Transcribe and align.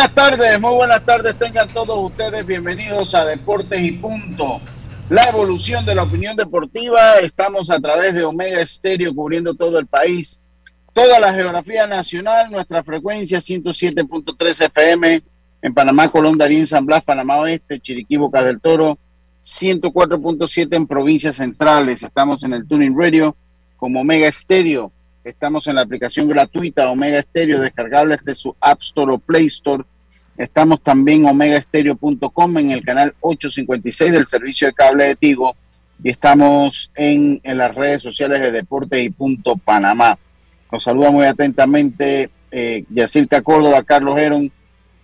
Buenas 0.00 0.14
tardes, 0.14 0.60
muy 0.60 0.74
buenas 0.76 1.04
tardes. 1.04 1.36
Tengan 1.36 1.68
todos 1.74 1.98
ustedes 1.98 2.46
bienvenidos 2.46 3.14
a 3.14 3.26
Deportes 3.26 3.82
y 3.82 3.92
Punto. 3.92 4.58
La 5.10 5.24
evolución 5.24 5.84
de 5.84 5.94
la 5.94 6.04
opinión 6.04 6.34
deportiva. 6.36 7.16
Estamos 7.16 7.70
a 7.70 7.78
través 7.78 8.14
de 8.14 8.24
Omega 8.24 8.62
Estéreo 8.62 9.14
cubriendo 9.14 9.52
todo 9.52 9.78
el 9.78 9.86
país, 9.86 10.40
toda 10.94 11.20
la 11.20 11.34
geografía 11.34 11.86
nacional. 11.86 12.50
Nuestra 12.50 12.82
frecuencia 12.82 13.40
107.3 13.40 14.64
FM 14.68 15.22
en 15.60 15.74
Panamá, 15.74 16.08
Colón, 16.08 16.38
Darín, 16.38 16.66
San 16.66 16.86
Blas, 16.86 17.02
Panamá 17.04 17.36
Oeste, 17.36 17.78
Chiriquí, 17.78 18.16
Boca 18.16 18.42
del 18.42 18.58
Toro. 18.58 18.96
104.7 19.44 20.76
en 20.76 20.86
provincias 20.86 21.36
centrales. 21.36 22.02
Estamos 22.02 22.42
en 22.42 22.54
el 22.54 22.66
Tuning 22.66 22.98
Radio 22.98 23.36
como 23.76 24.00
Omega 24.00 24.28
Estéreo 24.28 24.92
Estamos 25.22 25.66
en 25.66 25.74
la 25.74 25.82
aplicación 25.82 26.28
gratuita 26.28 26.90
Omega 26.90 27.20
Stereo, 27.20 27.60
descargable 27.60 28.16
desde 28.16 28.34
su 28.34 28.56
App 28.58 28.80
Store 28.80 29.12
o 29.12 29.18
Play 29.18 29.46
Store. 29.46 29.84
Estamos 30.40 30.82
también 30.82 31.26
omegastereo.com 31.26 32.56
en 32.56 32.70
el 32.70 32.82
canal 32.82 33.14
856 33.20 34.10
del 34.10 34.26
servicio 34.26 34.68
de 34.68 34.72
cable 34.72 35.04
de 35.04 35.14
Tigo 35.14 35.54
y 36.02 36.08
estamos 36.08 36.90
en, 36.94 37.42
las 37.44 37.74
redes 37.74 38.02
sociales 38.02 38.40
de 38.40 38.50
Deportes 38.50 39.02
y 39.02 39.10
Punto 39.10 39.56
Panamá. 39.56 40.18
Nos 40.72 40.82
saluda 40.82 41.10
muy 41.10 41.26
atentamente 41.26 42.30
eh, 42.50 42.84
Córdoba, 43.44 43.82
Carlos 43.82 44.18
Heron, 44.18 44.50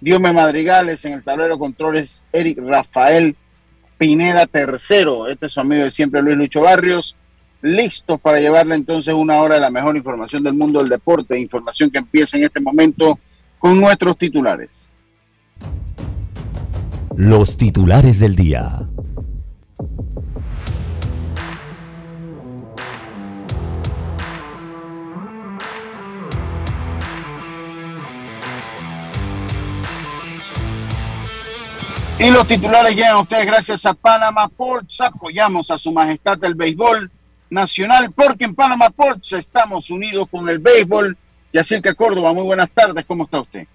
Diome 0.01 0.33
Madrigales 0.33 1.05
en 1.05 1.13
el 1.13 1.23
tablero 1.23 1.59
controles, 1.59 2.25
Eric 2.33 2.57
Rafael 2.57 3.37
Pineda 3.99 4.47
tercero. 4.47 5.29
Este 5.29 5.47
es 5.47 5.53
su 5.53 5.61
amigo 5.61 5.85
de 5.85 5.91
siempre, 5.91 6.23
Luis 6.23 6.39
Lucho 6.39 6.63
Barrios 6.63 7.15
listos 7.61 8.19
para 8.23 8.41
llevarle 8.41 8.75
entonces 8.75 9.13
una 9.13 9.39
hora 9.43 9.57
de 9.57 9.61
la 9.61 9.71
mejor 9.71 9.99
información 9.99 10.43
del 10.43 10.55
mundo 10.55 10.79
del 10.79 10.89
deporte, 10.89 11.39
información 11.39 11.91
que 11.91 11.99
empieza 11.99 12.39
en 12.39 12.45
este 12.45 12.59
momento 12.59 13.19
con 13.59 13.79
nuestros 13.79 14.17
titulares. 14.17 14.95
Los 17.17 17.57
titulares 17.57 18.21
del 18.21 18.37
día. 18.37 18.87
Y 32.19 32.31
los 32.31 32.47
titulares 32.47 32.97
llegan 32.97 33.13
a 33.13 33.21
ustedes 33.21 33.47
gracias 33.47 33.87
a 33.87 33.95
Panama 33.95 34.49
Ports. 34.49 35.01
Apoyamos 35.01 35.71
a 35.71 35.79
su 35.79 35.93
majestad 35.93 36.43
el 36.45 36.55
béisbol 36.55 37.11
nacional, 37.51 38.11
porque 38.13 38.47
en 38.47 38.55
Panama 38.55 38.91
Ports 38.91 39.33
estamos 39.33 39.91
unidos 39.91 40.27
con 40.31 40.49
el 40.49 40.59
béisbol. 40.59 41.17
Yacirca 41.53 41.95
Córdoba, 41.95 42.33
muy 42.33 42.45
buenas 42.45 42.71
tardes, 42.71 43.05
¿cómo 43.07 43.25
está 43.25 43.41
usted? 43.41 43.67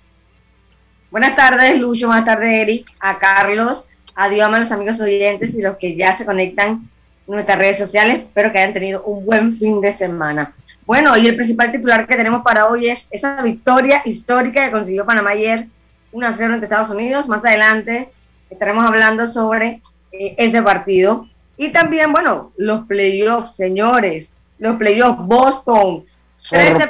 Buenas 1.12 1.36
tardes, 1.36 1.78
Lucho, 1.78 2.08
buenas 2.08 2.24
tardes, 2.24 2.54
Eric, 2.54 2.88
a 3.02 3.20
Carlos, 3.20 3.84
adiós 4.16 4.48
a 4.48 4.60
los 4.60 4.72
amigos 4.72 5.02
oyentes 5.02 5.54
y 5.56 5.62
los 5.62 5.76
que 5.76 5.98
ya 5.98 6.16
se 6.16 6.26
conectan 6.26 6.90
en 7.28 7.34
nuestras 7.34 7.58
redes 7.58 7.80
sociales. 7.80 8.20
Espero 8.20 8.54
que 8.54 8.60
hayan 8.60 8.72
tenido 8.72 9.04
un 9.04 9.26
buen 9.26 9.54
fin 9.58 9.82
de 9.82 9.92
semana. 9.92 10.54
Bueno, 10.86 11.18
y 11.18 11.28
el 11.28 11.36
principal 11.36 11.70
titular 11.70 12.08
que 12.08 12.16
tenemos 12.16 12.44
para 12.44 12.68
hoy 12.68 12.90
es 12.90 13.10
esa 13.12 13.42
victoria 13.42 14.02
histórica 14.06 14.64
que 14.64 14.72
consiguió 14.72 15.06
Panamá 15.06 15.32
ayer, 15.32 15.68
1-0 16.14 16.54
ante 16.54 16.66
Estados 16.66 16.92
Unidos. 16.92 17.28
Más 17.28 17.44
adelante 17.44 18.10
estaremos 18.50 18.86
hablando 18.86 19.28
sobre 19.28 19.82
eh, 20.14 20.36
ese 20.38 20.64
partido. 20.64 21.28
Y 21.58 21.74
también, 21.74 22.14
bueno, 22.14 22.54
los 22.56 22.86
playoffs, 22.86 23.58
señores, 23.58 24.32
los 24.60 24.78
playoffs 24.78 25.20
Boston. 25.26 26.06
13 26.50 26.88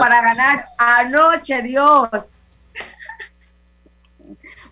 para 0.00 0.20
ganar 0.20 0.66
anoche, 0.76 1.62
Dios. 1.62 2.08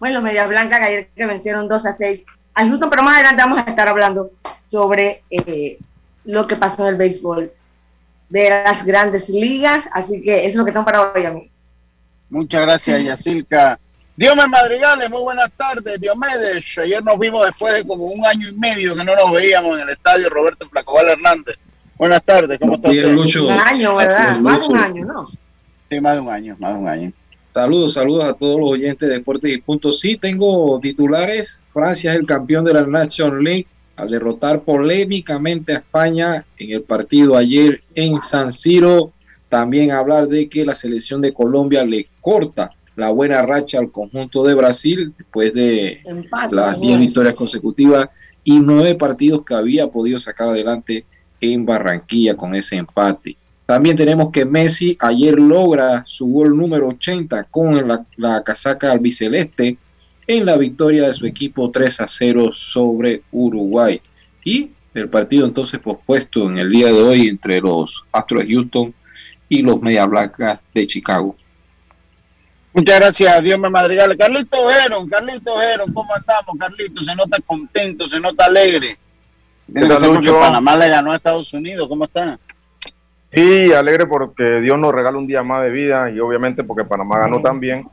Bueno, 0.01 0.23
Media 0.23 0.47
Blanca 0.47 0.79
que 0.79 0.85
ayer 0.85 1.09
que 1.15 1.27
vencieron 1.27 1.69
2 1.69 1.87
a 1.87 1.97
6 1.97 2.25
al 2.55 2.69
Houston, 2.69 2.91
pero 2.91 3.03
más 3.03 3.17
adelante 3.17 3.43
vamos 3.43 3.59
a 3.59 3.71
estar 3.71 3.87
hablando 3.87 4.33
sobre 4.67 5.23
eh, 5.31 5.79
lo 6.25 6.47
que 6.47 6.57
pasó 6.57 6.83
en 6.83 6.95
el 6.95 6.97
béisbol 6.97 7.53
de 8.31 8.51
las 8.51 8.85
grandes 8.85 9.29
ligas. 9.29 9.85
Así 9.93 10.23
que 10.23 10.39
eso 10.39 10.49
es 10.49 10.57
lo 10.57 10.65
que 10.65 10.73
tengo 10.73 10.85
para 10.85 11.13
hoy, 11.13 11.31
mí. 11.31 11.51
Muchas 12.31 12.63
gracias, 12.63 13.05
Yacilca. 13.05 13.79
Diomedes 14.17 14.51
Madrigales, 14.51 15.11
muy 15.11 15.23
buenas 15.23 15.51
tardes. 15.53 16.01
Diomedes, 16.01 16.79
ayer 16.79 17.03
nos 17.05 17.19
vimos 17.19 17.45
después 17.47 17.75
de 17.75 17.87
como 17.87 18.05
un 18.07 18.25
año 18.27 18.49
y 18.49 18.59
medio 18.59 18.97
que 18.97 19.05
no 19.05 19.15
nos 19.15 19.33
veíamos 19.33 19.77
en 19.77 19.83
el 19.83 19.91
estadio 19.91 20.29
Roberto 20.31 20.69
Flacobal 20.69 21.11
Hernández. 21.11 21.57
Buenas 21.97 22.23
tardes, 22.23 22.59
¿cómo 22.59 22.75
está 22.75 22.89
usted? 22.89 23.15
Un 23.15 23.51
año, 23.51 23.97
¿verdad? 23.97 24.39
Más 24.39 24.61
de 24.61 24.67
un 24.67 24.77
año, 24.77 25.05
¿no? 25.05 25.29
Sí, 25.89 26.01
más 26.01 26.15
de 26.15 26.21
un 26.21 26.31
año, 26.31 26.57
más 26.59 26.73
de 26.73 26.79
un 26.79 26.89
año. 26.89 27.13
Saludos, 27.53 27.95
saludos 27.95 28.25
a 28.25 28.33
todos 28.33 28.61
los 28.61 28.71
oyentes 28.71 29.09
de 29.09 29.17
Deportes 29.17 29.53
y 29.53 29.59
Puntos. 29.59 29.99
Sí, 29.99 30.17
tengo 30.17 30.79
titulares. 30.81 31.65
Francia 31.73 32.13
es 32.13 32.19
el 32.19 32.27
campeón 32.27 32.65
de 32.65 32.75
la 32.75 32.87
National 32.87 33.43
League 33.43 33.67
al 33.97 34.09
derrotar 34.09 34.63
polémicamente 34.63 35.73
a 35.73 35.79
España 35.79 36.45
en 36.59 36.71
el 36.71 36.83
partido 36.83 37.37
ayer 37.37 37.83
en 37.95 38.21
San 38.21 38.53
Siro. 38.53 39.13
También 39.49 39.91
hablar 39.91 40.29
de 40.29 40.49
que 40.49 40.65
la 40.65 40.77
selección 40.77 41.21
de 41.21 41.35
Colombia 41.35 41.85
le 41.85 42.09
corta 42.21 42.71
la 42.95 43.11
buena 43.11 43.43
racha 43.43 43.79
al 43.79 43.91
conjunto 43.91 44.45
de 44.45 44.55
Brasil 44.55 45.13
después 45.19 45.53
de 45.53 46.03
las 46.53 46.81
10 46.81 46.99
victorias 46.99 47.35
consecutivas 47.35 48.09
y 48.45 48.61
nueve 48.61 48.95
partidos 48.95 49.45
que 49.45 49.55
había 49.55 49.89
podido 49.89 50.19
sacar 50.21 50.49
adelante 50.49 51.05
en 51.41 51.67
Barranquilla 51.67 52.37
con 52.37 52.55
ese 52.55 52.77
empate. 52.77 53.37
También 53.71 53.95
tenemos 53.95 54.33
que 54.33 54.45
Messi 54.45 54.97
ayer 54.99 55.39
logra 55.39 56.05
su 56.05 56.27
gol 56.27 56.57
número 56.57 56.89
80 56.89 57.45
con 57.45 57.87
la, 57.87 58.05
la 58.17 58.43
casaca 58.43 58.91
albiceleste 58.91 59.79
en 60.27 60.45
la 60.45 60.57
victoria 60.57 61.07
de 61.07 61.15
su 61.15 61.25
equipo 61.25 61.71
3 61.71 62.01
a 62.01 62.09
0 62.09 62.51
sobre 62.53 63.23
Uruguay. 63.31 64.03
Y 64.45 64.73
el 64.93 65.09
partido 65.09 65.47
entonces 65.47 65.79
pospuesto 65.79 66.49
en 66.49 66.59
el 66.59 66.69
día 66.69 66.89
de 66.89 67.01
hoy 67.01 67.29
entre 67.29 67.61
los 67.61 68.05
Astros 68.11 68.45
de 68.45 68.55
Houston 68.55 68.93
y 69.49 69.63
los 69.63 69.81
Media 69.81 70.05
Blancas 70.05 70.65
de 70.75 70.89
Chicago. 70.89 71.37
Muchas 72.73 72.99
gracias, 72.99 73.45
Dios 73.45 73.57
me 73.57 73.71
madrigal. 73.71 74.17
Carlito 74.17 74.69
Heron, 74.69 75.09
Carlito 75.09 75.63
Heron, 75.63 75.95
¿cómo 75.95 76.11
estamos, 76.17 76.57
Carlito? 76.59 77.05
Se 77.05 77.15
nota 77.15 77.39
contento, 77.47 78.09
se 78.09 78.19
nota 78.19 78.47
alegre. 78.47 78.99
porque 79.73 80.33
Panamá 80.33 80.77
le 80.77 80.89
ganó 80.89 81.13
a 81.13 81.15
Estados 81.15 81.55
Unidos, 81.55 81.87
¿cómo 81.89 82.07
está? 82.07 82.37
Sí, 83.33 83.73
alegre 83.73 84.07
porque 84.07 84.61
Dios 84.61 84.77
nos 84.77 84.93
regala 84.93 85.17
un 85.17 85.29
día 85.29 85.45
más 85.45 85.63
de 85.63 85.71
vida 85.71 86.11
y 86.11 86.19
obviamente 86.19 86.65
porque 86.65 86.85
Panamá 86.85 87.21
ganó 87.21 87.41
también, 87.41 87.89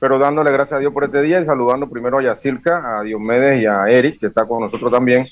pero 0.00 0.18
dándole 0.18 0.50
gracias 0.50 0.78
a 0.78 0.80
Dios 0.80 0.92
por 0.92 1.04
este 1.04 1.22
día 1.22 1.40
y 1.40 1.44
saludando 1.44 1.88
primero 1.88 2.18
a 2.18 2.22
Yacirca, 2.22 2.98
a 2.98 3.02
Diomedes 3.02 3.62
y 3.62 3.66
a 3.66 3.86
Eric, 3.86 4.18
que 4.18 4.26
está 4.26 4.44
con 4.44 4.60
nosotros 4.60 4.90
también, 4.90 5.28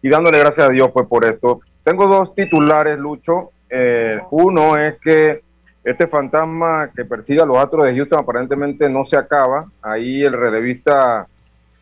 y 0.00 0.08
dándole 0.08 0.38
gracias 0.38 0.68
a 0.68 0.70
Dios 0.70 0.90
pues 0.90 1.06
por 1.06 1.26
esto. 1.26 1.60
Tengo 1.82 2.06
dos 2.06 2.34
titulares, 2.34 2.98
Lucho. 2.98 3.50
Eh, 3.68 4.20
uno 4.30 4.78
es 4.78 4.98
que 5.00 5.42
este 5.84 6.06
fantasma 6.06 6.90
que 6.96 7.04
persigue 7.04 7.42
a 7.42 7.44
los 7.44 7.58
Astros 7.58 7.84
de 7.84 7.94
Houston 7.94 8.20
aparentemente 8.20 8.88
no 8.88 9.04
se 9.04 9.18
acaba. 9.18 9.66
Ahí 9.82 10.22
el 10.22 10.32
relevista 10.32 11.26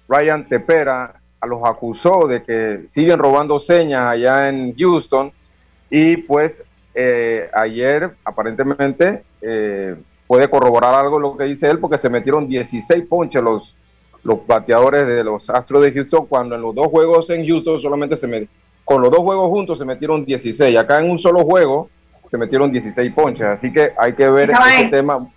Ryan 0.08 0.48
Tepera 0.48 1.14
los 1.46 1.60
acusó 1.64 2.26
de 2.26 2.42
que 2.42 2.82
siguen 2.86 3.20
robando 3.20 3.60
señas 3.60 4.08
allá 4.08 4.48
en 4.48 4.74
Houston 4.76 5.30
y 5.88 6.16
pues 6.16 6.64
eh, 6.94 7.50
ayer 7.54 8.10
aparentemente 8.24 9.22
eh, 9.40 9.96
puede 10.26 10.48
corroborar 10.48 10.94
algo 10.94 11.18
lo 11.18 11.36
que 11.36 11.44
dice 11.44 11.68
él, 11.68 11.78
porque 11.78 11.98
se 11.98 12.08
metieron 12.08 12.48
16 12.48 13.04
ponches 13.08 13.42
los, 13.42 13.74
los 14.22 14.46
bateadores 14.46 15.06
de 15.06 15.24
los 15.24 15.48
Astros 15.50 15.82
de 15.82 15.92
Houston, 15.92 16.26
cuando 16.26 16.54
en 16.54 16.62
los 16.62 16.74
dos 16.74 16.86
juegos 16.88 17.30
en 17.30 17.46
Houston 17.46 17.80
solamente 17.80 18.16
se 18.16 18.26
metieron, 18.26 18.62
con 18.84 19.00
los 19.00 19.10
dos 19.10 19.20
juegos 19.20 19.48
juntos 19.48 19.78
se 19.78 19.84
metieron 19.84 20.24
16. 20.24 20.76
Acá 20.76 20.98
en 20.98 21.10
un 21.10 21.18
solo 21.18 21.40
juego 21.44 21.88
se 22.30 22.36
metieron 22.36 22.72
16 22.72 23.12
ponches. 23.14 23.46
Así 23.46 23.72
que 23.72 23.92
hay 23.96 24.14
que 24.14 24.28
ver 24.28 24.50
ese 24.50 24.88
tema. 24.88 25.28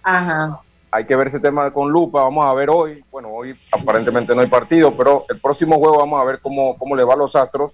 Hay 0.91 1.05
que 1.05 1.15
ver 1.15 1.27
ese 1.27 1.39
tema 1.39 1.71
con 1.71 1.91
lupa. 1.91 2.23
Vamos 2.23 2.45
a 2.45 2.53
ver 2.53 2.69
hoy. 2.69 3.03
Bueno, 3.11 3.29
hoy 3.29 3.55
aparentemente 3.71 4.33
no 4.33 4.41
hay 4.41 4.47
partido, 4.47 4.93
pero 4.95 5.25
el 5.29 5.39
próximo 5.39 5.77
juego 5.77 5.97
vamos 5.97 6.21
a 6.21 6.25
ver 6.25 6.39
cómo, 6.41 6.77
cómo 6.77 6.95
le 6.95 7.03
va 7.03 7.13
a 7.13 7.17
los 7.17 7.35
Astros. 7.35 7.71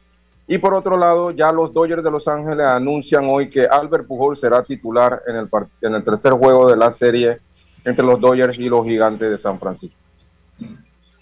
Y 0.48 0.58
por 0.58 0.74
otro 0.74 0.98
lado, 0.98 1.32
ya 1.32 1.52
los 1.52 1.74
Dodgers 1.74 2.04
de 2.04 2.12
Los 2.12 2.28
Ángeles 2.28 2.66
anuncian 2.66 3.26
hoy 3.28 3.50
que 3.50 3.66
Albert 3.66 4.06
Pujol 4.08 4.36
será 4.36 4.64
titular 4.64 5.22
en 5.28 5.36
el, 5.38 5.50
en 5.82 5.96
el 5.96 6.04
tercer 6.04 6.34
juego 6.34 6.70
de 6.70 6.76
la 6.76 6.92
serie 6.92 7.40
entre 7.86 8.06
los 8.06 8.20
Dodgers 8.20 8.58
y 8.58 8.68
los 8.68 8.86
Gigantes 8.86 9.30
de 9.32 9.38
San 9.38 9.60
Francisco. 9.60 9.96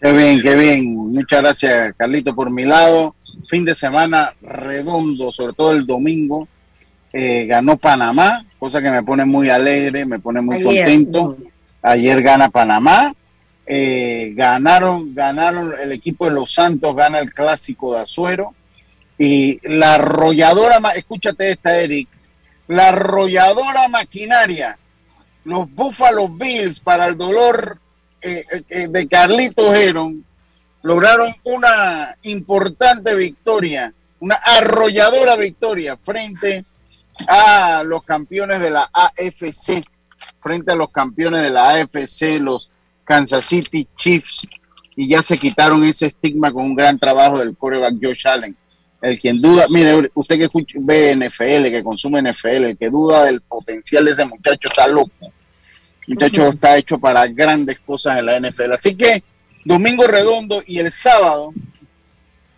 Qué 0.02 0.14
bien, 0.14 0.42
qué 0.42 0.56
bien. 0.56 0.96
Muchas 0.96 1.42
gracias, 1.42 1.94
Carlito, 1.98 2.34
por 2.34 2.50
mi 2.50 2.66
lado. 2.66 3.16
Fin 3.50 3.66
de 3.66 3.76
semana 3.76 4.34
redondo, 4.42 5.32
sobre 5.32 5.54
todo 5.54 5.72
el 5.72 5.86
domingo. 5.86 6.48
Eh, 7.12 7.46
ganó 7.46 7.78
Panamá, 7.78 8.46
cosa 8.58 8.82
que 8.82 8.92
me 8.92 9.04
pone 9.04 9.26
muy 9.26 9.50
alegre, 9.50 10.06
me 10.06 10.20
pone 10.20 10.42
muy 10.42 10.64
contento. 10.64 11.38
Ayer 11.82 12.22
gana 12.22 12.50
Panamá. 12.50 13.14
Eh, 13.66 14.34
ganaron, 14.36 15.14
ganaron 15.14 15.74
el 15.80 15.92
equipo 15.92 16.26
de 16.26 16.32
Los 16.32 16.54
Santos, 16.54 16.96
gana 16.96 17.20
el 17.20 17.34
clásico 17.34 17.94
de 17.94 18.02
Azuero. 18.02 18.56
Y 19.20 19.60
la 19.68 19.96
arrolladora, 19.96 20.80
escúchate 20.96 21.52
esta, 21.52 21.78
Eric, 21.78 22.08
la 22.68 22.88
arrolladora 22.88 23.88
maquinaria, 23.90 24.80
los 25.44 25.70
Buffalo 25.70 26.30
Bills 26.30 26.80
para 26.80 27.06
el 27.08 27.18
dolor 27.18 27.80
eh, 28.22 28.46
eh, 28.70 28.88
de 28.88 29.08
Carlitos 29.08 29.76
Heron 29.76 30.26
lograron 30.82 31.32
una 31.44 32.16
importante 32.24 33.16
victoria, 33.16 33.94
una 34.20 34.36
arrolladora 34.36 35.36
victoria 35.36 35.98
frente 35.98 36.66
a 37.28 37.84
los 37.86 38.04
campeones 38.04 38.60
de 38.60 38.70
la 38.70 38.90
AFC, 38.94 39.82
frente 40.40 40.72
a 40.72 40.76
los 40.76 40.92
campeones 40.92 41.42
de 41.42 41.50
la 41.50 41.72
AFC, 41.72 42.40
los 42.40 42.70
Kansas 43.04 43.44
City 43.46 43.88
Chiefs, 43.96 44.48
y 44.96 45.10
ya 45.10 45.22
se 45.22 45.38
quitaron 45.38 45.84
ese 45.84 46.08
estigma 46.08 46.52
con 46.52 46.64
un 46.66 46.76
gran 46.76 46.98
trabajo 46.98 47.38
del 47.40 47.56
coreback 47.56 47.96
Josh 48.02 48.28
Allen. 48.28 48.56
El 49.02 49.18
quien 49.18 49.42
duda, 49.42 49.66
mire, 49.70 50.10
usted 50.14 50.38
que 50.38 50.44
escucha, 50.44 50.78
ve 50.82 51.16
NFL, 51.16 51.72
que 51.72 51.84
consume 51.84 52.22
NFL, 52.22 52.66
el 52.66 52.78
que 52.78 52.90
duda 52.90 53.26
del 53.26 53.42
potencial 53.42 54.06
de 54.06 54.12
ese 54.12 54.26
muchacho 54.26 54.68
está 54.68 54.88
loco 54.88 55.12
muchacho 56.10 56.50
está 56.50 56.76
hecho 56.76 56.98
para 56.98 57.28
grandes 57.28 57.80
cosas 57.80 58.18
en 58.18 58.26
la 58.26 58.40
NFL. 58.40 58.74
Así 58.74 58.96
que 58.96 59.24
domingo 59.64 60.08
redondo 60.08 60.64
y 60.66 60.80
el 60.80 60.92
sábado, 60.92 61.54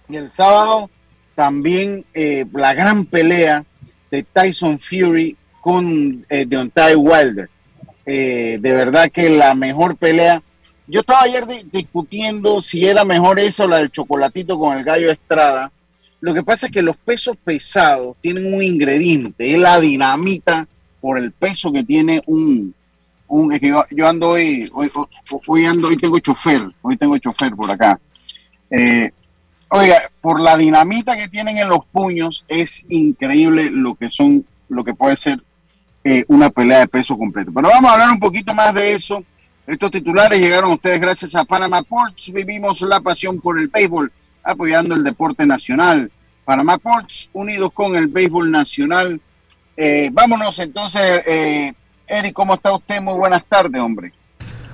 y 0.08 0.16
el 0.16 0.30
sábado 0.30 0.90
también 1.36 2.06
eh, 2.14 2.46
la 2.54 2.74
gran 2.74 3.06
pelea 3.06 3.66
de 4.10 4.24
Tyson 4.24 4.80
Fury 4.80 5.36
con 5.62 6.26
eh, 6.30 6.46
Deontay 6.48 6.96
Wilder. 6.96 7.50
Eh, 8.06 8.58
de 8.60 8.72
verdad 8.74 9.12
que 9.12 9.30
la 9.30 9.54
mejor 9.54 9.96
pelea. 9.98 10.42
Yo 10.88 11.02
estaba 11.02 11.22
ayer 11.22 11.46
discutiendo 11.72 12.62
si 12.62 12.86
era 12.86 13.06
mejor 13.06 13.40
esa 13.40 13.64
o 13.64 13.68
la 13.68 13.78
del 13.78 13.92
chocolatito 13.92 14.60
con 14.60 14.78
el 14.78 14.84
gallo 14.84 15.12
Estrada. 15.12 15.72
Lo 16.21 16.33
que 16.33 16.44
pasa 16.44 16.68
es 16.68 16.71
que 16.71 16.81
los 16.81 16.95
pesos 16.97 17.35
pesados 17.44 18.15
tienen 18.21 18.53
un 18.53 18.63
ingrediente, 18.63 19.51
es 19.53 19.59
la 19.59 19.79
dinamita 19.79 20.68
por 21.01 21.18
el 21.18 21.31
peso 21.31 21.71
que 21.71 21.83
tiene 21.83 22.21
un, 22.27 22.73
es 23.51 23.59
que 23.59 23.73
yo, 23.91 24.07
ando 24.07 24.29
hoy, 24.29 24.69
hoy, 24.73 25.65
ando, 25.65 25.88
hoy 25.88 25.97
tengo 25.97 26.19
chofer, 26.19 26.63
hoy 26.81 26.97
tengo 26.97 27.18
chofer 27.18 27.56
por 27.56 27.71
acá. 27.71 28.00
Eh, 28.69 29.09
oiga, 29.69 29.95
por 30.19 30.41
la 30.41 30.57
dinamita 30.57 31.15
que 31.15 31.29
tienen 31.29 31.57
en 31.57 31.69
los 31.69 31.85
puños, 31.91 32.44
es 32.47 32.85
increíble 32.89 33.69
lo 33.71 33.95
que 33.95 34.09
son, 34.09 34.45
lo 34.68 34.83
que 34.83 34.94
puede 34.94 35.15
ser 35.15 35.41
eh, 36.03 36.25
una 36.27 36.50
pelea 36.50 36.79
de 36.79 36.88
peso 36.88 37.18
completo. 37.18 37.51
Pero 37.53 37.69
vamos 37.69 37.89
a 37.89 37.94
hablar 37.94 38.12
un 38.12 38.19
poquito 38.19 38.53
más 38.53 38.73
de 38.73 38.94
eso. 38.94 39.23
Estos 39.65 39.91
titulares 39.91 40.39
llegaron 40.39 40.71
ustedes 40.71 41.00
gracias 41.00 41.33
a 41.35 41.45
Panama 41.45 41.83
Ports. 41.83 42.31
Vivimos 42.33 42.81
la 42.81 43.00
pasión 43.00 43.39
por 43.39 43.59
el 43.59 43.69
béisbol, 43.69 44.12
apoyando 44.44 44.96
el 44.96 45.04
deporte 45.04 45.46
nacional. 45.46 46.12
Panama 46.46 46.78
Ports, 46.78 47.30
unidos 47.34 47.72
con 47.74 47.96
el 47.96 48.08
béisbol 48.08 48.52
nacional. 48.52 49.20
Eh, 49.78 50.10
vámonos 50.12 50.60
entonces 50.60 51.24
Eric, 52.08 52.34
¿cómo 52.34 52.56
está 52.56 52.76
usted? 52.76 53.02
Muy 53.02 53.18
buenas 53.18 53.44
tardes, 53.46 53.82
hombre. 53.82 54.12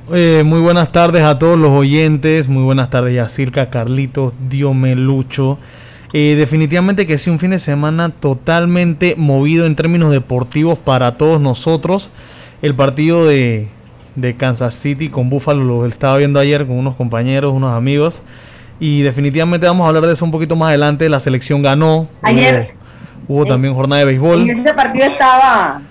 muy 0.10 0.60
buenas 0.60 0.92
tardes 0.92 1.24
a 1.24 1.38
todos 1.38 1.58
los 1.58 1.72
oyentes, 1.72 2.48
muy 2.48 2.64
buenas 2.64 2.90
tardes 2.90 3.14
Yacirca, 3.14 3.70
Carlitos, 3.70 4.34
Diomelucho. 4.50 5.60
Eh, 6.14 6.36
definitivamente 6.38 7.06
que 7.06 7.18
sí, 7.18 7.30
un 7.30 7.40
fin 7.40 7.52
de 7.52 7.60
semana 7.60 8.10
totalmente 8.10 9.16
movido 9.18 9.66
en 9.66 9.76
términos 9.76 10.12
deportivos 10.12 10.80
para 10.80 11.18
todos 11.18 11.42
nosotros. 11.42 12.12
El 12.62 12.76
partido 12.76 13.28
de, 13.28 13.68
Kansas 14.38 14.74
City 14.76 15.10
con 15.10 15.30
Buffalo 15.30 15.64
lo 15.64 15.86
estaba 15.86 16.18
viendo 16.18 16.40
ayer 16.40 16.66
con 16.66 16.78
unos 16.78 16.96
compañeros, 16.96 17.54
unos 17.54 17.76
amigos. 17.76 18.24
Y 18.80 19.02
definitivamente 19.02 19.66
vamos 19.66 19.86
a 19.86 19.88
hablar 19.90 20.06
de 20.06 20.14
eso 20.14 20.26
un 20.26 20.32
poquito 20.32 20.56
más 20.56 20.70
adelante. 20.70 21.10
La 21.10 21.20
selección 21.20 21.62
ganó. 21.62 22.08
Ayer. 22.22 22.76
Hubo, 23.28 23.46
también 23.46 23.74
jornada 23.74 24.00
de 24.00 24.06
béisbol. 24.06 24.50
En 24.50 24.60
ese 24.60 24.74
partido 24.74 25.06
estaba 25.06 25.82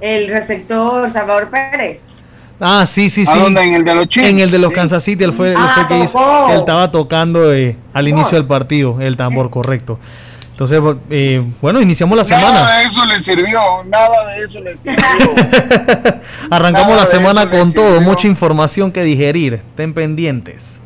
el 0.00 0.28
receptor 0.28 1.10
Salvador 1.10 1.50
Pérez. 1.50 2.00
Ah, 2.58 2.86
sí, 2.86 3.10
sí, 3.10 3.26
sí. 3.26 3.38
¿En 3.46 3.74
el 3.74 3.84
de 3.84 3.94
los 3.94 4.08
Chiefs? 4.08 4.28
En 4.28 4.40
el 4.40 4.50
de 4.50 4.58
los 4.58 4.72
Kansas 4.72 5.02
City, 5.02 5.24
él 5.24 5.32
fue, 5.32 5.54
ah, 5.56 5.84
que 5.88 5.98
hizo, 5.98 6.50
él 6.50 6.58
estaba 6.60 6.90
tocando 6.90 7.52
eh, 7.52 7.76
al 7.92 8.08
inicio 8.08 8.38
del 8.38 8.46
partido, 8.46 8.98
el 9.00 9.16
tambor, 9.16 9.50
correcto. 9.50 9.98
Entonces, 10.52 10.80
eh, 11.10 11.44
bueno, 11.60 11.82
iniciamos 11.82 12.16
la 12.16 12.24
semana. 12.24 12.52
Nada 12.52 12.78
de 12.78 12.84
eso 12.86 13.04
le 13.04 13.20
sirvió, 13.20 13.60
nada 13.84 14.26
de 14.28 14.42
eso 14.42 14.62
le 14.62 14.74
sirvió. 14.74 15.02
Arrancamos 16.50 16.96
la 16.96 17.04
semana 17.04 17.50
con 17.50 17.70
todo, 17.74 18.00
mucha 18.00 18.26
información 18.26 18.90
que 18.90 19.02
digerir, 19.02 19.54
estén 19.54 19.92
pendientes. 19.92 20.80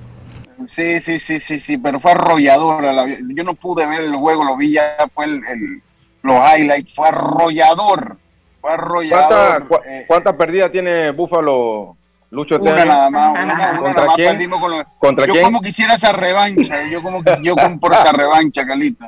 Sí, 0.64 1.00
sí, 1.00 1.18
sí, 1.18 1.40
sí, 1.40 1.58
sí, 1.58 1.78
pero 1.78 2.00
fue 2.00 2.12
arrolladora. 2.12 3.06
Yo 3.06 3.44
no 3.44 3.54
pude 3.54 3.86
ver 3.86 4.02
el 4.02 4.14
juego, 4.16 4.44
lo 4.44 4.56
vi 4.56 4.74
ya, 4.74 4.96
fue 5.12 5.26
el, 5.26 5.82
los 6.22 6.34
highlights, 6.34 6.94
fue 6.94 7.08
arrollador. 7.08 8.16
Fue 8.60 8.72
arrollador. 8.72 9.68
Eh, 9.86 10.04
¿Cuántas 10.06 10.34
pérdidas 10.36 10.70
tiene 10.70 11.10
Búfalo, 11.12 11.96
Lucho? 12.30 12.56
Una 12.56 12.70
este 12.70 12.86
nada 12.86 13.10
más. 13.10 13.78
¿Contra 13.78 15.26
quién? 15.26 15.34
yo 15.34 15.42
como 15.42 15.60
quisiera 15.60 15.94
esa 15.94 16.12
revancha. 16.12 16.84
Yo 16.90 17.02
como 17.02 17.22
que 17.22 17.32
yo 17.42 17.56
compro 17.56 17.92
esa 17.92 18.12
revancha, 18.12 18.66
Carlito. 18.66 19.06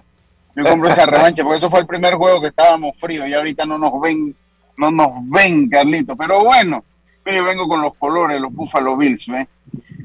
Yo 0.54 0.64
compro 0.64 0.88
esa 0.88 1.06
revancha, 1.06 1.42
porque 1.42 1.58
eso 1.58 1.70
fue 1.70 1.80
el 1.80 1.86
primer 1.86 2.14
juego 2.14 2.40
que 2.40 2.48
estábamos 2.48 2.92
fríos 2.98 3.26
y 3.26 3.32
ahorita 3.32 3.64
no 3.64 3.78
nos 3.78 3.98
ven, 4.00 4.34
no 4.76 4.90
nos 4.90 5.10
ven, 5.24 5.68
Carlito. 5.68 6.16
Pero 6.16 6.44
bueno, 6.44 6.84
yo 7.24 7.44
vengo 7.44 7.68
con 7.68 7.80
los 7.80 7.94
colores, 7.94 8.40
los 8.40 8.52
Buffalo 8.52 8.96
Bills, 8.96 9.26
¿ves? 9.28 9.46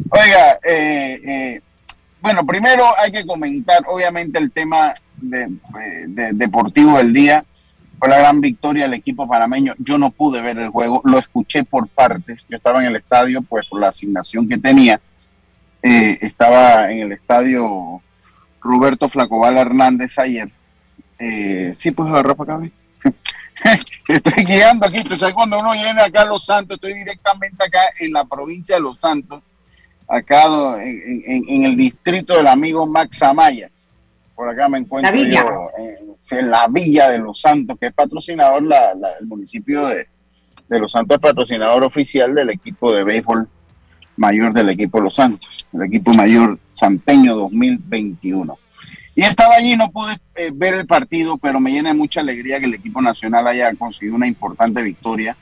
Oiga, 0.09 0.59
eh, 0.63 1.21
eh, 1.25 1.61
bueno, 2.21 2.45
primero 2.45 2.83
hay 2.97 3.11
que 3.11 3.25
comentar, 3.25 3.83
obviamente, 3.87 4.39
el 4.39 4.51
tema 4.51 4.93
de, 5.17 5.47
de, 6.07 6.33
deportivo 6.33 6.97
del 6.97 7.13
día 7.13 7.43
fue 7.99 8.09
la 8.09 8.19
gran 8.19 8.41
victoria 8.41 8.83
del 8.83 8.93
equipo 8.93 9.27
panameño. 9.27 9.73
Yo 9.79 9.97
no 9.97 10.11
pude 10.11 10.41
ver 10.41 10.57
el 10.59 10.69
juego, 10.69 11.01
lo 11.03 11.17
escuché 11.17 11.63
por 11.63 11.87
partes. 11.87 12.45
Yo 12.49 12.57
estaba 12.57 12.79
en 12.79 12.87
el 12.87 12.95
estadio, 12.95 13.41
pues 13.41 13.67
por 13.67 13.79
la 13.79 13.89
asignación 13.89 14.47
que 14.47 14.57
tenía. 14.57 14.99
Eh, 15.81 16.17
estaba 16.21 16.91
en 16.91 16.99
el 16.99 17.11
estadio 17.11 18.01
Roberto 18.61 19.09
Flacobal 19.09 19.57
Hernández 19.57 20.17
ayer. 20.19 20.49
Eh, 21.19 21.73
sí, 21.75 21.91
pues 21.91 22.09
agarrar 22.09 22.35
para 22.35 22.55
acá. 22.55 22.69
estoy 24.07 24.43
guiando 24.43 24.85
aquí. 24.85 25.03
Tú 25.03 25.15
sabes, 25.15 25.33
cuando 25.33 25.59
uno 25.59 25.71
viene 25.71 26.01
acá 26.01 26.23
a 26.23 26.25
Los 26.25 26.45
Santos, 26.45 26.75
estoy 26.75 26.93
directamente 26.93 27.63
acá 27.63 27.81
en 27.99 28.13
la 28.13 28.25
provincia 28.25 28.75
de 28.75 28.81
Los 28.81 28.99
Santos, 28.99 29.41
acá 30.07 30.43
en 30.83 31.65
el 31.65 31.75
distrito 31.75 32.35
del 32.35 32.47
amigo 32.47 32.85
Max 32.85 33.21
Amaya 33.23 33.69
por 34.37 34.47
acá 34.47 34.69
me 34.69 34.77
encuentro 34.77 35.15
yo 35.15 35.71
en, 36.31 36.51
la 36.51 36.67
Villa 36.69 37.09
de 37.09 37.17
Los 37.17 37.41
Santos, 37.41 37.75
que 37.79 37.87
es 37.87 37.93
patrocinador, 37.93 38.61
la, 38.61 38.91
el 39.19 39.25
municipio 39.25 39.87
de, 39.87 40.07
Los 40.69 40.91
Santos 40.91 41.15
es 41.15 41.21
patrocinador 41.21 41.83
oficial 41.83 42.35
del 42.35 42.51
equipo 42.51 42.93
de 42.93 43.03
béisbol 43.03 43.49
mayor 44.15 44.53
del 44.53 44.69
equipo 44.69 44.99
de 44.99 45.05
Los 45.05 45.15
Santos, 45.15 45.67
el 45.73 45.81
equipo 45.81 46.13
mayor 46.13 46.59
santeño 46.71 47.33
2021. 47.33 48.59
Y 49.15 49.23
estaba 49.23 49.55
allí, 49.55 49.75
no 49.75 49.89
pude 49.89 50.13
eh, 50.35 50.51
ver 50.53 50.75
el 50.75 50.85
partido, 50.85 51.39
pero 51.39 51.59
me 51.59 51.71
llena 51.71 51.89
de 51.89 51.95
mucha 51.95 52.21
alegría 52.21 52.59
que 52.59 52.67
el 52.67 52.75
equipo 52.75 53.01
nacional 53.01 53.47
haya 53.47 53.73
conseguido 53.73 54.15
una 54.15 54.27
importante 54.27 54.83
victoria. 54.83 55.35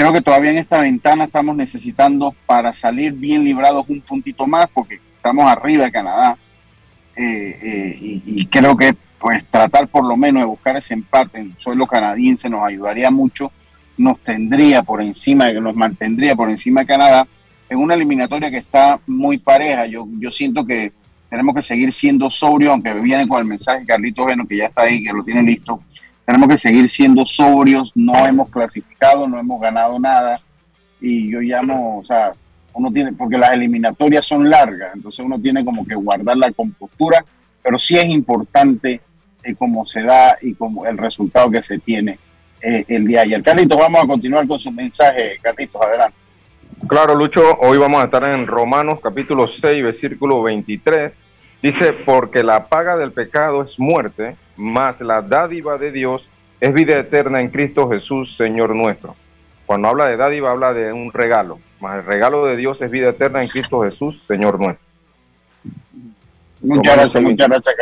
Creo 0.00 0.14
que 0.14 0.22
todavía 0.22 0.52
en 0.52 0.56
esta 0.56 0.80
ventana 0.80 1.24
estamos 1.24 1.54
necesitando 1.54 2.34
para 2.46 2.72
salir 2.72 3.12
bien 3.12 3.44
librados 3.44 3.84
un 3.86 4.00
puntito 4.00 4.46
más, 4.46 4.66
porque 4.72 4.98
estamos 5.14 5.44
arriba 5.44 5.84
de 5.84 5.92
Canadá 5.92 6.38
eh, 7.14 7.58
eh, 7.62 7.98
y, 8.00 8.46
creo 8.46 8.74
que 8.78 8.96
pues 9.18 9.44
tratar 9.50 9.88
por 9.88 10.08
lo 10.08 10.16
menos 10.16 10.40
de 10.40 10.46
buscar 10.46 10.74
ese 10.78 10.94
empate 10.94 11.40
en 11.40 11.54
suelo 11.58 11.86
canadiense 11.86 12.48
nos 12.48 12.64
ayudaría 12.64 13.10
mucho 13.10 13.52
nos 13.98 14.18
tendría 14.20 14.82
por 14.82 15.02
encima, 15.02 15.52
nos 15.52 15.76
mantendría 15.76 16.34
por 16.34 16.48
encima 16.48 16.80
de 16.80 16.86
Canadá 16.86 17.28
en 17.68 17.76
una 17.76 17.92
eliminatoria 17.92 18.50
que 18.50 18.56
está 18.56 18.98
muy 19.06 19.36
pareja. 19.36 19.84
Yo, 19.84 20.08
yo 20.18 20.30
siento 20.30 20.64
que 20.64 20.94
tenemos 21.28 21.54
que 21.54 21.60
seguir 21.60 21.92
siendo 21.92 22.30
sobrios, 22.30 22.72
aunque 22.72 22.94
viene 22.94 23.28
con 23.28 23.40
el 23.40 23.44
mensaje 23.46 23.84
Carlitos 23.84 24.26
Geno, 24.26 24.46
que 24.46 24.56
ya 24.56 24.64
está 24.64 24.80
ahí, 24.80 25.04
que 25.04 25.12
lo 25.12 25.22
tiene 25.22 25.42
listo. 25.42 25.82
Tenemos 26.30 26.48
que 26.48 26.58
seguir 26.58 26.88
siendo 26.88 27.26
sobrios, 27.26 27.90
no 27.96 28.24
hemos 28.24 28.48
clasificado, 28.50 29.26
no 29.26 29.40
hemos 29.40 29.60
ganado 29.60 29.98
nada. 29.98 30.38
Y 31.00 31.28
yo 31.28 31.40
llamo, 31.40 31.98
o 31.98 32.04
sea, 32.04 32.30
uno 32.72 32.92
tiene, 32.92 33.12
porque 33.14 33.36
las 33.36 33.50
eliminatorias 33.50 34.24
son 34.24 34.48
largas, 34.48 34.94
entonces 34.94 35.26
uno 35.26 35.40
tiene 35.40 35.64
como 35.64 35.84
que 35.84 35.96
guardar 35.96 36.36
la 36.36 36.52
compostura, 36.52 37.24
pero 37.60 37.76
sí 37.78 37.98
es 37.98 38.08
importante 38.08 39.00
eh, 39.42 39.54
cómo 39.58 39.84
se 39.84 40.04
da 40.04 40.38
y 40.40 40.54
como 40.54 40.86
el 40.86 40.98
resultado 40.98 41.50
que 41.50 41.62
se 41.62 41.80
tiene 41.80 42.16
eh, 42.62 42.84
el 42.86 43.08
día 43.08 43.22
de 43.22 43.24
ayer. 43.24 43.42
Carlitos, 43.42 43.76
vamos 43.76 44.04
a 44.04 44.06
continuar 44.06 44.46
con 44.46 44.60
su 44.60 44.70
mensaje. 44.70 45.36
Carlitos, 45.42 45.82
adelante. 45.82 46.16
Claro, 46.86 47.16
Lucho, 47.16 47.58
hoy 47.58 47.76
vamos 47.76 48.02
a 48.02 48.04
estar 48.04 48.22
en 48.22 48.46
Romanos 48.46 49.00
capítulo 49.02 49.48
6, 49.48 49.82
versículo 49.82 50.44
23. 50.44 51.24
Dice, 51.62 51.92
porque 51.92 52.42
la 52.42 52.66
paga 52.68 52.96
del 52.96 53.12
pecado 53.12 53.62
es 53.62 53.78
muerte, 53.78 54.36
mas 54.56 55.00
la 55.00 55.20
dádiva 55.20 55.76
de 55.76 55.92
Dios 55.92 56.26
es 56.60 56.72
vida 56.72 56.98
eterna 56.98 57.40
en 57.40 57.50
Cristo 57.50 57.88
Jesús, 57.90 58.36
Señor 58.36 58.74
nuestro. 58.74 59.14
Cuando 59.66 59.88
habla 59.88 60.06
de 60.06 60.16
dádiva, 60.16 60.50
habla 60.50 60.72
de 60.72 60.92
un 60.92 61.12
regalo, 61.12 61.58
mas 61.80 61.98
el 61.98 62.06
regalo 62.06 62.46
de 62.46 62.56
Dios 62.56 62.80
es 62.80 62.90
vida 62.90 63.10
eterna 63.10 63.42
en 63.42 63.48
Cristo 63.48 63.82
Jesús, 63.82 64.22
Señor 64.26 64.58
nuestro. 64.58 64.84
Muchas 66.62 66.94
gracias, 66.96 67.22
muchas 67.22 67.48
gracias, 67.48 67.76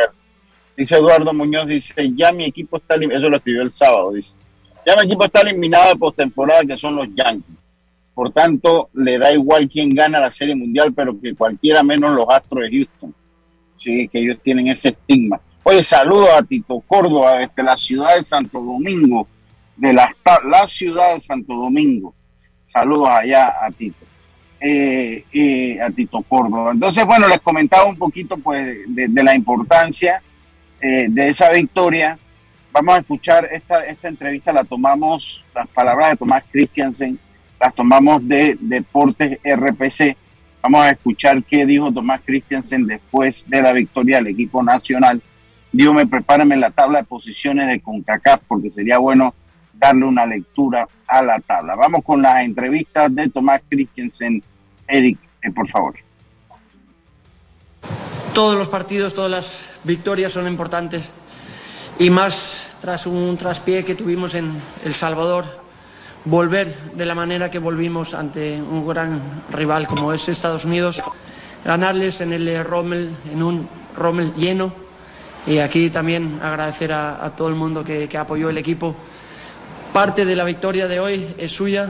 Dice 0.75 0.95
Eduardo 0.95 1.33
Muñoz, 1.33 1.65
dice, 1.67 1.93
ya 2.15 2.31
mi 2.31 2.45
equipo 2.45 2.77
está, 2.77 2.95
eso 2.95 3.29
lo 3.29 3.35
escribió 3.35 3.63
el 3.63 3.71
sábado, 3.73 4.13
dice, 4.13 4.37
ya 4.85 4.95
mi 4.95 5.03
equipo 5.03 5.25
está 5.25 5.41
eliminado 5.41 5.89
de 5.89 5.95
postemporada, 5.97 6.63
que 6.63 6.77
son 6.77 6.95
los 6.95 7.07
Yankees. 7.13 7.57
Por 8.13 8.31
tanto, 8.31 8.89
le 8.93 9.17
da 9.17 9.31
igual 9.33 9.69
quién 9.69 9.93
gana 9.93 10.19
la 10.19 10.31
Serie 10.31 10.55
Mundial, 10.55 10.93
pero 10.93 11.19
que 11.19 11.35
cualquiera 11.35 11.83
menos 11.83 12.11
los 12.11 12.25
Astros 12.29 12.63
de 12.63 12.69
Houston. 12.71 13.13
Sí, 13.81 14.07
que 14.09 14.19
ellos 14.19 14.37
tienen 14.43 14.67
ese 14.67 14.89
estigma. 14.89 15.39
Oye, 15.63 15.83
saludos 15.83 16.29
a 16.37 16.43
Tito 16.43 16.79
Córdoba 16.81 17.37
desde 17.37 17.63
la 17.63 17.77
ciudad 17.77 18.15
de 18.15 18.23
Santo 18.23 18.61
Domingo, 18.61 19.27
de 19.77 19.93
la, 19.93 20.09
la 20.49 20.67
ciudad 20.67 21.13
de 21.13 21.19
Santo 21.19 21.53
Domingo. 21.53 22.13
Saludos 22.65 23.09
allá 23.09 23.53
a 23.61 23.71
Tito. 23.71 24.05
Eh, 24.61 25.23
eh, 25.31 25.81
a 25.81 25.89
Tito 25.89 26.21
Córdoba. 26.23 26.71
Entonces, 26.73 27.05
bueno, 27.05 27.27
les 27.27 27.39
comentaba 27.39 27.85
un 27.85 27.97
poquito 27.97 28.37
pues 28.37 28.79
de, 28.87 29.23
la 29.23 29.33
importancia 29.33 30.21
eh, 30.81 31.05
de 31.09 31.29
esa 31.29 31.49
victoria 31.51 32.17
Vamos 32.71 32.95
a 32.95 32.99
escuchar 32.99 33.47
esta, 33.51 33.83
esta 33.85 34.07
entrevista, 34.07 34.53
la 34.53 34.63
tomamos, 34.63 35.43
las 35.55 35.67
palabras 35.69 36.11
de 36.11 36.17
Tomás 36.17 36.43
Christiansen, 36.51 37.17
las 37.59 37.73
tomamos 37.73 38.25
de 38.27 38.57
Deportes 38.59 39.39
RPC. 39.43 40.15
Vamos 40.61 40.81
a 40.81 40.91
escuchar 40.91 41.43
qué 41.43 41.65
dijo 41.65 41.91
Tomás 41.91 42.21
Christiansen 42.25 42.85
después 42.85 43.45
de 43.47 43.61
la 43.61 43.71
victoria 43.71 44.17
del 44.17 44.27
equipo 44.27 44.61
nacional. 44.61 45.21
me 45.71 46.05
prepárame 46.05 46.57
la 46.57 46.71
tabla 46.71 46.99
de 46.99 47.05
posiciones 47.05 47.67
de 47.67 47.79
CONCACAF 47.79 48.41
porque 48.47 48.71
sería 48.71 48.97
bueno 48.97 49.33
darle 49.73 50.05
una 50.05 50.25
lectura 50.25 50.87
a 51.07 51.23
la 51.23 51.39
tabla. 51.39 51.75
Vamos 51.75 52.03
con 52.03 52.21
las 52.21 52.43
entrevistas 52.43 53.13
de 53.15 53.29
Tomás 53.29 53.61
Christiansen. 53.69 54.43
Eric, 54.87 55.17
eh, 55.41 55.51
por 55.51 55.67
favor. 55.67 55.95
Todos 58.33 58.57
los 58.57 58.67
partidos, 58.67 59.13
todas 59.13 59.31
las 59.31 59.69
victorias 59.83 60.33
son 60.33 60.47
importantes 60.47 61.03
y 61.97 62.09
más 62.09 62.69
tras 62.81 63.05
un 63.05 63.35
traspié 63.37 63.83
que 63.83 63.95
tuvimos 63.95 64.33
en 64.35 64.55
El 64.83 64.93
Salvador, 64.93 65.58
volver 66.25 66.73
de 66.93 67.05
la 67.05 67.15
manera 67.15 67.49
que 67.49 67.59
volvimos 67.59 68.13
ante 68.13 68.61
un 68.61 68.87
gran 68.87 69.21
rival 69.51 69.87
como 69.87 70.13
es 70.13 70.27
Estados 70.27 70.65
Unidos, 70.65 71.01
ganarles 71.63 72.21
en 72.21 72.33
el 72.33 72.63
Rommel, 72.63 73.09
en 73.31 73.43
un 73.43 73.69
Rommel 73.95 74.33
lleno. 74.35 74.71
Y 75.47 75.59
aquí 75.59 75.89
también 75.89 76.39
agradecer 76.43 76.91
a, 76.91 77.31
todo 77.35 77.47
el 77.47 77.55
mundo 77.55 77.83
que, 77.83 78.09
apoyó 78.17 78.49
el 78.49 78.57
equipo. 78.57 78.95
Parte 79.93 80.25
de 80.25 80.35
la 80.35 80.43
victoria 80.43 80.87
de 80.87 80.99
hoy 80.99 81.35
es 81.37 81.51
suya, 81.51 81.89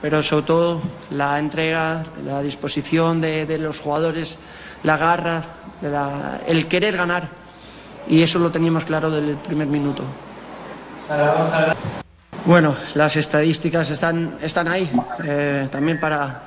pero 0.00 0.22
sobre 0.22 0.46
todo 0.46 0.82
la 1.10 1.38
entrega, 1.38 2.02
la 2.24 2.42
disposición 2.42 3.20
de, 3.20 3.58
los 3.58 3.80
jugadores, 3.80 4.38
la 4.84 4.96
garra, 4.96 5.42
el 6.46 6.68
querer 6.68 6.96
ganar 6.96 7.42
y 8.08 8.22
eso 8.22 8.38
lo 8.38 8.50
teníamos 8.50 8.84
claro 8.84 9.10
desde 9.10 9.30
el 9.30 9.36
primer 9.36 9.68
minuto. 9.68 10.04
Bueno, 12.44 12.74
las 12.94 13.16
estadísticas 13.16 13.90
están, 13.90 14.38
están 14.42 14.68
ahí, 14.68 14.90
eh, 15.24 15.68
también 15.70 16.00
para, 16.00 16.42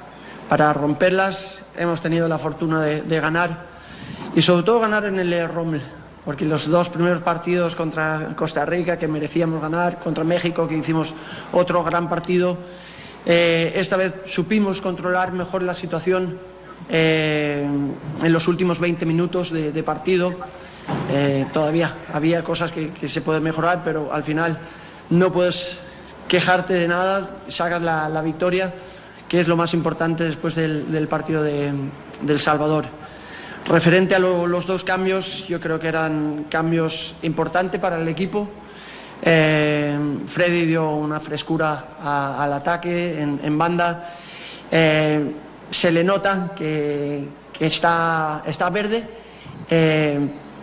para 0.50 0.74
romperlas. 0.74 1.62
Hemos 1.78 2.02
tenido 2.02 2.28
la 2.28 2.38
fortuna 2.38 2.82
de, 2.82 3.20
ganar 3.20 3.66
y 4.36 4.42
sobre 4.42 4.64
todo 4.64 4.80
ganar 4.80 5.06
en 5.06 5.20
el 5.20 5.48
Rommel, 5.48 5.82
porque 6.26 6.46
los 6.46 6.68
dos 6.68 6.90
primeros 6.90 7.22
partidos 7.22 7.76
contra 7.76 8.34
Costa 8.36 8.66
Rica 8.66 8.98
que 8.98 9.08
merecíamos 9.08 9.62
ganar, 9.62 10.00
contra 10.00 10.24
México 10.24 10.68
que 10.68 10.76
hicimos 10.76 11.14
otro 11.54 11.84
gran 11.84 12.10
partido, 12.10 12.58
eh, 13.26 13.74
esta 13.76 13.98
vez 13.98 14.14
supimos 14.26 14.82
controlar 14.82 15.32
mejor 15.32 15.64
la 15.64 15.74
situación 15.74 16.38
eh, 16.90 17.66
en 18.22 18.34
los 18.34 18.48
últimos 18.48 18.80
20 18.80 19.06
minutos 19.06 19.52
de 19.52 19.84
partido. 19.84 20.34
Eh, 21.12 21.46
todavía 21.54 21.96
había 22.14 22.44
cosas 22.44 22.72
que, 22.72 23.10
se 23.10 23.22
pueden 23.22 23.44
mejorar, 23.44 23.82
pero 23.84 24.12
al 24.12 24.24
final 24.24 24.58
no 25.10 25.32
puedes 25.32 25.80
quejarte 26.28 26.74
de 26.74 26.88
nada, 26.88 27.30
sacas 27.48 27.82
la, 27.82 28.22
victoria, 28.22 28.74
que 29.28 29.40
es 29.40 29.48
lo 29.48 29.56
más 29.56 29.74
importante 29.74 30.24
después 30.24 30.56
del, 30.56 31.08
partido 31.08 31.44
de, 31.44 31.72
del 32.22 32.40
Salvador. 32.40 32.86
Referente 33.68 34.16
a 34.16 34.20
los 34.20 34.68
dos 34.68 34.84
cambios, 34.84 35.48
yo 35.48 35.60
creo 35.60 35.80
que 35.80 35.88
eran 35.88 36.46
cambios 36.50 37.16
importantes 37.24 37.82
para 37.82 38.00
el 38.00 38.08
equipo. 38.08 38.48
Eh, 39.22 39.98
Freddy 40.28 40.66
dio 40.66 40.92
una 40.92 41.20
frescura 41.20 41.96
al 42.00 42.54
ataque 42.54 43.20
en, 43.20 43.58
banda. 43.58 44.14
Eh, 44.70 45.32
se 45.72 45.92
le 45.92 46.04
nota 46.04 46.52
que, 46.56 47.28
está, 47.60 48.44
está 48.46 48.70
verde 48.70 49.04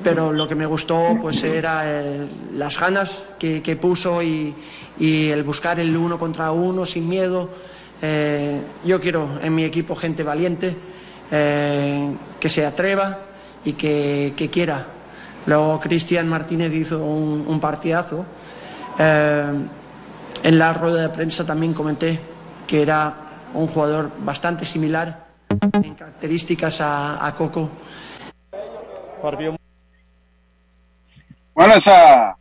pero 0.02 0.32
lo 0.32 0.48
que 0.48 0.54
me 0.54 0.66
gustó 0.66 1.16
pues 1.20 1.42
era 1.42 1.82
eh, 1.84 2.26
las 2.54 2.78
ganas 2.78 3.22
que, 3.38 3.78
puso 3.80 4.22
y, 4.22 4.54
el 4.98 5.42
buscar 5.42 5.80
el 5.80 5.96
uno 5.96 6.18
contra 6.18 6.52
uno 6.52 6.86
sin 6.86 7.08
miedo. 7.08 7.48
Eh, 8.00 8.60
yo 8.84 9.00
quiero 9.00 9.38
en 9.40 9.54
mi 9.54 9.64
equipo 9.64 9.94
gente 9.96 10.22
valiente, 10.22 10.76
eh, 11.30 12.14
que 12.38 12.50
se 12.50 12.66
atreva 12.66 13.18
y 13.64 13.72
que, 13.72 14.50
quiera. 14.52 14.86
Luego 15.46 15.80
Cristian 15.80 16.28
Martínez 16.28 16.72
hizo 16.72 17.04
un, 17.04 17.60
partidazo. 17.60 18.24
en 18.98 20.58
la 20.58 20.72
rueda 20.72 21.02
de 21.02 21.08
prensa 21.08 21.44
también 21.44 21.72
comenté 21.72 22.18
que 22.66 22.82
era 22.82 23.14
un 23.54 23.66
jugador 23.68 24.10
bastante 24.20 24.64
similar 24.64 25.26
en 25.72 25.94
características 25.94 26.80
a, 26.80 27.26
a 27.26 27.34
Coco. 27.34 27.70
Bueno, 31.54 31.74
esa, 31.74 32.36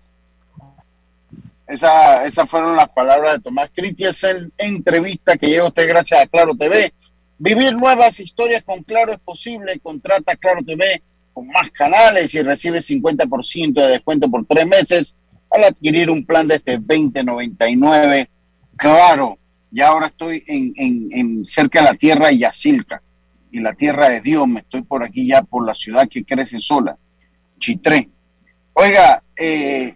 esa, 1.68 2.26
esas 2.26 2.50
fueron 2.50 2.76
las 2.78 2.90
palabras 2.90 3.34
de 3.34 3.40
Tomás 3.42 3.70
Christiansen, 3.76 4.54
entrevista 4.58 5.36
que 5.36 5.48
llega 5.48 5.68
usted 5.68 5.88
gracias 5.88 6.22
a 6.22 6.28
Claro 6.28 6.56
TV. 6.56 6.94
Vivir 7.38 7.74
nuevas 7.76 8.20
historias 8.20 8.64
con 8.64 8.84
Claro 8.84 9.12
es 9.12 9.20
posible. 9.20 9.80
Contrata 9.80 10.36
Claro 10.38 10.62
TV 10.64 11.02
con 11.34 11.48
más 11.48 11.70
canales 11.72 12.34
y 12.36 12.42
recibe 12.42 12.80
50% 12.80 13.74
de 13.74 13.88
descuento 13.88 14.30
por 14.30 14.46
tres 14.46 14.68
meses 14.68 15.16
al 15.50 15.66
adquirir 15.66 16.10
un 16.10 16.26
plan 16.26 16.48
de 16.48 16.56
este 16.56 16.78
2099. 16.78 18.30
Claro, 18.78 19.38
ya 19.72 19.90
ahora 19.90 20.08
estoy 20.08 20.44
en, 20.48 20.74
en, 20.78 21.10
en 21.12 21.46
cerca 21.46 21.82
de 21.82 21.86
la 21.86 21.96
tierra 21.96 22.28
de 22.28 22.38
Yacilca 22.38 23.02
y 23.52 23.60
la 23.60 23.74
tierra 23.74 24.08
de 24.08 24.22
Dios. 24.22 24.48
Me 24.48 24.62
estoy 24.62 24.84
por 24.84 25.04
aquí 25.04 25.28
ya 25.28 25.42
por 25.44 25.66
la 25.66 25.76
ciudad 25.76 26.08
que 26.10 26.24
crece 26.24 26.60
sola, 26.60 26.98
Chitré. 27.60 28.10
Oiga, 28.74 29.22
eh, 29.36 29.96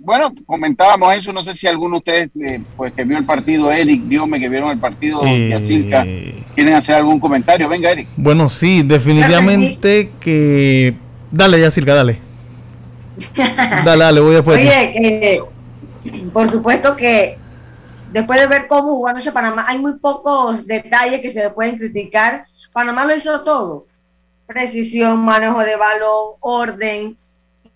bueno, 0.00 0.32
comentábamos 0.46 1.14
eso, 1.16 1.32
no 1.32 1.42
sé 1.42 1.54
si 1.54 1.66
alguno 1.66 1.96
de 1.96 1.98
ustedes, 1.98 2.30
eh, 2.40 2.62
pues 2.76 2.92
que 2.92 3.04
vio 3.04 3.18
el 3.18 3.24
partido, 3.24 3.70
Eric, 3.70 4.02
Diome, 4.02 4.38
que 4.38 4.48
vieron 4.48 4.70
el 4.70 4.78
partido 4.78 5.22
Yacirca, 5.24 6.04
eh, 6.06 6.44
quieren 6.54 6.74
hacer 6.74 6.96
algún 6.96 7.18
comentario. 7.18 7.68
Venga, 7.68 7.90
Eric. 7.90 8.08
Bueno, 8.16 8.48
sí, 8.48 8.82
definitivamente 8.82 10.12
que... 10.20 10.96
Dale, 11.30 11.60
Yacirca, 11.60 11.94
dale. 11.94 12.18
dale, 13.84 14.04
dale, 14.04 14.20
voy 14.20 14.34
después. 14.34 14.58
Oye, 14.60 15.42
por 16.32 16.50
supuesto 16.50 16.96
que 16.96 17.36
después 18.12 18.40
de 18.40 18.46
ver 18.46 18.66
cómo 18.68 18.94
jugó 18.94 19.08
anoche 19.08 19.32
Panamá, 19.32 19.64
hay 19.68 19.78
muy 19.78 19.98
pocos 19.98 20.66
detalles 20.66 21.20
que 21.20 21.32
se 21.32 21.50
pueden 21.50 21.76
criticar. 21.76 22.46
Panamá 22.72 23.04
lo 23.04 23.14
hizo 23.14 23.40
todo. 23.42 23.86
Precisión, 24.46 25.20
manejo 25.24 25.60
de 25.60 25.76
balón, 25.76 26.36
orden, 26.40 27.16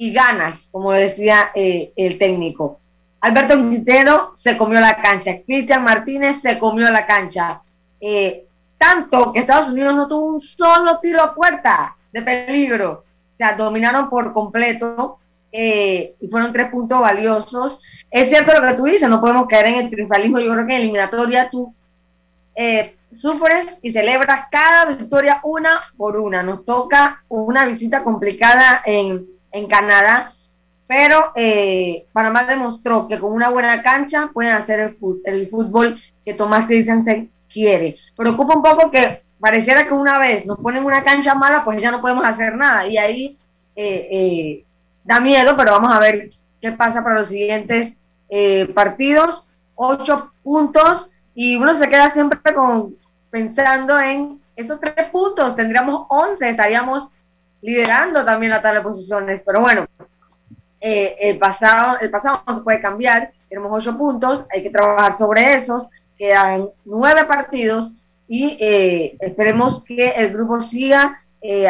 y 0.02 0.12
ganas, 0.12 0.68
como 0.72 0.90
decía 0.90 1.52
eh, 1.54 1.92
el 1.94 2.18
técnico. 2.18 2.80
Alberto 3.20 3.54
Quintero 3.54 4.32
se 4.34 4.56
comió 4.56 4.80
la 4.80 4.96
cancha, 4.96 5.42
Cristian 5.46 5.84
Martínez 5.84 6.40
se 6.42 6.58
comió 6.58 6.90
la 6.90 7.06
cancha. 7.06 7.62
Eh, 8.00 8.44
tanto 8.76 9.32
que 9.32 9.38
Estados 9.38 9.68
Unidos 9.68 9.94
no 9.94 10.08
tuvo 10.08 10.26
un 10.26 10.40
solo 10.40 10.98
tiro 10.98 11.22
a 11.22 11.32
puerta 11.32 11.96
de 12.12 12.20
peligro. 12.20 13.04
O 13.34 13.36
sea, 13.38 13.52
dominaron 13.52 14.10
por 14.10 14.32
completo 14.32 15.20
eh, 15.52 16.16
y 16.20 16.26
fueron 16.26 16.52
tres 16.52 16.68
puntos 16.72 17.00
valiosos. 17.00 17.78
Es 18.10 18.28
cierto 18.28 18.60
lo 18.60 18.66
que 18.66 18.74
tú 18.74 18.86
dices, 18.86 19.08
no 19.08 19.20
podemos 19.20 19.46
caer 19.46 19.66
en 19.66 19.84
el 19.84 19.90
triunfalismo. 19.90 20.40
Yo 20.40 20.52
creo 20.52 20.66
que 20.66 20.72
en 20.74 20.80
eliminatoria 20.80 21.48
tú 21.48 21.72
eh, 22.56 22.96
sufres 23.12 23.78
y 23.82 23.92
celebras 23.92 24.46
cada 24.50 24.96
victoria 24.96 25.38
una 25.44 25.80
por 25.96 26.16
una. 26.16 26.42
Nos 26.42 26.64
toca 26.64 27.22
una 27.28 27.66
visita 27.66 28.02
complicada 28.02 28.82
en, 28.84 29.28
en 29.52 29.66
Canadá, 29.66 30.32
pero 30.86 31.32
eh, 31.36 32.06
Panamá 32.12 32.44
demostró 32.44 33.08
que 33.08 33.18
con 33.18 33.32
una 33.32 33.48
buena 33.48 33.82
cancha 33.82 34.30
pueden 34.32 34.52
hacer 34.52 34.80
el, 34.80 34.96
el 35.24 35.48
fútbol 35.48 36.00
que 36.24 36.34
Tomás 36.34 36.66
Christensen 36.66 37.30
quiere. 37.52 37.96
Preocupa 38.16 38.56
un 38.56 38.62
poco 38.62 38.90
que 38.90 39.22
pareciera 39.42 39.86
que 39.86 39.94
una 39.94 40.18
vez 40.18 40.46
nos 40.46 40.58
ponen 40.58 40.84
una 40.84 41.02
cancha 41.02 41.34
mala, 41.34 41.64
pues 41.64 41.82
ya 41.82 41.90
no 41.90 42.00
podemos 42.00 42.24
hacer 42.24 42.56
nada. 42.56 42.86
Y 42.86 42.96
ahí 42.96 43.38
eh, 43.74 44.08
eh, 44.10 44.64
da 45.04 45.20
miedo, 45.20 45.56
pero 45.56 45.72
vamos 45.72 45.92
a 45.92 45.98
ver 45.98 46.30
qué 46.60 46.72
pasa 46.72 47.02
para 47.02 47.16
los 47.16 47.28
siguientes 47.28 47.96
eh, 48.28 48.66
partidos. 48.74 49.46
Ocho 49.74 50.32
puntos 50.44 51.10
y 51.34 51.56
uno 51.56 51.76
se 51.76 51.88
queda 51.88 52.10
siempre 52.10 52.38
con 52.54 52.94
pensando 53.30 53.98
en 53.98 54.40
esos 54.54 54.78
tres 54.78 55.06
puntos. 55.10 55.56
Tendríamos 55.56 56.06
once, 56.08 56.48
estaríamos 56.48 57.08
liderando 57.62 58.24
también 58.24 58.50
la 58.50 58.60
tabla 58.60 58.80
de 58.80 58.84
posiciones. 58.84 59.42
Pero 59.46 59.60
bueno, 59.60 59.86
el 60.80 61.38
pasado 61.38 61.98
el 62.00 62.10
pasado 62.10 62.42
no 62.46 62.56
se 62.56 62.62
puede 62.62 62.80
cambiar. 62.80 63.32
Tenemos 63.48 63.72
ocho 63.72 63.96
puntos, 63.96 64.44
hay 64.52 64.62
que 64.62 64.70
trabajar 64.70 65.16
sobre 65.16 65.54
esos. 65.54 65.86
Quedan 66.18 66.68
nueve 66.84 67.24
partidos 67.24 67.92
y 68.28 68.56
esperemos 69.20 69.82
que 69.84 70.10
el 70.10 70.32
grupo 70.32 70.60
siga 70.60 71.22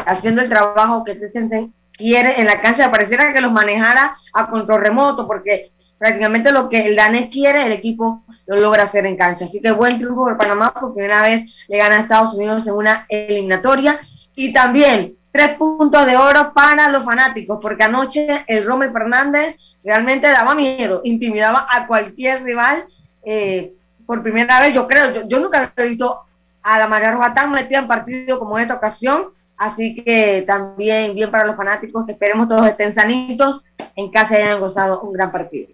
haciendo 0.06 0.42
el 0.42 0.48
trabajo 0.48 1.04
que 1.04 1.18
Christensen 1.18 1.72
quiere 1.96 2.40
en 2.40 2.46
la 2.46 2.60
cancha, 2.60 2.90
pareciera 2.90 3.32
que 3.32 3.40
los 3.40 3.52
manejara 3.52 4.16
a 4.32 4.50
control 4.50 4.82
remoto, 4.82 5.26
porque 5.26 5.70
prácticamente 5.98 6.50
lo 6.50 6.68
que 6.68 6.86
el 6.86 6.96
danés 6.96 7.28
quiere, 7.30 7.64
el 7.64 7.72
equipo 7.72 8.24
lo 8.46 8.56
logra 8.56 8.84
hacer 8.84 9.06
en 9.06 9.16
cancha. 9.16 9.44
Así 9.44 9.60
que 9.60 9.70
buen 9.70 9.98
triunfo 9.98 10.24
por 10.24 10.36
Panamá, 10.36 10.74
por 10.74 10.94
primera 10.94 11.22
vez 11.22 11.44
le 11.68 11.76
gana 11.76 11.96
a 11.96 12.00
Estados 12.00 12.34
Unidos 12.34 12.66
en 12.66 12.74
una 12.74 13.06
eliminatoria. 13.08 13.98
Y 14.34 14.52
también 14.52 15.14
tres 15.32 15.56
puntos 15.56 16.06
de 16.06 16.16
oro 16.16 16.52
para 16.54 16.88
los 16.88 17.04
fanáticos, 17.04 17.58
porque 17.60 17.84
anoche 17.84 18.44
el 18.46 18.64
Rommel 18.64 18.92
Fernández 18.92 19.56
realmente 19.82 20.28
daba 20.28 20.54
miedo, 20.54 21.00
intimidaba 21.04 21.66
a 21.68 21.86
cualquier 21.86 22.44
rival. 22.44 22.84
Eh, 23.24 23.72
por 24.06 24.22
primera 24.22 24.60
vez, 24.60 24.74
yo 24.74 24.86
creo, 24.86 25.26
yo, 25.26 25.40
nunca 25.40 25.72
he 25.76 25.88
visto 25.88 26.20
a 26.62 26.78
la 26.78 26.86
María 26.86 27.12
Roja 27.12 27.34
tan 27.34 27.50
metida 27.50 27.80
en 27.80 27.88
partido 27.88 28.38
como 28.38 28.58
en 28.58 28.62
esta 28.62 28.74
ocasión 28.74 29.32
Así 29.62 29.94
que 29.94 30.42
también 30.44 31.14
bien 31.14 31.30
para 31.30 31.46
los 31.46 31.56
fanáticos, 31.56 32.04
que 32.04 32.12
esperemos 32.12 32.48
todos 32.48 32.66
estén 32.66 32.92
sanitos 32.92 33.64
en 33.94 34.10
casa 34.10 34.36
y 34.36 34.42
hayan 34.42 34.58
gozado 34.58 35.00
un 35.02 35.12
gran 35.12 35.30
partido. 35.30 35.68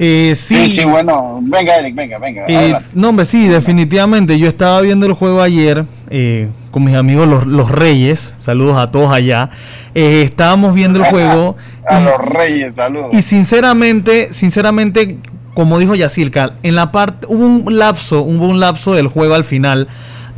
Eh, 0.00 0.34
sí. 0.36 0.70
sí, 0.70 0.84
bueno, 0.84 1.40
venga 1.42 1.76
Eric, 1.76 1.96
venga, 1.96 2.18
venga. 2.18 2.44
Eh, 2.46 2.72
no, 2.94 3.08
hombre, 3.08 3.24
sí, 3.26 3.48
definitivamente. 3.48 4.38
Yo 4.38 4.46
estaba 4.46 4.80
viendo 4.80 5.06
el 5.06 5.12
juego 5.12 5.42
ayer 5.42 5.84
eh, 6.08 6.48
con 6.70 6.84
mis 6.84 6.94
amigos 6.94 7.26
los, 7.26 7.46
los, 7.46 7.68
Reyes, 7.68 8.36
saludos 8.40 8.76
a 8.78 8.86
todos 8.86 9.12
allá. 9.12 9.50
Eh, 9.96 10.22
estábamos 10.22 10.72
viendo 10.72 11.00
el 11.00 11.04
juego. 11.10 11.56
a 11.88 12.00
los 12.00 12.28
Reyes, 12.32 12.76
saludos. 12.76 13.12
Y 13.12 13.22
sinceramente, 13.22 14.28
sinceramente, 14.32 15.18
como 15.54 15.80
dijo 15.80 15.96
Yacirca, 15.96 16.52
en 16.62 16.76
la 16.76 16.92
parte, 16.92 17.26
hubo 17.28 17.44
un 17.44 17.78
lapso, 17.78 18.22
hubo 18.22 18.46
un 18.46 18.60
lapso 18.60 18.94
del 18.94 19.08
juego 19.08 19.34
al 19.34 19.44
final 19.44 19.88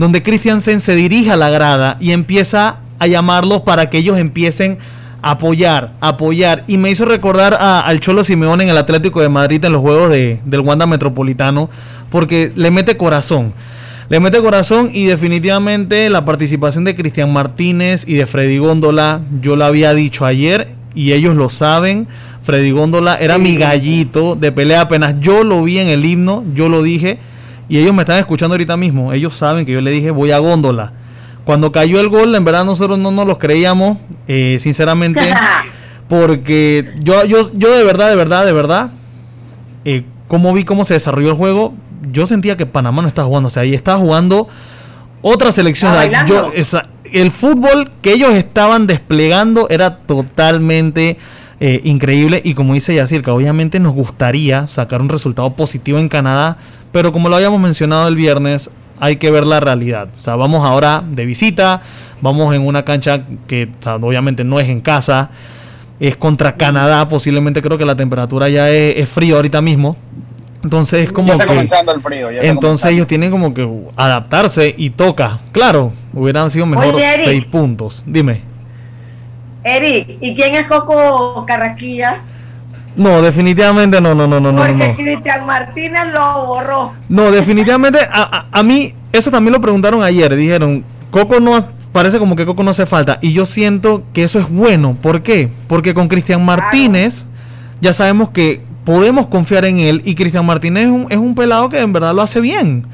donde 0.01 0.23
Christiansen 0.23 0.81
se 0.81 0.95
dirige 0.95 1.31
a 1.31 1.37
la 1.37 1.51
grada 1.51 1.99
y 2.01 2.13
empieza 2.13 2.77
a 2.99 3.07
llamarlos 3.07 3.61
para 3.61 3.91
que 3.91 3.99
ellos 3.99 4.19
empiecen 4.19 4.79
a 4.79 4.79
apoyar, 5.23 5.93
apoyar. 6.01 6.65
Y 6.67 6.79
me 6.79 6.91
hizo 6.91 7.05
recordar 7.05 7.57
al 7.61 8.01
Cholo 8.01 8.25
Simeone 8.25 8.65
en 8.65 8.71
el 8.71 8.77
Atlético 8.77 9.21
de 9.21 9.29
Madrid 9.29 9.65
en 9.65 9.73
los 9.73 9.81
juegos 9.81 10.11
de, 10.11 10.41
del 10.45 10.61
Wanda 10.61 10.87
Metropolitano, 10.87 11.71
porque 12.11 12.53
le 12.55 12.71
mete 12.71 12.97
corazón. 12.97 13.53
Le 14.09 14.19
mete 14.19 14.41
corazón 14.41 14.91
y 14.93 15.07
definitivamente 15.07 16.11
la 16.11 16.25
participación 16.25 16.83
de 16.83 16.97
Cristian 16.97 17.33
Martínez 17.33 18.05
y 18.09 18.15
de 18.15 18.27
Freddy 18.27 18.59
Góndola, 18.59 19.21
yo 19.41 19.55
lo 19.55 19.65
había 19.65 19.95
dicho 19.95 20.27
ayer 20.27 20.73
y 20.97 21.13
ellos 21.13 21.37
lo 21.37 21.49
saben. 21.49 22.09
Freddy 22.43 22.73
Góndola 22.73 23.15
era 23.15 23.39
mi 23.39 23.55
gallito 23.57 24.35
de 24.35 24.51
pelea 24.51 24.81
apenas 24.81 25.21
yo 25.21 25.45
lo 25.45 25.63
vi 25.63 25.79
en 25.79 25.87
el 25.87 26.05
himno, 26.05 26.43
yo 26.55 26.69
lo 26.69 26.83
dije 26.83 27.19
y 27.69 27.79
ellos 27.79 27.95
me 27.95 28.03
están 28.03 28.19
escuchando 28.19 28.55
ahorita 28.55 28.77
mismo. 28.77 29.13
Ellos 29.13 29.37
saben 29.37 29.65
que 29.65 29.71
yo 29.71 29.81
le 29.81 29.93
dije 29.93 30.11
voy 30.11 30.33
a 30.33 30.39
góndola. 30.39 30.93
Cuando 31.51 31.73
cayó 31.73 31.99
el 31.99 32.09
gol, 32.09 32.33
en 32.37 32.45
verdad 32.45 32.65
nosotros 32.65 32.97
no 32.97 33.11
nos 33.11 33.27
los 33.27 33.39
creíamos, 33.39 33.99
eh, 34.29 34.59
sinceramente. 34.61 35.21
porque 36.09 36.89
yo, 37.01 37.25
yo, 37.25 37.51
yo 37.55 37.77
de 37.77 37.83
verdad, 37.83 38.09
de 38.09 38.15
verdad, 38.15 38.47
de 38.47 38.53
verdad, 38.53 38.91
eh, 39.85 40.05
como 40.29 40.53
vi 40.53 40.63
cómo 40.63 40.85
se 40.85 40.95
desarrolló 40.95 41.31
el 41.31 41.35
juego, 41.35 41.75
yo 42.13 42.25
sentía 42.25 42.57
que 42.57 42.67
Panamá 42.67 43.03
no 43.03 43.09
estaba 43.09 43.27
jugando. 43.27 43.49
O 43.49 43.51
sea, 43.51 43.65
ahí 43.65 43.75
estaba 43.75 43.99
jugando 43.99 44.47
otra 45.23 45.51
selección. 45.51 45.93
Yo, 46.29 46.53
el 47.13 47.33
fútbol 47.33 47.91
que 48.01 48.13
ellos 48.13 48.31
estaban 48.35 48.87
desplegando 48.87 49.69
era 49.71 49.97
totalmente 49.97 51.19
eh, 51.59 51.81
increíble. 51.83 52.43
Y 52.45 52.55
como 52.55 52.75
dice 52.75 52.95
Yacirca, 52.95 53.33
obviamente 53.33 53.81
nos 53.81 53.93
gustaría 53.93 54.69
sacar 54.69 55.03
un 55.03 55.09
resultado 55.09 55.53
positivo 55.55 55.99
en 55.99 56.09
Canadá 56.09 56.59
pero 56.93 57.13
como 57.13 57.29
lo 57.29 57.37
habíamos 57.37 57.61
mencionado 57.61 58.09
el 58.09 58.17
viernes, 58.17 58.69
hay 59.01 59.17
que 59.17 59.31
ver 59.31 59.47
la 59.47 59.59
realidad. 59.59 60.09
O 60.15 60.19
sea, 60.19 60.37
vamos 60.37 60.65
ahora 60.65 61.03
de 61.05 61.25
visita, 61.25 61.81
vamos 62.21 62.55
en 62.55 62.67
una 62.67 62.85
cancha 62.85 63.23
que 63.49 63.69
obviamente 64.01 64.45
no 64.45 64.61
es 64.61 64.69
en 64.69 64.81
casa, 64.81 65.31
es 65.99 66.17
contra 66.17 66.57
Canadá, 66.57 67.09
posiblemente 67.09 67.63
creo 67.63 67.79
que 67.79 67.87
la 67.87 67.97
temperatura 67.97 68.49
ya 68.49 68.71
es, 68.71 69.09
frío 69.09 69.37
ahorita 69.37 69.61
mismo. 69.63 69.97
Entonces 70.63 71.05
es 71.05 71.13
como 71.13 71.29
ya 71.29 71.35
está 71.35 71.47
comenzando 71.47 71.95
el 71.95 72.03
frío. 72.03 72.29
entonces 72.31 72.93
ellos 72.93 73.07
tienen 73.07 73.31
como 73.31 73.55
que 73.55 73.67
adaptarse 73.97 74.75
y 74.77 74.91
toca. 74.91 75.41
Claro, 75.53 75.93
hubieran 76.13 76.51
sido 76.51 76.67
mejor 76.67 76.97
seis 77.25 77.47
puntos. 77.47 78.05
Dime. 78.07 78.43
Eric, 79.65 80.19
¿y 80.21 80.35
quién 80.35 80.55
es 80.55 80.67
Coco 80.67 81.45
Carraquilla? 81.47 82.21
No, 82.97 83.23
definitivamente 83.23 84.01
no, 84.01 84.15
no, 84.15 84.27
no, 84.27 84.41
no. 84.41 84.57
Porque 84.57 84.95
Cristian 84.97 85.47
Martínez 85.47 86.13
lo 86.13 86.47
borró. 86.47 86.95
No, 87.09 87.31
definitivamente 87.31 87.99
a, 88.11 88.47
a, 88.51 88.63
mí, 88.63 88.95
eso 89.13 89.31
también 89.31 89.53
lo 89.53 89.61
preguntaron 89.61 90.03
ayer. 90.03 90.35
Dijeron, 90.35 90.85
Coco 91.11 91.41
no, 91.41 91.65
parece 91.93 92.19
como 92.19 92.37
que 92.37 92.45
Coco 92.45 92.63
no 92.63 92.71
hace 92.71 92.87
falta. 92.87 93.19
Y 93.23 93.33
yo 93.33 93.47
siento 93.47 94.03
que 94.13 94.25
eso 94.25 94.39
es 94.39 94.49
bueno. 94.51 94.97
¿Por 95.01 95.23
qué? 95.23 95.49
Porque 95.69 95.95
con 95.95 96.09
Cristian 96.09 96.45
Martínez 96.45 97.27
ya 97.81 97.93
sabemos 97.93 98.31
que 98.31 98.63
podemos 98.85 99.29
confiar 99.29 99.65
en 99.65 99.79
él. 99.79 100.03
Y 100.05 100.15
Cristian 100.15 100.45
Martínez 100.45 100.85
es 100.85 100.91
un, 100.91 101.07
es 101.11 101.19
un 101.19 101.35
pelado 101.35 101.69
que 101.69 101.81
en 101.81 101.93
verdad 101.93 102.15
lo 102.15 102.23
hace 102.23 102.41
bien 102.41 102.87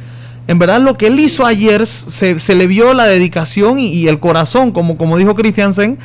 en 0.49 0.59
verdad 0.59 0.81
lo 0.81 0.97
que 0.97 1.09
él 1.09 1.19
hizo 1.19 1.45
ayer 1.45 1.87
se, 1.87 2.55
le 2.55 2.67
vio 2.67 2.95
la 2.95 3.05
dedicación 3.05 3.79
y, 3.79 4.07
el 4.07 4.21
corazón, 4.21 4.71
como, 4.71 4.97
como 4.97 5.17
dijo 5.17 5.35
Christiansen, 5.35 5.99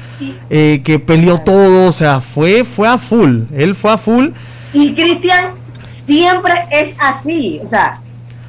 eh, 0.49 0.81
que 0.83 0.97
peleó 0.97 1.39
todo, 1.41 1.87
o 1.87 1.91
sea, 1.91 2.21
fue, 2.21 2.63
fue 2.63 2.87
a 2.87 2.97
full, 2.97 3.43
él 3.55 3.75
fue 3.75 3.91
a 3.91 3.97
full. 3.97 4.29
Y 4.73 4.93
Cristian 4.93 5.53
siempre 6.07 6.53
es 6.71 6.95
así, 6.97 7.61
o 7.63 7.67
sea, 7.67 8.01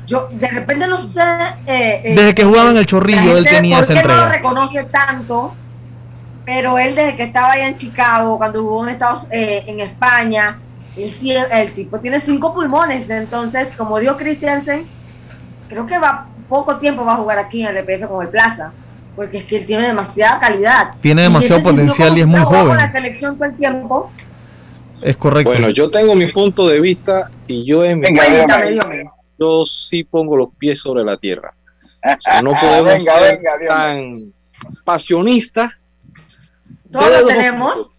yo 0.07 0.29
de 0.33 0.49
repente 0.49 0.87
no 0.87 0.97
sé... 0.97 1.21
Eh, 1.67 2.03
eh, 2.05 2.15
desde 2.17 2.35
que 2.35 2.45
jugaba 2.45 2.71
en 2.71 2.79
el 2.79 2.87
chorrillo, 2.87 3.37
él 3.37 3.45
tenía 3.45 3.81
esa 3.81 3.93
entrega. 3.93 4.17
no 4.17 4.27
lo 4.27 4.33
reconoce 4.33 4.85
tanto, 4.85 5.55
pero 6.47 6.79
él 6.79 6.95
desde 6.95 7.17
que 7.17 7.25
estaba 7.25 7.53
allá 7.53 7.69
en 7.69 7.77
Chicago, 7.77 8.39
cuando 8.39 8.63
jugó 8.63 8.85
en, 8.85 8.95
Estados, 8.95 9.27
en 9.31 9.81
España, 9.81 10.59
el, 10.97 11.13
el 11.53 11.73
tipo 11.75 12.01
tiene 12.01 12.19
cinco 12.21 12.55
pulmones, 12.55 13.11
entonces, 13.11 13.73
como 13.77 13.99
dijo 14.01 14.17
Christiansen, 14.17 14.87
creo 15.73 15.87
que 15.87 15.99
va 15.99 16.29
poco 16.49 16.77
tiempo 16.77 17.05
va 17.05 17.15
a 17.15 17.17
jugar 17.17 17.39
aquí 17.39 17.63
en 17.63 17.69
el 17.69 17.79
EPF 17.79 18.09
con 18.09 18.23
el 18.23 18.29
Plaza, 18.29 18.73
porque 19.17 19.39
es 19.39 19.45
que 19.45 19.57
él 19.57 19.67
tiene 19.67 19.87
demasiada 19.87 20.39
calidad. 20.39 20.95
Tiene 21.01 21.23
demasiado 21.23 21.63
potencial 21.63 22.17
y 22.17 22.21
es 22.21 22.27
muy 22.27 22.41
joven. 22.41 22.69
Con 22.69 22.77
la 22.77 22.93
selección 22.93 23.37
todo 23.37 23.47
el 23.47 23.57
tiempo. 23.57 24.11
Es 25.01 25.17
correcto. 25.17 25.51
Bueno, 25.51 25.71
yo 25.71 25.91
tengo 25.91 26.15
mi 26.15 26.31
punto 26.31 26.69
de 26.69 26.79
vista 26.81 27.31
y 27.47 27.65
yo 27.65 27.85
en 27.85 28.01
mi 28.01 28.09
yo 29.39 29.65
sí 29.65 30.05
pongo 30.05 30.37
los 30.37 30.51
pies 30.57 30.79
sobre 30.79 31.03
la 31.05 31.17
tierra. 31.17 31.55
O 32.05 32.21
sea, 32.21 32.43
no 32.43 32.53
podemos 32.61 33.03
ser 33.03 33.39
tan 33.67 34.33
pasionistas. 34.85 35.73
Todos 36.93 37.27
tenemos. 37.27 37.91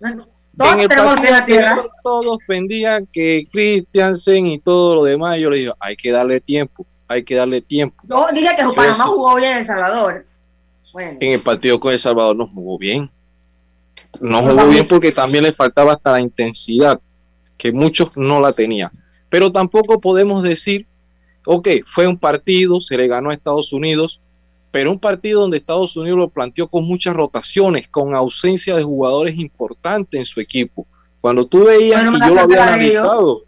Todos 0.55 0.77
en 0.79 0.87
tenemos 0.87 1.29
la 1.29 1.45
tierra. 1.45 1.83
Todos 2.03 2.37
pendían 2.47 3.07
que 3.11 3.47
Christiansen 3.51 4.45
y 4.45 4.59
todo 4.59 4.95
lo 4.95 5.03
demás. 5.03 5.39
Yo 5.39 5.49
le 5.49 5.57
digo, 5.57 5.75
hay 5.79 5.95
que 5.95 6.11
darle 6.11 6.39
tiempo 6.39 6.85
hay 7.13 7.23
que 7.23 7.35
darle 7.35 7.61
tiempo. 7.61 8.03
Yo 8.07 8.25
dije 8.33 8.55
que 8.57 8.63
Panamá 8.75 9.05
jugó 9.05 9.35
bien 9.35 9.51
en 9.53 9.57
El 9.59 9.65
Salvador. 9.65 10.25
En 10.95 11.31
el 11.31 11.41
partido 11.41 11.79
con 11.79 11.91
El 11.93 11.99
Salvador 11.99 12.35
no 12.35 12.47
jugó 12.47 12.77
bien. 12.77 13.09
No 14.21 14.41
jugó 14.43 14.67
bien 14.67 14.87
porque 14.87 15.11
también 15.11 15.43
le 15.43 15.51
faltaba 15.51 15.93
hasta 15.93 16.11
la 16.11 16.21
intensidad, 16.21 16.99
que 17.57 17.71
muchos 17.71 18.15
no 18.15 18.39
la 18.39 18.53
tenían. 18.53 18.91
Pero 19.29 19.51
tampoco 19.51 19.99
podemos 19.99 20.43
decir, 20.43 20.85
ok, 21.45 21.67
fue 21.85 22.07
un 22.07 22.17
partido, 22.17 22.79
se 22.79 22.95
le 22.95 23.07
ganó 23.07 23.31
a 23.31 23.33
Estados 23.33 23.73
Unidos, 23.73 24.21
pero 24.71 24.91
un 24.91 24.99
partido 24.99 25.41
donde 25.41 25.57
Estados 25.57 25.95
Unidos 25.97 26.17
lo 26.17 26.29
planteó 26.29 26.67
con 26.67 26.83
muchas 26.85 27.15
rotaciones, 27.15 27.87
con 27.87 28.15
ausencia 28.15 28.75
de 28.75 28.83
jugadores 28.83 29.35
importantes 29.37 30.19
en 30.19 30.25
su 30.25 30.39
equipo. 30.39 30.87
Cuando 31.21 31.45
tú 31.45 31.63
veías, 31.63 32.01
y 32.01 32.19
yo 32.19 32.35
lo 32.35 32.41
había 32.41 32.63
analizado, 32.67 33.43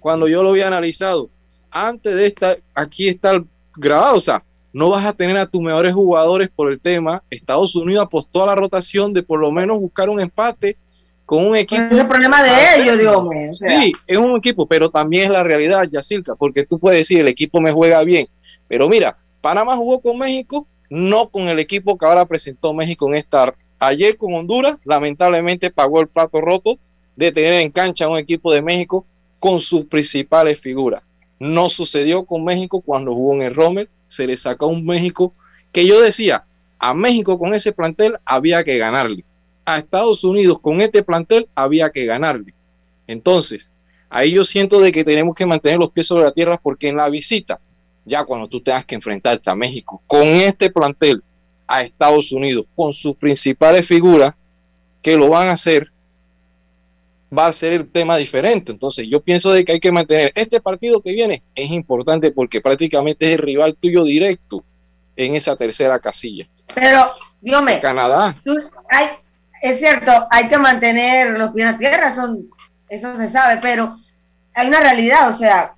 cuando 0.00 0.28
yo 0.28 0.42
lo 0.42 0.50
había 0.50 0.68
analizado, 0.68 1.28
antes 1.70 2.14
de 2.14 2.26
esta, 2.26 2.56
aquí 2.74 3.08
está 3.08 3.32
el 3.32 3.44
grabado, 3.76 4.16
o 4.16 4.20
sea, 4.20 4.42
no 4.72 4.90
vas 4.90 5.04
a 5.06 5.12
tener 5.12 5.36
a 5.38 5.46
tus 5.46 5.62
mejores 5.62 5.94
jugadores 5.94 6.50
por 6.54 6.70
el 6.70 6.78
tema. 6.78 7.22
Estados 7.30 7.74
Unidos 7.76 8.04
apostó 8.04 8.42
a 8.42 8.46
la 8.46 8.54
rotación 8.54 9.14
de 9.14 9.22
por 9.22 9.40
lo 9.40 9.50
menos 9.50 9.80
buscar 9.80 10.10
un 10.10 10.20
empate 10.20 10.76
con 11.24 11.46
un 11.46 11.56
equipo. 11.56 11.82
Es 11.90 11.98
el 11.98 12.06
problema 12.06 12.42
de 12.42 12.82
ellos, 12.82 12.98
Dios 12.98 13.24
mío. 13.24 13.50
Sí, 13.54 13.92
es 14.06 14.18
un 14.18 14.36
equipo, 14.36 14.66
pero 14.66 14.90
también 14.90 15.24
es 15.24 15.30
la 15.30 15.42
realidad, 15.42 15.88
Yacirca, 15.90 16.36
porque 16.36 16.64
tú 16.64 16.78
puedes 16.78 16.98
decir 16.98 17.20
el 17.20 17.28
equipo 17.28 17.60
me 17.60 17.72
juega 17.72 18.04
bien, 18.04 18.26
pero 18.68 18.88
mira, 18.88 19.16
Panamá 19.40 19.76
jugó 19.76 20.00
con 20.00 20.18
México, 20.18 20.66
no 20.90 21.28
con 21.28 21.48
el 21.48 21.58
equipo 21.58 21.96
que 21.96 22.04
ahora 22.04 22.26
presentó 22.26 22.74
México 22.74 23.08
en 23.08 23.14
esta. 23.14 23.54
Ayer 23.78 24.16
con 24.16 24.34
Honduras, 24.34 24.78
lamentablemente 24.84 25.70
pagó 25.70 26.00
el 26.00 26.08
plato 26.08 26.40
roto 26.40 26.78
de 27.14 27.32
tener 27.32 27.54
en 27.54 27.70
cancha 27.70 28.08
un 28.08 28.18
equipo 28.18 28.52
de 28.52 28.62
México 28.62 29.06
con 29.38 29.60
sus 29.60 29.84
principales 29.84 30.60
figuras. 30.60 31.02
No 31.38 31.68
sucedió 31.68 32.24
con 32.24 32.44
México 32.44 32.80
cuando 32.80 33.14
jugó 33.14 33.34
en 33.34 33.42
el 33.42 33.54
Rommel, 33.54 33.88
se 34.06 34.26
le 34.26 34.36
sacó 34.36 34.68
un 34.68 34.84
México 34.84 35.34
que 35.72 35.86
yo 35.86 36.00
decía, 36.00 36.44
a 36.78 36.94
México 36.94 37.38
con 37.38 37.54
ese 37.54 37.72
plantel 37.72 38.18
había 38.24 38.64
que 38.64 38.78
ganarle. 38.78 39.24
A 39.64 39.78
Estados 39.78 40.24
Unidos 40.24 40.58
con 40.60 40.80
este 40.80 41.02
plantel 41.02 41.48
había 41.54 41.90
que 41.90 42.06
ganarle. 42.06 42.54
Entonces, 43.06 43.72
ahí 44.08 44.32
yo 44.32 44.44
siento 44.44 44.80
de 44.80 44.92
que 44.92 45.04
tenemos 45.04 45.34
que 45.34 45.46
mantener 45.46 45.78
los 45.78 45.90
pies 45.90 46.06
sobre 46.06 46.24
la 46.24 46.32
tierra 46.32 46.58
porque 46.62 46.88
en 46.88 46.96
la 46.96 47.08
visita, 47.08 47.60
ya 48.04 48.24
cuando 48.24 48.48
tú 48.48 48.60
tengas 48.60 48.84
que 48.84 48.94
enfrentarte 48.94 49.50
a 49.50 49.56
México 49.56 50.00
con 50.06 50.22
este 50.22 50.70
plantel, 50.70 51.22
a 51.66 51.82
Estados 51.82 52.30
Unidos, 52.32 52.66
con 52.74 52.92
sus 52.92 53.16
principales 53.16 53.86
figuras, 53.86 54.32
que 55.02 55.16
lo 55.16 55.28
van 55.28 55.48
a 55.48 55.52
hacer, 55.52 55.90
va 57.36 57.46
a 57.46 57.52
ser 57.52 57.72
el 57.72 57.90
tema 57.90 58.16
diferente. 58.16 58.72
Entonces, 58.72 59.06
yo 59.08 59.20
pienso 59.20 59.52
de 59.52 59.64
que 59.64 59.72
hay 59.72 59.80
que 59.80 59.92
mantener 59.92 60.32
este 60.34 60.60
partido 60.60 61.00
que 61.00 61.12
viene 61.12 61.42
es 61.54 61.70
importante 61.70 62.30
porque 62.30 62.60
prácticamente 62.60 63.26
es 63.26 63.32
el 63.34 63.38
rival 63.38 63.76
tuyo 63.76 64.04
directo 64.04 64.64
en 65.16 65.34
esa 65.34 65.56
tercera 65.56 65.98
casilla. 65.98 66.48
Pero, 66.74 67.12
Dios 67.40 67.62
Canadá. 67.80 68.40
hay, 68.90 69.06
es 69.62 69.78
cierto, 69.78 70.10
hay 70.30 70.48
que 70.48 70.58
mantener 70.58 71.38
los 71.38 71.52
pies 71.52 71.70
la 71.70 71.78
tierra, 71.78 72.14
son, 72.14 72.48
eso 72.88 73.14
se 73.16 73.28
sabe, 73.28 73.58
pero 73.60 73.96
hay 74.54 74.68
una 74.68 74.80
realidad, 74.80 75.30
o 75.30 75.38
sea, 75.38 75.75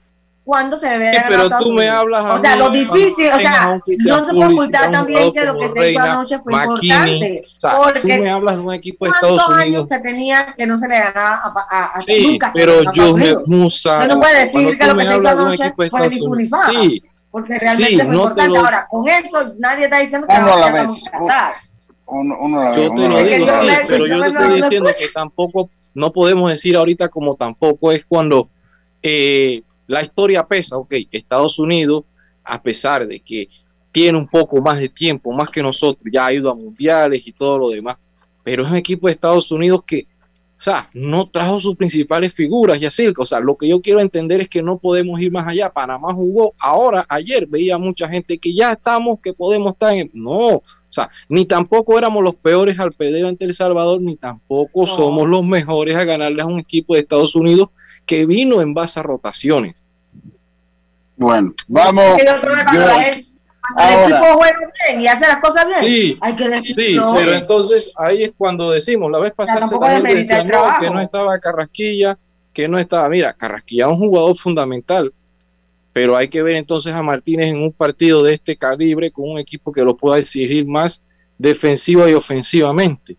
cuándo 0.49 0.79
se 0.79 0.89
debe 0.89 1.13
sí, 1.13 1.19
pero 1.29 1.51
tú 1.59 1.73
me 1.73 1.91
hablas 1.91 2.25
o 2.25 2.41
sea 2.41 2.57
lo 2.57 2.71
difícil 2.71 3.31
o 3.31 3.39
sea 3.39 3.79
no 3.99 4.25
se 4.25 4.33
puede 4.33 4.55
ocultar 4.55 4.91
también 4.91 5.31
que 5.31 5.43
lo 5.45 5.59
que 5.59 5.69
se 5.69 5.91
hizo 5.91 6.01
anoche 6.01 6.39
fue 6.39 6.55
importante 6.55 7.43
o 7.55 7.61
sea, 7.61 7.77
porque 7.77 8.01
tú 8.01 8.09
me 8.09 8.31
hablas 8.31 8.57
de 8.57 8.63
un 8.63 8.73
equipo 8.73 9.05
de 9.05 9.11
Estados 9.11 9.47
Unidos 9.47 9.89
se 9.91 10.01
tenía 10.01 10.55
que 10.57 10.67
no 10.67 10.79
se 10.79 10.89
le 10.89 10.99
ganaba 11.01 11.35
a, 11.45 11.67
a, 11.69 11.85
a 11.97 12.01
sí, 12.01 12.29
nunca 12.31 12.51
pero 12.55 12.81
yo 12.95 13.15
me 13.15 13.37
Musa 13.45 14.07
no 14.07 14.19
puede 14.19 14.47
decir 14.47 14.79
que 14.79 14.87
lo 14.87 14.97
que 14.97 15.07
se 15.07 15.17
hizo 15.19 15.29
anoche 15.29 15.75
fue 15.77 16.09
difunifado 16.09 16.73
sí 16.73 17.03
porque 17.31 17.59
realmente 17.59 17.91
sí, 17.91 17.97
fue 17.97 18.05
no 18.07 18.15
importante. 18.15 18.55
lo... 18.55 18.65
ahora 18.65 18.87
con 18.89 19.07
eso 19.07 19.55
nadie 19.59 19.85
está 19.85 19.99
diciendo 19.99 20.27
que 20.27 20.35
Uno 20.35 20.53
a 20.55 20.57
la 20.61 20.73
vamos 20.73 21.05
vez. 21.05 21.07
a 21.09 21.11
tratar 21.11 21.53
Uno, 22.07 22.37
uno 22.41 22.65
la 22.65 22.75
yo 22.75 22.91
te 22.95 23.07
lo 23.07 23.19
digo 23.19 23.47
sí, 23.47 23.69
pero 23.87 24.07
yo 24.07 24.21
te 24.23 24.29
estoy 24.29 24.63
diciendo 24.63 24.91
que 24.99 25.09
tampoco 25.09 25.69
no 25.93 26.11
podemos 26.11 26.49
decir 26.49 26.75
ahorita 26.75 27.11
como 27.11 27.35
tampoco 27.35 27.93
es 27.93 28.07
cuando 28.07 28.49
eh, 29.03 29.63
la 29.89 30.03
historia 30.03 30.47
pesa, 30.47 30.77
ok, 30.77 30.95
Estados 31.11 31.59
Unidos, 31.59 32.05
a 32.45 32.63
pesar 32.63 33.07
de 33.07 33.19
que 33.19 33.49
tiene 33.91 34.17
un 34.17 34.29
poco 34.29 34.61
más 34.61 34.79
de 34.79 34.91
tiempo, 34.91 35.33
más 35.33 35.49
que 35.49 35.63
nosotros, 35.63 36.05
ya 36.13 36.27
ha 36.27 36.33
ido 36.33 36.51
a 36.51 36.55
mundiales 36.55 37.27
y 37.27 37.33
todo 37.33 37.59
lo 37.59 37.71
demás, 37.71 37.97
pero 38.45 38.65
es 38.65 38.71
un 38.71 38.77
equipo 38.77 39.07
de 39.07 39.15
Estados 39.15 39.51
Unidos 39.51 39.83
que, 39.85 40.07
o 40.59 40.61
sea, 40.61 40.91
no 40.93 41.29
trajo 41.29 41.61
sus 41.61 41.77
principales 41.77 42.35
figuras, 42.35 42.81
ya 42.81 42.89
o 43.17 43.27
sea, 43.27 43.39
lo 43.39 43.57
que 43.57 43.69
yo 43.69 43.81
quiero 43.81 44.01
entender 44.01 44.41
es 44.41 44.49
que 44.49 44.61
no 44.61 44.77
podemos 44.77 45.21
ir 45.21 45.31
más 45.31 45.47
allá. 45.47 45.71
Panamá 45.71 46.13
jugó 46.13 46.53
ahora, 46.59 47.07
ayer 47.09 47.47
veía 47.47 47.79
mucha 47.79 48.09
gente 48.09 48.39
que 48.39 48.53
ya 48.53 48.73
estamos, 48.73 49.21
que 49.23 49.33
podemos 49.33 49.73
estar 49.73 49.95
en... 49.95 50.11
No, 50.15 50.57
o 50.57 50.63
sea, 50.91 51.11
ni 51.29 51.45
tampoco 51.45 51.97
éramos 51.97 52.25
los 52.25 52.35
peores 52.35 52.81
al 52.81 52.93
perder 52.93 53.27
ante 53.27 53.45
El 53.45 53.55
Salvador, 53.55 54.01
ni 54.01 54.17
tampoco 54.17 54.85
No. 54.85 54.89
somos 54.89 55.29
los 55.29 55.45
mejores 55.45 55.95
a 55.97 56.03
ganarle 56.03 56.43
a 56.43 56.47
un 56.47 56.59
equipo 56.59 56.95
de 56.95 57.01
Estados 57.01 57.37
Unidos 57.37 57.69
que 58.05 58.27
vino 58.27 58.61
en 58.61 58.75
base 58.75 58.99
a 58.99 59.05
rotaciones. 59.05 59.85
Bueno, 61.17 61.55
vamos. 61.69 62.05
Y 62.19 62.29
otro 62.29 62.57
de 62.57 63.28
cuando 63.75 64.07
el 64.07 64.13
ahora- 64.13 64.19
equipo 64.19 64.39
juega 64.39 64.59
bien 64.87 65.01
y 65.01 65.07
hace 65.07 65.27
las 65.27 65.41
cosas 65.41 65.67
bien 65.67 65.81
Sí, 65.81 66.19
hay 66.21 66.37
que 66.37 66.59
Sí, 66.63 66.99
pero 67.15 67.35
entonces 67.35 67.91
ahí 67.97 68.25
es 68.25 68.33
cuando 68.37 68.71
decimos, 68.71 69.11
la 69.11 69.19
vez 69.19 69.33
pasada 69.33 69.67
decía, 70.01 70.45
no, 70.45 70.65
que 70.81 70.91
no 70.91 71.01
estaba 71.01 71.39
Carrasquilla, 71.39 72.19
que 72.53 72.69
no 72.69 72.79
estaba, 72.79 73.09
mira, 73.09 73.33
Carrasquilla 73.33 73.87
es 73.87 73.93
un 73.93 73.99
jugador 73.99 74.37
fundamental, 74.37 75.13
pero 75.93 76.17
hay 76.17 76.29
que 76.29 76.43
ver 76.43 76.57
entonces 76.57 76.95
a 76.95 77.03
Martínez 77.03 77.49
en 77.49 77.63
un 77.63 77.73
partido 77.73 78.23
de 78.23 78.35
este 78.35 78.57
calibre 78.57 79.11
con 79.11 79.31
un 79.31 79.39
equipo 79.39 79.73
que 79.73 79.85
lo 79.85 79.97
pueda 79.97 80.19
exigir 80.19 80.67
más 80.67 81.03
defensiva 81.39 82.09
y 82.11 82.15
ofensivamente. 82.15 83.17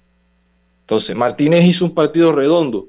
Entonces, 0.82 1.16
Martínez 1.16 1.64
hizo 1.66 1.86
un 1.86 1.94
partido 1.94 2.32
redondo, 2.32 2.88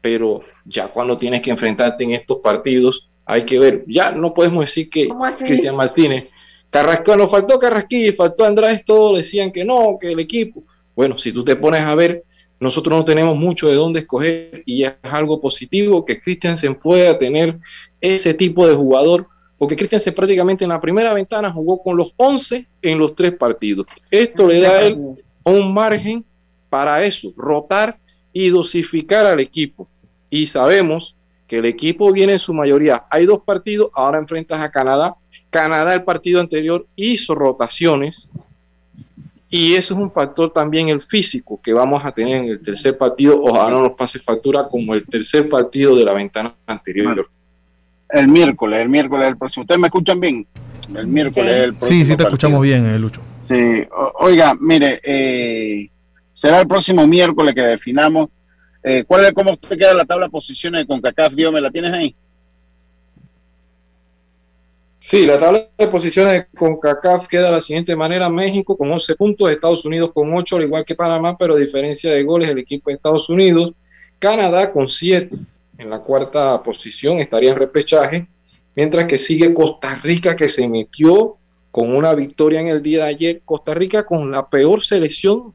pero 0.00 0.42
ya 0.64 0.88
cuando 0.88 1.16
tienes 1.16 1.42
que 1.42 1.50
enfrentarte 1.50 2.04
en 2.04 2.10
estos 2.10 2.38
partidos, 2.38 3.08
hay 3.24 3.44
que 3.44 3.58
ver, 3.58 3.84
ya 3.86 4.12
no 4.12 4.34
podemos 4.34 4.60
decir 4.60 4.88
que. 4.90 5.08
Cristian 5.38 5.76
Martínez. 5.76 6.28
Carrasco, 6.76 7.16
nos 7.16 7.30
faltó 7.30 7.58
Carrasquilla 7.58 8.12
faltó 8.12 8.44
Andrade, 8.44 8.82
todos 8.84 9.16
decían 9.16 9.50
que 9.50 9.64
no, 9.64 9.96
que 9.98 10.12
el 10.12 10.20
equipo. 10.20 10.62
Bueno, 10.94 11.16
si 11.16 11.32
tú 11.32 11.42
te 11.42 11.56
pones 11.56 11.80
a 11.80 11.94
ver, 11.94 12.22
nosotros 12.60 12.98
no 12.98 13.02
tenemos 13.02 13.34
mucho 13.34 13.66
de 13.66 13.74
dónde 13.74 14.00
escoger 14.00 14.62
y 14.66 14.84
es 14.84 14.92
algo 15.02 15.40
positivo 15.40 16.04
que 16.04 16.20
Christiansen 16.20 16.74
pueda 16.74 17.18
tener 17.18 17.58
ese 17.98 18.34
tipo 18.34 18.68
de 18.68 18.74
jugador, 18.74 19.26
porque 19.56 19.74
Christiansen 19.74 20.12
prácticamente 20.12 20.64
en 20.64 20.70
la 20.70 20.78
primera 20.78 21.14
ventana 21.14 21.50
jugó 21.50 21.82
con 21.82 21.96
los 21.96 22.12
11 22.18 22.68
en 22.82 22.98
los 22.98 23.14
tres 23.14 23.32
partidos. 23.32 23.86
Esto 24.10 24.46
le 24.46 24.60
da 24.60 24.72
a 24.72 24.82
él 24.82 24.98
un 25.44 25.72
margen 25.72 26.26
para 26.68 27.02
eso, 27.04 27.32
rotar 27.38 27.98
y 28.34 28.50
dosificar 28.50 29.24
al 29.24 29.40
equipo. 29.40 29.88
Y 30.28 30.46
sabemos 30.46 31.16
que 31.46 31.56
el 31.56 31.64
equipo 31.64 32.12
viene 32.12 32.34
en 32.34 32.38
su 32.38 32.52
mayoría. 32.52 33.06
Hay 33.10 33.24
dos 33.24 33.40
partidos, 33.46 33.88
ahora 33.94 34.18
enfrentas 34.18 34.60
a 34.60 34.70
Canadá. 34.70 35.16
Canadá 35.56 35.94
el 35.94 36.04
partido 36.04 36.40
anterior 36.40 36.86
hizo 36.96 37.34
rotaciones 37.34 38.30
y 39.48 39.74
eso 39.74 39.94
es 39.94 40.00
un 40.00 40.10
factor 40.12 40.52
también 40.52 40.88
el 40.88 41.00
físico 41.00 41.60
que 41.62 41.72
vamos 41.72 42.04
a 42.04 42.12
tener 42.12 42.36
en 42.36 42.44
el 42.50 42.60
tercer 42.60 42.98
partido. 42.98 43.40
Ojalá 43.42 43.70
no 43.70 43.82
nos 43.82 43.92
pase 43.92 44.18
factura 44.18 44.68
como 44.68 44.94
el 44.94 45.06
tercer 45.06 45.48
partido 45.48 45.96
de 45.96 46.04
la 46.04 46.12
ventana 46.12 46.54
anterior. 46.66 47.28
El 48.10 48.28
miércoles, 48.28 48.78
el 48.80 48.88
miércoles 48.88 49.28
el 49.28 49.36
próximo. 49.36 49.62
¿Ustedes 49.62 49.80
me 49.80 49.86
escuchan 49.86 50.20
bien? 50.20 50.46
El 50.94 51.06
miércoles 51.06 51.52
Sí. 51.54 51.60
el 51.60 51.74
próximo. 51.74 51.88
Sí, 51.98 52.04
sí 52.04 52.10
te 52.12 52.16
partido. 52.16 52.28
escuchamos 52.28 52.62
bien, 52.62 52.86
eh, 52.94 52.98
Lucho. 52.98 53.20
Sí, 53.40 53.82
o- 53.96 54.12
oiga, 54.26 54.54
mire, 54.60 55.00
eh, 55.02 55.88
será 56.34 56.60
el 56.60 56.66
próximo 56.68 57.06
miércoles 57.06 57.54
que 57.54 57.62
definamos. 57.62 58.28
Eh, 58.82 59.04
¿Cuál 59.06 59.24
es 59.26 59.32
cómo 59.32 59.56
te 59.56 59.76
queda 59.76 59.94
la 59.94 60.04
tabla 60.04 60.26
de 60.26 60.30
posiciones 60.30 60.80
de 60.82 60.86
CONCACAF? 60.86 61.34
Dios, 61.34 61.52
¿me 61.52 61.60
la 61.60 61.70
tienes 61.70 61.92
ahí? 61.92 62.14
Sí, 65.08 65.24
la 65.24 65.38
tabla 65.38 65.68
de 65.78 65.86
posiciones 65.86 66.32
de 66.32 66.46
CONCACAF 66.58 67.28
queda 67.28 67.44
de 67.44 67.52
la 67.52 67.60
siguiente 67.60 67.94
manera. 67.94 68.28
México 68.28 68.76
con 68.76 68.90
11 68.90 69.14
puntos, 69.14 69.48
Estados 69.48 69.84
Unidos 69.84 70.10
con 70.12 70.36
8, 70.36 70.56
al 70.56 70.62
igual 70.64 70.84
que 70.84 70.96
Panamá, 70.96 71.36
pero 71.36 71.54
a 71.54 71.58
diferencia 71.58 72.10
de 72.10 72.24
goles 72.24 72.50
el 72.50 72.58
equipo 72.58 72.90
de 72.90 72.96
Estados 72.96 73.28
Unidos. 73.30 73.70
Canadá 74.18 74.72
con 74.72 74.88
7 74.88 75.30
en 75.78 75.90
la 75.90 76.00
cuarta 76.00 76.60
posición, 76.60 77.18
estaría 77.18 77.52
en 77.52 77.56
repechaje, 77.56 78.26
mientras 78.74 79.06
que 79.06 79.16
sigue 79.16 79.54
Costa 79.54 79.94
Rica 79.94 80.34
que 80.34 80.48
se 80.48 80.68
metió 80.68 81.36
con 81.70 81.94
una 81.94 82.12
victoria 82.12 82.60
en 82.60 82.66
el 82.66 82.82
día 82.82 83.04
de 83.04 83.10
ayer. 83.10 83.42
Costa 83.44 83.74
Rica 83.74 84.02
con 84.04 84.32
la 84.32 84.50
peor 84.50 84.82
selección 84.82 85.54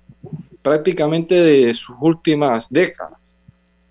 prácticamente 0.62 1.36
de 1.36 1.74
sus 1.74 1.98
últimas 2.00 2.70
décadas. 2.70 3.20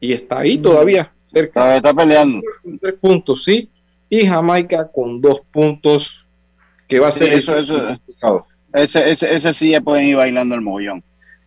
Y 0.00 0.14
está 0.14 0.38
ahí 0.38 0.56
todavía, 0.56 1.12
cerca 1.26 1.76
Está, 1.76 1.90
está 1.90 2.02
peleando. 2.02 2.40
tres 2.80 2.94
puntos, 2.94 3.44
sí, 3.44 3.68
y 4.10 4.26
Jamaica 4.26 4.90
con 4.92 5.20
dos 5.20 5.40
puntos, 5.50 6.26
que 6.88 6.98
va 7.00 7.08
a 7.08 7.12
Sí, 7.12 7.20
ser 7.20 7.32
eso- 7.34 7.56
eso- 7.56 7.82
complicado. 7.86 8.46
Ese, 8.74 9.10
ese, 9.10 9.34
ese 9.34 9.52
sí 9.52 9.70
ya 9.70 9.80
pueden 9.80 10.04
ir 10.06 10.16
bailando 10.16 10.54
el 10.54 10.60
mogollón. 10.60 11.02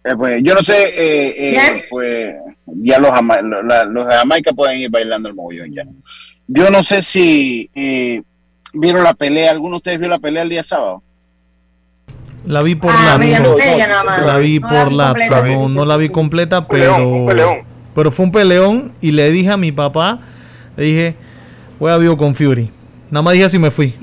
Eh, 0.06 0.16
pues, 0.18 0.42
yo 0.44 0.54
no 0.56 0.62
sé, 0.62 0.74
eh, 0.98 1.54
eh, 1.56 1.84
pues 1.90 2.36
ya 2.66 3.00
los, 3.00 3.12
la- 3.12 3.84
los 3.86 4.06
de 4.08 4.14
Jamaica 4.16 4.52
pueden 4.54 4.80
ir 4.80 4.90
bailando 4.90 5.30
el 5.30 5.36
mogollón 5.36 5.72
ya. 5.74 5.84
Yo 6.48 6.70
no 6.70 6.82
sé 6.84 7.02
si 7.02 7.70
eh, 7.76 8.22
vieron 8.74 9.04
la 9.04 9.14
pelea, 9.14 9.52
¿alguno 9.52 9.76
de 9.76 9.78
ustedes 9.78 10.00
vio 10.00 10.10
la 10.10 10.20
pelea 10.20 10.44
el 10.44 10.50
día 10.50 10.64
sábado? 10.64 11.02
La 12.46 12.62
vi 12.62 12.76
por 12.76 12.92
Ah, 12.92 13.18
nada 13.18 13.18
más. 13.18 14.26
La 14.26 14.38
vi 14.38 14.60
No 14.60 14.68
por 14.68 14.90
completa. 14.90 15.48
No, 15.48 15.70
no 15.70 15.86
la 15.86 15.96
vi 15.98 16.10
completa, 16.10 16.60
Un 16.60 16.68
peleón, 16.68 17.02
un 17.02 17.26
pero. 17.26 17.48
peleón. 17.48 17.66
Pero 17.96 18.12
fue 18.12 18.26
un 18.26 18.32
peleón 18.34 18.94
y 19.00 19.12
le 19.12 19.32
dije 19.32 19.52
a 19.52 19.58
mi 19.58 19.72
papá, 19.72 20.20
le 20.76 20.84
dije, 20.84 21.16
Juega 21.84 21.98
vivo 21.98 22.16
con 22.16 22.34
Fury. 22.34 22.72
Nada 23.12 23.24
más 23.24 23.34
dije 23.34 23.50
si 23.50 23.60
me 23.60 23.70
fui. 23.70 23.94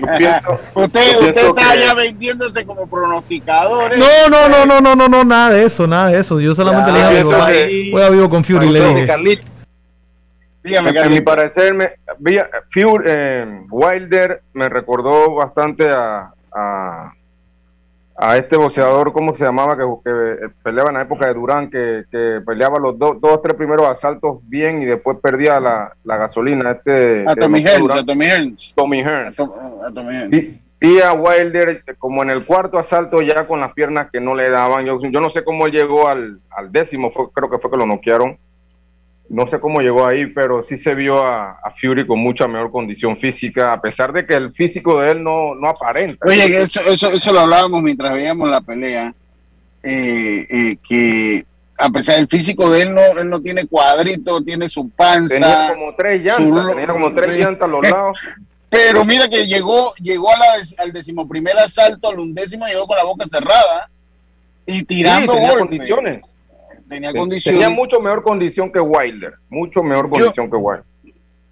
usted 0.74 1.16
usted 1.18 1.46
está 1.46 1.74
ya 1.74 1.94
vendiéndose 1.94 2.66
como 2.66 2.86
pronosticador. 2.86 3.96
No, 3.96 4.28
no, 4.28 4.50
no, 4.50 4.66
no, 4.66 4.82
no, 4.82 4.94
no, 4.94 5.08
no, 5.08 5.24
nada 5.24 5.52
de 5.52 5.64
eso, 5.64 5.86
nada 5.86 6.08
de 6.08 6.18
eso. 6.18 6.38
Yo 6.40 6.54
solamente 6.54 6.92
le 6.92 6.98
dije, 7.08 7.90
juega 7.90 8.10
vivo 8.10 8.28
con 8.28 8.44
Fury. 8.44 8.68
Le 8.68 8.86
dije. 8.86 9.42
Dígame, 10.62 11.00
a 11.00 11.08
mi 11.08 11.22
parecer, 11.22 11.72
me, 11.72 11.92
Fury, 12.68 13.04
eh, 13.06 13.62
Wilder 13.70 14.42
me 14.52 14.68
recordó 14.68 15.34
bastante 15.34 15.88
a, 15.88 16.34
a, 16.54 17.14
a, 18.20 18.36
este 18.36 18.56
boxeador, 18.56 19.12
¿cómo 19.12 19.34
se 19.34 19.44
llamaba? 19.44 19.76
Que, 19.76 19.84
que, 20.04 20.48
peleaba 20.62 20.90
en 20.90 20.96
la 20.96 21.02
época 21.02 21.26
de 21.26 21.34
Durán, 21.34 21.70
que, 21.70 22.04
que 22.10 22.40
peleaba 22.44 22.78
los 22.78 22.98
dos 22.98 23.16
o 23.20 23.40
tres 23.40 23.54
primeros 23.54 23.86
asaltos 23.86 24.38
bien 24.42 24.82
y 24.82 24.86
después 24.86 25.18
perdía 25.22 25.58
la, 25.60 25.96
la 26.04 26.16
gasolina. 26.16 26.72
Este, 26.72 27.24
a 27.26 27.34
Tommy 27.34 27.60
Hearns, 27.60 27.94
a 27.94 28.04
Tommy 28.04 28.26
Hearns. 28.26 28.72
Tommy 28.74 29.00
Hearns. 29.00 29.40
A, 29.40 29.92
Tommy 29.94 30.14
Hearns. 30.14 30.34
Y, 30.34 30.60
y, 30.80 31.00
a 31.00 31.12
Wilder, 31.12 31.82
como 31.98 32.22
en 32.22 32.30
el 32.30 32.44
cuarto 32.46 32.78
asalto, 32.78 33.22
ya 33.22 33.46
con 33.46 33.60
las 33.60 33.72
piernas 33.72 34.10
que 34.10 34.20
no 34.20 34.34
le 34.34 34.50
daban. 34.50 34.84
Yo, 34.84 35.00
yo 35.00 35.20
no 35.20 35.30
sé 35.30 35.44
cómo 35.44 35.66
él 35.66 35.72
llegó 35.72 36.08
al, 36.08 36.40
al 36.50 36.70
décimo, 36.70 37.10
fue, 37.10 37.30
creo 37.32 37.50
que 37.50 37.58
fue 37.58 37.70
que 37.70 37.76
lo 37.76 37.86
noquearon 37.86 38.38
no 39.30 39.46
sé 39.46 39.60
cómo 39.60 39.80
llegó 39.80 40.06
ahí, 40.06 40.26
pero 40.26 40.64
sí 40.64 40.76
se 40.76 40.92
vio 40.92 41.24
a, 41.24 41.56
Fury 41.80 42.04
con 42.04 42.18
mucha 42.18 42.48
mejor 42.48 42.72
condición 42.72 43.16
física, 43.16 43.72
a 43.72 43.80
pesar 43.80 44.12
de 44.12 44.26
que 44.26 44.34
el 44.34 44.52
físico 44.52 45.00
de 45.00 45.12
él 45.12 45.22
no, 45.22 45.54
no 45.54 45.68
aparenta. 45.68 46.26
Oye, 46.26 46.62
eso, 46.62 46.80
eso, 46.80 47.10
eso 47.10 47.32
lo 47.32 47.40
hablábamos 47.40 47.80
mientras 47.80 48.12
veíamos 48.12 48.50
la 48.50 48.60
pelea, 48.60 49.14
eh, 49.84 50.46
eh, 50.50 50.76
que 50.86 51.46
a 51.78 51.88
pesar 51.90 52.16
del 52.16 52.26
físico 52.26 52.70
de 52.70 52.82
él, 52.82 52.92
no, 52.92 53.00
él 53.20 53.30
no 53.30 53.40
tiene 53.40 53.66
cuadrito, 53.66 54.42
tiene 54.42 54.68
su 54.68 54.90
panza. 54.90 55.36
Tenía 55.36 55.74
como 55.74 55.94
tres 55.94 56.22
llantas, 56.22 56.66
tenía 56.74 56.86
como 56.88 57.12
tres 57.12 57.38
llantas 57.38 57.68
a 57.68 57.70
los 57.70 57.88
lados. 57.88 58.18
Pero 58.68 59.04
mira 59.04 59.28
que 59.28 59.46
llegó, 59.46 59.94
llegó 60.02 60.34
a 60.34 60.38
la, 60.38 60.46
al 60.78 60.92
decimoprimer 60.92 61.56
asalto, 61.56 62.08
al 62.08 62.18
undécimo, 62.18 62.66
llegó 62.66 62.86
con 62.86 62.96
la 62.96 63.04
boca 63.04 63.26
cerrada 63.26 63.88
y 64.66 64.82
tirando 64.82 65.34
sí, 65.34 65.40
condiciones 65.58 66.22
tenía 66.90 67.12
condición. 67.12 67.54
Tenía 67.54 67.70
mucho 67.70 68.00
mejor 68.00 68.22
condición 68.22 68.70
que 68.70 68.80
Wilder, 68.80 69.34
mucho 69.48 69.82
mejor 69.82 70.10
condición 70.10 70.50
que 70.50 70.56
Wilder. 70.56 70.84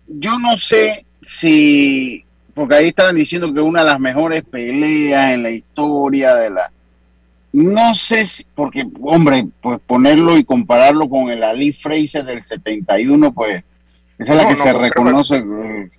Yo 0.06 0.38
no 0.38 0.56
sé 0.56 1.06
si, 1.22 2.24
porque 2.54 2.74
ahí 2.74 2.88
estaban 2.88 3.16
diciendo 3.16 3.52
que 3.52 3.60
una 3.60 3.80
de 3.80 3.86
las 3.86 4.00
mejores 4.00 4.42
peleas 4.42 5.32
en 5.32 5.42
la 5.42 5.50
historia 5.50 6.34
de 6.34 6.50
la... 6.50 6.70
No 7.52 7.94
sé 7.94 8.26
si, 8.26 8.44
porque, 8.54 8.86
hombre, 9.00 9.46
pues 9.62 9.80
ponerlo 9.86 10.36
y 10.36 10.44
compararlo 10.44 11.08
con 11.08 11.30
el 11.30 11.42
Ali 11.42 11.72
Fraser 11.72 12.24
del 12.24 12.42
71, 12.42 13.32
pues 13.32 13.64
esa 14.18 14.32
es 14.32 14.42
la 14.42 14.48
que 14.48 14.56
se 14.56 14.72
reconoce 14.72 15.36
eh, 15.36 15.90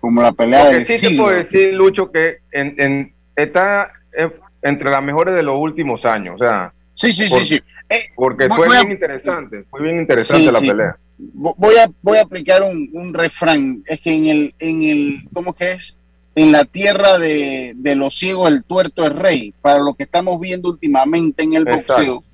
como 0.00 0.22
la 0.22 0.32
pelea 0.32 0.66
del 0.66 0.86
sí 0.86 0.98
siglo. 0.98 1.24
puedo 1.24 1.36
decir, 1.36 1.74
Lucho, 1.74 2.10
que 2.12 2.38
en, 2.52 3.12
está 3.34 3.92
eh, 4.16 4.30
entre 4.62 4.90
las 4.90 5.02
mejores 5.02 5.34
de 5.34 5.42
los 5.42 5.56
últimos 5.58 6.04
años, 6.04 6.40
o 6.40 6.44
sea... 6.44 6.72
Sí, 6.94 7.10
sí, 7.12 7.28
sí, 7.28 7.44
sí. 7.44 7.62
Eh, 7.88 8.10
Porque 8.14 8.48
fue 8.48 8.68
bien 8.68 8.92
interesante, 8.92 9.64
fue 9.70 9.82
bien 9.82 10.00
interesante 10.00 10.52
la 10.52 10.60
pelea. 10.60 10.96
Voy 11.18 11.76
a, 11.76 11.88
voy 12.00 12.18
a 12.18 12.22
aplicar 12.22 12.62
un, 12.62 13.14
refrán, 13.14 13.82
es 13.86 14.00
que 14.00 14.12
en 14.12 14.26
el, 14.26 14.54
en 14.58 14.82
el, 14.82 15.28
¿cómo 15.32 15.52
que 15.52 15.72
es? 15.72 15.96
En 16.34 16.50
la 16.50 16.64
tierra 16.64 17.18
de, 17.18 17.74
los 17.96 18.18
ciegos 18.18 18.48
el 18.48 18.64
tuerto 18.64 19.04
es 19.04 19.12
rey, 19.12 19.54
para 19.60 19.80
lo 19.80 19.94
que 19.94 20.04
estamos 20.04 20.40
viendo 20.40 20.70
últimamente 20.70 21.44
en 21.44 21.52
el 21.54 21.64
boxeo. 21.64 22.16
O 22.16 22.24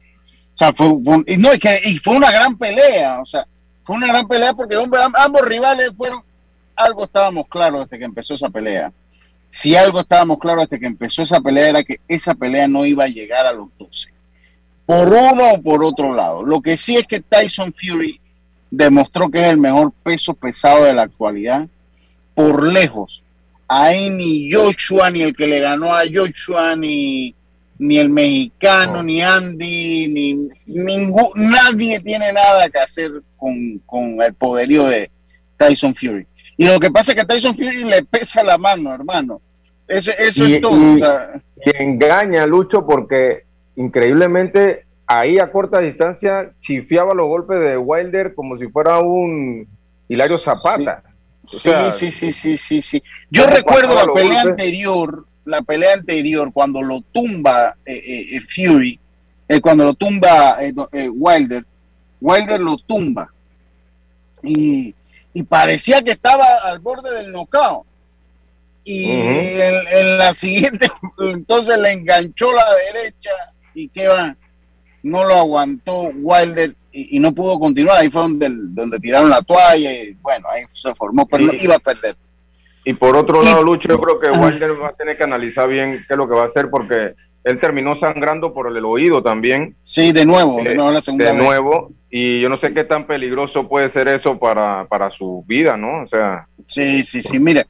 sea, 0.54 0.72
fue, 0.72 0.88
no, 0.88 1.52
es 1.52 1.58
que, 1.58 1.80
y 1.84 1.98
fue 1.98 2.16
una 2.16 2.30
gran 2.30 2.56
pelea, 2.56 3.20
o 3.20 3.26
sea, 3.26 3.46
fue 3.82 3.96
una 3.96 4.06
gran 4.06 4.26
pelea 4.26 4.54
porque 4.54 4.76
ambos 4.76 5.42
rivales 5.42 5.90
fueron, 5.96 6.20
algo 6.76 7.04
estábamos 7.04 7.46
claros 7.48 7.84
desde 7.84 7.98
que 7.98 8.04
empezó 8.04 8.34
esa 8.34 8.48
pelea. 8.48 8.92
Si 9.50 9.74
algo 9.74 10.00
estábamos 10.00 10.38
claros 10.38 10.68
desde 10.68 10.80
que 10.80 10.86
empezó 10.86 11.22
esa 11.22 11.40
pelea 11.40 11.68
era 11.68 11.82
que 11.82 12.00
esa 12.06 12.34
pelea 12.34 12.68
no 12.68 12.86
iba 12.86 13.04
a 13.04 13.08
llegar 13.08 13.46
a 13.46 13.52
los 13.52 13.68
12 13.78 14.17
por 14.88 15.06
uno 15.12 15.52
o 15.52 15.62
por 15.62 15.84
otro 15.84 16.14
lado. 16.14 16.42
Lo 16.42 16.62
que 16.62 16.78
sí 16.78 16.96
es 16.96 17.04
que 17.06 17.20
Tyson 17.20 17.74
Fury 17.74 18.18
demostró 18.70 19.30
que 19.30 19.36
es 19.36 19.48
el 19.48 19.58
mejor 19.58 19.92
peso 20.02 20.32
pesado 20.32 20.84
de 20.84 20.94
la 20.94 21.02
actualidad, 21.02 21.68
por 22.34 22.66
lejos. 22.66 23.22
Ahí 23.68 24.08
ni 24.08 24.50
Joshua, 24.50 25.10
ni 25.10 25.20
el 25.20 25.36
que 25.36 25.46
le 25.46 25.60
ganó 25.60 25.94
a 25.94 26.04
Joshua, 26.10 26.74
ni, 26.74 27.34
ni 27.78 27.98
el 27.98 28.08
mexicano, 28.08 29.02
ni 29.02 29.20
Andy, 29.20 30.08
ni 30.08 30.48
ningún, 30.64 31.26
nadie 31.36 32.00
tiene 32.00 32.32
nada 32.32 32.70
que 32.70 32.78
hacer 32.78 33.10
con, 33.36 34.22
el 34.22 34.32
poderío 34.32 34.86
de 34.86 35.10
Tyson 35.58 35.94
Fury. 35.94 36.26
Y 36.56 36.64
lo 36.64 36.80
que 36.80 36.90
pasa 36.90 37.12
es 37.12 37.16
que 37.16 37.20
a 37.20 37.26
Tyson 37.26 37.54
Fury 37.54 37.84
le 37.84 38.04
pesa 38.04 38.42
la 38.42 38.56
mano, 38.56 38.94
hermano. 38.94 39.42
Eso, 39.86 40.12
eso 40.18 40.46
es 40.46 40.62
todo. 40.62 40.80
Y, 40.96 41.76
engaña, 41.76 42.46
Lucho, 42.46 42.86
porque 42.86 43.47
increíblemente 43.78 44.86
ahí 45.06 45.38
a 45.38 45.50
corta 45.50 45.78
distancia 45.78 46.52
chifiaba 46.60 47.14
los 47.14 47.28
golpes 47.28 47.60
de 47.60 47.76
Wilder 47.78 48.34
como 48.34 48.58
si 48.58 48.66
fuera 48.66 48.98
un 48.98 49.66
Hilario 50.08 50.36
Zapata. 50.36 51.02
Sí, 51.44 51.70
sí, 51.92 52.10
sí, 52.10 52.32
sí, 52.32 52.58
sí, 52.58 52.82
sí, 52.82 53.02
Yo 53.30 53.46
recuerdo 53.46 53.94
la 53.94 54.12
pelea 54.12 54.42
anterior, 54.42 55.26
la 55.46 55.62
pelea 55.62 55.94
anterior, 55.94 56.52
cuando 56.52 56.82
lo 56.82 57.00
tumba 57.00 57.76
eh, 57.86 57.94
eh, 57.94 58.36
eh 58.36 58.40
Fury, 58.40 58.98
eh, 59.48 59.60
cuando 59.60 59.84
lo 59.84 59.94
tumba 59.94 60.58
Wilder, 61.14 61.64
Wilder 62.20 62.60
lo 62.60 62.76
tumba. 62.78 63.32
Y, 64.42 64.94
y, 65.32 65.42
parecía 65.44 66.02
que 66.02 66.10
estaba 66.10 66.44
al 66.64 66.80
borde 66.80 67.14
del 67.14 67.32
knockout. 67.32 67.86
Y 68.84 69.10
en, 69.10 70.18
la 70.18 70.32
siguiente, 70.32 70.88
entonces 71.18 71.78
le 71.78 71.92
enganchó 71.92 72.52
la 72.52 72.66
derecha 72.92 73.30
y 73.82 73.88
qué 73.88 74.08
va, 74.08 74.36
no 75.02 75.24
lo 75.24 75.34
aguantó 75.34 76.10
Wilder 76.14 76.74
y, 76.90 77.20
no 77.20 77.32
pudo 77.32 77.60
continuar. 77.60 77.98
Ahí 78.00 78.10
fue 78.10 78.22
donde, 78.22 78.48
donde 78.50 78.98
tiraron 78.98 79.30
la 79.30 79.42
toalla 79.42 79.92
y 79.92 80.16
bueno, 80.20 80.48
ahí 80.50 80.62
se 80.72 80.94
formó, 80.94 81.26
pero 81.26 81.44
no 81.44 81.52
iba 81.52 81.76
a 81.76 81.78
perder. 81.78 82.16
Y 82.84 82.94
por 82.94 83.16
otro 83.16 83.42
lado, 83.42 83.62
Lucho, 83.62 83.88
yo 83.88 84.00
creo 84.00 84.18
que 84.18 84.30
Wilder 84.30 84.80
va 84.80 84.88
a 84.88 84.92
tener 84.94 85.16
que 85.16 85.24
analizar 85.24 85.68
bien 85.68 86.04
qué 86.08 86.14
es 86.14 86.16
lo 86.16 86.28
que 86.28 86.34
va 86.34 86.42
a 86.42 86.46
hacer 86.46 86.70
porque 86.70 87.14
él 87.44 87.58
terminó 87.58 87.94
sangrando 87.94 88.52
por 88.52 88.74
el 88.74 88.84
oído 88.84 89.22
también. 89.22 89.76
Sí, 89.84 90.12
de 90.12 90.24
nuevo, 90.24 90.62
de 90.62 90.74
nuevo 90.74 90.90
la 90.90 91.02
segunda 91.02 91.32
De 91.32 91.34
nuevo, 91.34 91.92
y 92.10 92.40
yo 92.40 92.48
no 92.48 92.58
sé 92.58 92.72
qué 92.72 92.84
tan 92.84 93.06
peligroso 93.06 93.68
puede 93.68 93.90
ser 93.90 94.08
eso 94.08 94.38
para, 94.38 94.86
para 94.86 95.10
su 95.10 95.44
vida, 95.46 95.76
¿no? 95.76 96.02
O 96.02 96.08
sea. 96.08 96.48
Sí, 96.66 97.04
sí, 97.04 97.22
sí, 97.22 97.38
mire, 97.38 97.66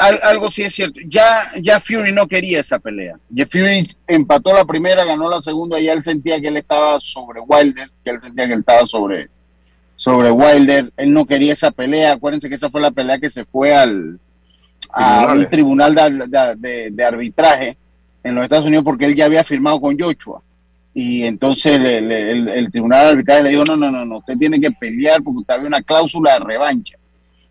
algo 0.00 0.50
sí 0.50 0.62
es 0.62 0.74
cierto. 0.74 0.98
Ya, 1.06 1.42
ya 1.60 1.78
Fury 1.78 2.12
no 2.12 2.26
quería 2.26 2.60
esa 2.60 2.78
pelea. 2.78 3.16
Ya 3.28 3.46
Fury 3.46 3.86
empató 4.06 4.54
la 4.54 4.64
primera, 4.64 5.04
ganó 5.04 5.28
la 5.28 5.40
segunda, 5.40 5.78
y 5.78 5.88
él 5.88 6.02
sentía 6.02 6.40
que 6.40 6.48
él 6.48 6.56
estaba 6.56 6.98
sobre 7.00 7.40
Wilder, 7.40 7.90
que 8.02 8.10
él 8.10 8.22
sentía 8.22 8.46
que 8.46 8.54
él 8.54 8.60
estaba 8.60 8.86
sobre, 8.86 9.28
sobre 9.96 10.30
Wilder. 10.30 10.92
Él 10.96 11.12
no 11.12 11.26
quería 11.26 11.52
esa 11.52 11.70
pelea. 11.70 12.12
Acuérdense 12.12 12.48
que 12.48 12.54
esa 12.54 12.70
fue 12.70 12.80
la 12.80 12.90
pelea 12.90 13.18
que 13.18 13.30
se 13.30 13.44
fue 13.44 13.74
al 13.74 14.18
a 14.92 15.32
un 15.32 15.48
tribunal 15.48 15.94
de, 15.94 17.04
arbitraje 17.04 17.76
en 18.24 18.34
los 18.34 18.44
Estados 18.44 18.66
Unidos 18.66 18.84
porque 18.84 19.04
él 19.04 19.14
ya 19.14 19.26
había 19.26 19.44
firmado 19.44 19.80
con 19.80 19.98
Joshua. 19.98 20.42
Y 20.92 21.22
entonces 21.22 21.78
el, 21.78 22.68
tribunal 22.72 23.04
de 23.04 23.10
arbitraje 23.10 23.42
le 23.44 23.50
dijo, 23.50 23.64
no, 23.64 23.76
no, 23.76 23.90
no, 23.90 24.04
no, 24.04 24.18
usted 24.18 24.36
tiene 24.36 24.60
que 24.60 24.70
pelear 24.72 25.22
porque 25.22 25.38
usted 25.38 25.54
había 25.54 25.68
una 25.68 25.82
cláusula 25.82 26.32
de 26.34 26.40
revancha. 26.40 26.96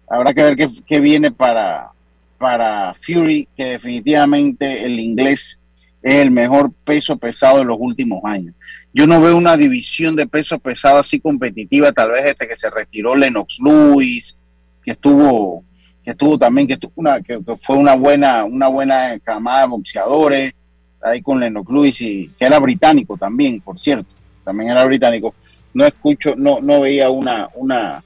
Habrá 0.10 0.34
que 0.34 0.44
ver 0.44 0.56
qué, 0.58 0.70
qué 0.86 1.00
viene 1.00 1.32
para, 1.32 1.92
para 2.40 2.94
Fury, 2.96 3.48
que 3.56 3.66
definitivamente 3.66 4.84
el 4.84 5.00
inglés 5.00 5.60
es 6.02 6.16
el 6.16 6.32
mejor 6.32 6.72
peso 6.86 7.18
pesado 7.18 7.60
de 7.60 7.66
los 7.66 7.78
últimos 7.80 8.24
años. 8.24 8.56
Yo 8.94 9.06
no 9.06 9.22
veo 9.22 9.38
una 9.38 9.58
división 9.58 10.16
de 10.16 10.26
peso 10.26 10.58
pesado 10.58 11.00
así 11.00 11.20
competitiva, 11.20 11.92
tal 11.92 12.12
vez 12.12 12.26
este 12.26 12.48
que 12.48 12.58
se 12.58 12.70
retiró 12.70 13.16
Lennox 13.16 13.60
Lewis, 13.64 14.38
que 14.84 14.92
estuvo, 14.92 15.64
que 16.04 16.12
estuvo 16.12 16.40
también, 16.40 16.68
que, 16.68 16.80
una, 16.96 17.22
que, 17.22 17.40
fue 17.62 17.76
una 17.76 17.96
buena, 17.96 18.46
una 18.46 18.70
buena 18.70 19.20
camada 19.20 19.64
de 19.64 19.68
boxeadores, 19.68 20.54
ahí 21.02 21.22
con 21.22 21.40
Lennox 21.40 21.70
Lewis, 21.70 22.02
y 22.02 22.32
que 22.40 22.46
era 22.46 22.58
británico 22.60 23.18
también, 23.18 23.60
por 23.60 23.80
cierto, 23.80 24.10
también 24.46 24.72
era 24.72 24.86
británico. 24.86 25.36
No 25.74 25.86
escucho, 25.86 26.34
no, 26.36 26.62
no 26.62 26.82
veía 26.82 27.10
una, 27.10 27.50
una, 27.54 28.04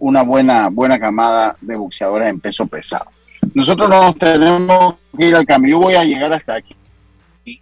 una 0.00 0.22
buena, 0.22 0.68
buena 0.68 0.98
camada 0.98 1.56
de 1.60 1.76
boxeadores 1.76 2.28
en 2.28 2.40
peso 2.40 2.66
pesado. 2.66 3.06
Nosotros 3.58 3.88
nos 3.88 4.16
tenemos 4.16 4.94
que 5.18 5.26
ir 5.26 5.34
al 5.34 5.44
cambio. 5.44 5.72
Yo 5.72 5.80
voy 5.80 5.94
a 5.94 6.04
llegar 6.04 6.32
hasta 6.32 6.54
aquí. 6.54 6.76
Eh, 7.44 7.58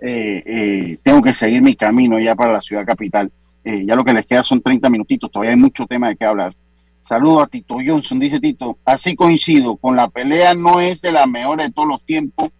eh, 0.00 0.98
tengo 1.02 1.20
que 1.20 1.34
seguir 1.34 1.60
mi 1.60 1.74
camino 1.74 2.20
ya 2.20 2.36
para 2.36 2.52
la 2.52 2.60
ciudad 2.60 2.86
capital. 2.86 3.28
Eh, 3.64 3.84
ya 3.84 3.96
lo 3.96 4.04
que 4.04 4.12
les 4.12 4.24
queda 4.24 4.44
son 4.44 4.62
30 4.62 4.88
minutitos, 4.88 5.28
todavía 5.28 5.50
hay 5.50 5.56
mucho 5.56 5.86
tema 5.86 6.08
de 6.08 6.14
qué 6.14 6.24
hablar. 6.24 6.54
Saludo 7.00 7.42
a 7.42 7.48
Tito 7.48 7.78
Johnson, 7.84 8.20
dice 8.20 8.38
Tito. 8.38 8.78
Así 8.84 9.16
coincido, 9.16 9.76
con 9.76 9.96
la 9.96 10.08
pelea 10.08 10.54
no 10.54 10.80
es 10.80 11.02
de 11.02 11.10
la 11.10 11.26
mejor 11.26 11.60
de 11.62 11.72
todos 11.72 11.88
los 11.88 12.06
tiempos. 12.06 12.50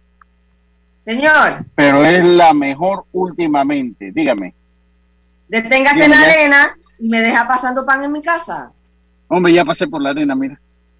Señor. 1.05 1.63
Pero 1.75 2.03
es 2.03 2.25
la 2.25 2.53
mejor 2.53 3.05
últimamente. 3.13 4.11
Dígame. 4.11 4.53
Deténgase 5.47 6.03
en 6.03 6.11
la 6.11 6.19
arena 6.19 6.77
y 6.99 7.07
me 7.07 7.21
deja 7.21 7.47
pasando 7.47 7.85
pan 7.85 8.03
en 8.03 8.11
mi 8.11 8.21
casa. 8.21 8.69
Hombre, 9.29 9.53
ya 9.53 9.63
pasé 9.63 9.87
por 9.87 10.01
la 10.01 10.09
arena, 10.09 10.35
mira. 10.35 10.59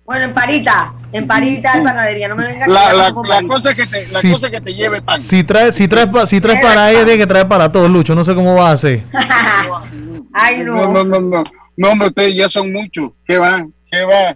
Bueno, 0.10 0.26
en 0.26 0.34
Parita, 0.34 0.92
en 1.12 1.28
Parita 1.28 1.72
hay 1.74 1.84
panadería, 1.84 2.28
no 2.30 2.36
me 2.36 2.46
venga 2.48 2.66
La, 2.68 2.94
la, 2.94 3.10
la 3.12 3.44
cosa 3.48 3.70
es 3.70 3.78
que 3.78 3.86
te, 3.86 4.12
la 4.12 4.22
Sí. 4.22 4.32
cosa 4.32 4.48
es 4.48 4.54
que 4.54 4.62
te 4.62 4.74
lleve 4.74 5.04
pan. 5.04 5.22
Si 5.22 5.44
traes 5.44 5.76
si 5.76 5.88
traes, 5.88 6.10
si 6.28 6.42
traes 6.42 6.60
para 6.62 6.90
ella, 6.90 7.06
tiene 7.06 7.20
que 7.20 7.28
traer 7.28 7.48
para 7.48 7.72
todos, 7.72 7.92
Lucho. 7.92 8.16
No 8.16 8.24
sé 8.24 8.34
cómo 8.34 8.56
va 8.56 8.72
a 8.72 8.74
hacer. 8.74 9.04
Ay, 10.34 10.64
no. 10.64 10.74
No, 10.92 10.92
no, 10.92 11.04
no, 11.04 11.22
no. 11.22 11.44
No, 11.78 11.90
hombre, 11.92 12.08
ustedes 12.08 12.36
ya 12.36 12.50
son 12.50 12.74
muchos. 12.74 13.12
¿Qué 13.28 13.38
van? 13.38 13.72
¿Qué 13.92 14.04
va? 14.04 14.36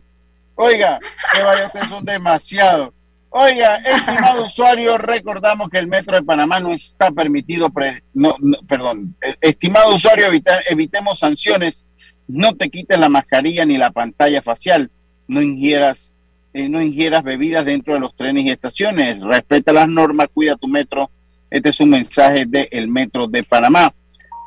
Oiga, 0.53 0.99
que 1.33 1.41
vaya, 1.41 1.65
ustedes 1.65 1.89
son 1.89 2.05
demasiados. 2.05 2.89
Oiga, 3.31 3.77
estimado 3.77 4.45
usuario, 4.45 4.99
recordamos 4.99 5.71
que 5.71 5.79
el 5.79 5.87
Metro 5.87 6.15
de 6.15 6.21
Panamá 6.21 6.59
no 6.59 6.71
está 6.71 7.09
permitido, 7.09 7.71
pre- 7.71 8.03
no, 8.13 8.35
no, 8.39 8.59
perdón, 8.67 9.15
Eh, 9.23 9.35
estimado 9.41 9.95
usuario, 9.95 10.27
evita- 10.27 10.61
evitemos 10.69 11.17
sanciones, 11.17 11.83
no 12.27 12.53
te 12.53 12.69
quites 12.69 12.99
la 12.99 13.09
mascarilla 13.09 13.65
ni 13.65 13.79
la 13.79 13.89
pantalla 13.89 14.39
facial, 14.43 14.91
no 15.27 15.41
ingieras, 15.41 16.13
eh, 16.53 16.69
no 16.69 16.81
ingieras 16.81 17.23
bebidas 17.23 17.65
dentro 17.65 17.93
de 17.93 17.99
los 17.99 18.15
trenes 18.15 18.45
y 18.45 18.49
estaciones, 18.49 19.19
respeta 19.21 19.73
las 19.73 19.87
normas, 19.87 20.27
cuida 20.33 20.55
tu 20.55 20.67
metro, 20.67 21.09
este 21.53 21.69
es 21.69 21.79
un 21.81 21.91
mensaje 21.91 22.45
del 22.47 22.87
Metro 22.87 23.27
de 23.27 23.43
Panamá. 23.43 23.93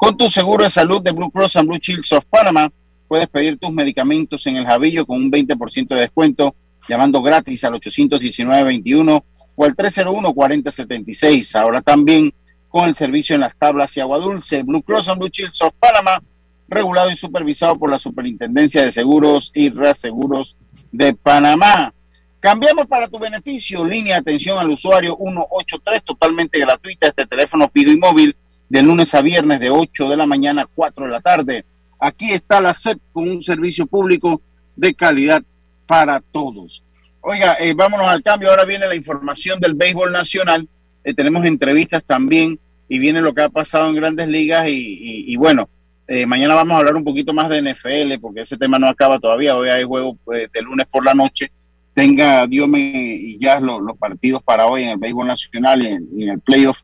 Con 0.01 0.17
tu 0.17 0.29
seguro 0.29 0.65
de 0.65 0.71
salud 0.71 1.01
de 1.01 1.13
Blue 1.13 1.31
Cross 1.31 1.57
and 1.57 1.69
Blue 1.69 1.79
Shields 1.79 2.11
of 2.13 2.25
Panama, 2.29 2.69
puedes 3.07 3.29
pedir 3.29 3.57
tus 3.59 3.73
medicamentos 3.73 4.45
en 4.49 4.57
el 4.57 4.67
Javillo 4.67 5.07
con 5.07 5.19
un 5.19 5.31
20% 5.31 5.87
de 5.95 6.01
descuento, 6.01 6.57
llamando 6.89 7.23
gratis 7.23 7.63
al 7.63 7.75
819-21 7.75 9.23
o 9.55 9.65
al 9.65 9.77
301-4076. 9.77 11.61
Ahora 11.61 11.81
también 11.81 12.35
con 12.69 12.89
el 12.89 12.97
servicio 12.97 13.35
en 13.35 13.43
las 13.43 13.57
tablas 13.57 13.97
y 13.97 14.01
agua 14.01 14.19
dulce. 14.19 14.65
Blue 14.65 14.83
Cross 14.83 15.09
and 15.09 15.21
Blue 15.21 15.31
Shields 15.33 15.63
of 15.63 15.75
Panama, 15.79 16.21
regulado 16.69 17.13
y 17.13 17.17
supervisado 17.17 17.79
por 17.79 17.89
la 17.89 18.01
Superintendencia 18.01 18.83
de 18.83 18.91
Seguros 18.91 19.53
y 19.55 19.71
Reaseguros 19.71 20.57
de 20.93 21.15
Panamá. 21.15 21.93
Cambiamos 22.41 22.87
para 22.87 23.09
tu 23.09 23.19
beneficio. 23.19 23.85
Línea 23.85 24.15
de 24.15 24.21
atención 24.21 24.59
al 24.59 24.71
usuario 24.71 25.17
183, 25.17 26.05
totalmente 26.05 26.59
gratuita. 26.59 27.09
Este 27.09 27.27
teléfono 27.27 27.69
fijo 27.69 27.91
y 27.91 27.97
móvil 27.97 28.37
de 28.69 28.83
lunes 28.83 29.15
a 29.15 29.23
viernes 29.23 29.61
de 29.61 29.71
8 29.71 30.09
de 30.09 30.17
la 30.17 30.27
mañana 30.27 30.63
a 30.63 30.67
4 30.67 31.07
de 31.07 31.11
la 31.11 31.21
tarde. 31.21 31.65
Aquí 31.99 32.33
está 32.33 32.61
la 32.61 32.75
SEP 32.75 32.99
con 33.13 33.29
un 33.29 33.43
servicio 33.43 33.87
público 33.87 34.41
de 34.75 34.95
calidad 34.95 35.43
para 35.87 36.21
todos. 36.21 36.85
Oiga, 37.21 37.57
eh, 37.59 37.75
vámonos 37.75 38.07
al 38.07 38.23
cambio. 38.23 38.51
Ahora 38.51 38.65
viene 38.65 38.87
la 38.87 38.95
información 38.95 39.59
del 39.59 39.75
béisbol 39.75 40.13
nacional. 40.13 40.69
Eh, 41.03 41.15
tenemos 41.15 41.45
entrevistas 41.45 42.05
también 42.05 42.59
y 42.89 42.99
viene 42.99 43.21
lo 43.21 43.35
que 43.35 43.43
ha 43.43 43.49
pasado 43.49 43.89
en 43.89 43.97
grandes 43.97 44.29
ligas. 44.29 44.67
Y, 44.69 45.35
bueno, 45.37 45.69
eh, 46.09 46.25
mañana 46.25 46.55
vamos 46.55 46.75
a 46.75 46.79
hablar 46.79 46.95
un 46.95 47.05
poquito 47.05 47.35
más 47.35 47.49
de 47.49 47.63
NFL 47.63 48.21
porque 48.21 48.43
ese 48.43 48.57
tema 48.57 48.79
no 48.79 48.87
acaba 48.87 49.19
todavía. 49.19 49.57
Hoy 49.57 49.69
hay 49.69 49.85
juego 49.85 50.17
eh, 50.33 50.49
de 50.53 50.63
lunes 50.63 50.87
por 50.91 51.05
la 51.05 51.15
noche. 51.15 51.51
Tenga 51.95 52.47
Dios 52.47 52.69
me 52.69 52.79
y 52.79 53.39
ya 53.39 53.59
los, 53.59 53.97
partidos 53.99 54.43
para 54.43 54.67
hoy 54.67 54.85
en 54.85 54.91
el 54.91 54.99
béisbol 54.99 55.27
nacional 55.27 55.83
y 55.83 55.87
en, 55.87 56.09
y 56.13 56.23
en 56.25 56.29
el 56.31 56.41
playoff, 56.41 56.83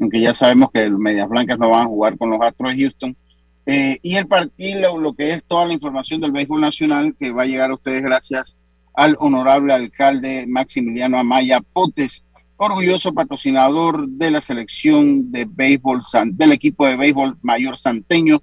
aunque 0.00 0.20
ya 0.20 0.32
sabemos 0.32 0.70
que 0.72 0.88
los 0.88 0.98
Medias 0.98 1.28
Blancas 1.28 1.58
no 1.58 1.70
van 1.70 1.82
a 1.82 1.86
jugar 1.86 2.16
con 2.16 2.30
los 2.30 2.40
Astros 2.40 2.72
de 2.72 2.80
Houston. 2.80 3.16
Eh, 3.66 3.98
y 4.02 4.16
el 4.16 4.26
partido, 4.26 4.98
lo 4.98 5.12
que 5.12 5.32
es 5.32 5.44
toda 5.44 5.66
la 5.66 5.74
información 5.74 6.20
del 6.20 6.32
béisbol 6.32 6.60
nacional 6.60 7.14
que 7.18 7.30
va 7.30 7.42
a 7.42 7.46
llegar 7.46 7.70
a 7.70 7.74
ustedes 7.74 8.02
gracias 8.02 8.56
al 8.94 9.16
honorable 9.18 9.72
alcalde 9.72 10.46
Maximiliano 10.46 11.18
Amaya 11.18 11.60
Potes, 11.60 12.24
orgulloso 12.56 13.12
patrocinador 13.12 14.08
de 14.08 14.30
la 14.30 14.40
selección 14.40 15.30
de 15.30 15.44
béisbol 15.44 16.00
del 16.26 16.52
equipo 16.52 16.86
de 16.86 16.96
béisbol 16.96 17.36
mayor 17.42 17.76
santeño 17.76 18.42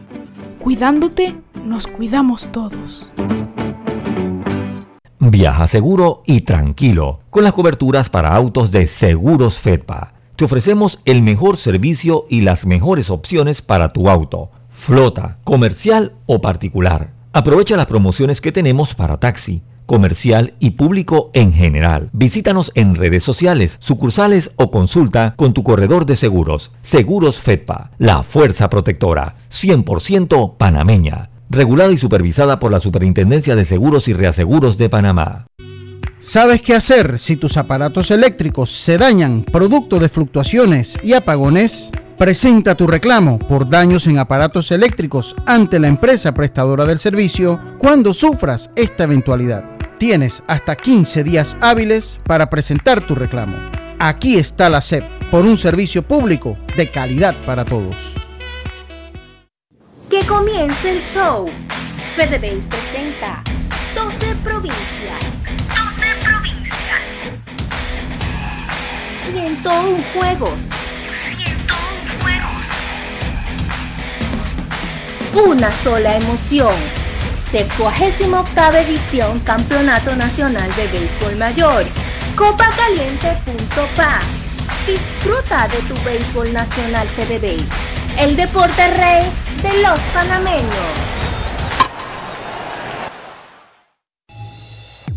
Cuidándote, 0.61 1.41
nos 1.65 1.87
cuidamos 1.87 2.51
todos. 2.51 3.11
Viaja 5.19 5.65
seguro 5.65 6.21
y 6.27 6.41
tranquilo 6.41 7.21
con 7.31 7.43
las 7.43 7.53
coberturas 7.53 8.09
para 8.09 8.35
autos 8.35 8.69
de 8.69 8.85
Seguros 8.85 9.57
Fedpa. 9.57 10.13
Te 10.35 10.45
ofrecemos 10.45 10.99
el 11.05 11.23
mejor 11.23 11.57
servicio 11.57 12.27
y 12.29 12.41
las 12.41 12.67
mejores 12.67 13.09
opciones 13.09 13.63
para 13.63 13.91
tu 13.91 14.07
auto, 14.07 14.51
flota, 14.69 15.39
comercial 15.43 16.13
o 16.27 16.41
particular. 16.41 17.11
Aprovecha 17.33 17.75
las 17.75 17.87
promociones 17.87 18.39
que 18.39 18.51
tenemos 18.51 18.93
para 18.93 19.19
taxi, 19.19 19.63
comercial 19.91 20.53
y 20.59 20.69
público 20.71 21.31
en 21.33 21.51
general. 21.51 22.09
Visítanos 22.13 22.71
en 22.75 22.95
redes 22.95 23.23
sociales, 23.23 23.75
sucursales 23.81 24.51
o 24.55 24.71
consulta 24.71 25.33
con 25.35 25.51
tu 25.51 25.63
corredor 25.63 26.05
de 26.05 26.15
seguros. 26.15 26.71
Seguros 26.81 27.41
Fedpa, 27.41 27.91
la 27.97 28.23
fuerza 28.23 28.69
protectora, 28.69 29.35
100% 29.49 30.55
panameña 30.55 31.29
regulada 31.49 31.91
y 31.91 31.97
supervisada 31.97 32.57
por 32.57 32.71
la 32.71 32.79
Superintendencia 32.79 33.57
de 33.57 33.65
Seguros 33.65 34.07
y 34.07 34.13
Reaseguros 34.13 34.77
de 34.77 34.87
Panamá. 34.87 35.47
¿Sabes 36.21 36.61
qué 36.61 36.73
hacer 36.75 37.19
si 37.19 37.35
tus 37.35 37.57
aparatos 37.57 38.11
eléctricos 38.11 38.71
se 38.71 38.97
dañan 38.97 39.43
producto 39.43 39.99
de 39.99 40.07
fluctuaciones 40.07 40.97
y 41.03 41.11
apagones? 41.11 41.91
Presenta 42.17 42.75
tu 42.75 42.85
reclamo 42.85 43.39
por 43.39 43.67
daños 43.67 44.05
en 44.05 44.19
aparatos 44.19 44.71
eléctricos 44.71 45.35
ante 45.47 45.79
la 45.79 45.87
empresa 45.87 46.33
prestadora 46.33 46.85
del 46.85 46.99
servicio 46.99 47.59
cuando 47.79 48.13
sufras 48.13 48.69
esta 48.75 49.05
eventualidad. 49.05 49.70
Tienes 50.01 50.41
hasta 50.47 50.75
15 50.75 51.23
días 51.23 51.55
hábiles 51.61 52.19
para 52.25 52.49
presentar 52.49 53.05
tu 53.05 53.13
reclamo. 53.13 53.55
Aquí 53.99 54.37
está 54.37 54.67
la 54.67 54.81
SEP 54.81 55.03
por 55.29 55.45
un 55.45 55.55
servicio 55.59 56.01
público 56.01 56.57
de 56.75 56.89
calidad 56.89 57.35
para 57.45 57.63
todos. 57.63 58.15
Que 60.09 60.25
comience 60.25 60.89
el 60.89 61.03
show. 61.03 61.47
FedeBase 62.15 62.67
presenta 62.67 63.43
12 63.93 64.35
provincias. 64.43 65.21
12 65.69 66.07
provincias. 66.25 67.01
101 69.31 70.03
juegos. 70.15 70.69
101 71.37 72.23
juegos. 72.23 72.65
Una 75.47 75.71
sola 75.71 76.17
emoción. 76.17 77.00
78 77.51 78.77
edición 78.77 79.39
Campeonato 79.41 80.15
Nacional 80.15 80.73
de 80.75 80.87
Béisbol 80.87 81.35
Mayor. 81.35 81.83
Copacaliente.pa. 82.37 84.19
Disfruta 84.87 85.67
de 85.67 85.77
tu 85.79 86.01
béisbol 86.05 86.53
nacional 86.53 87.07
FedeBase, 87.09 87.67
el 88.17 88.37
deporte 88.37 88.87
rey 88.93 89.29
de 89.61 89.83
los 89.83 89.99
panameños. 90.13 91.40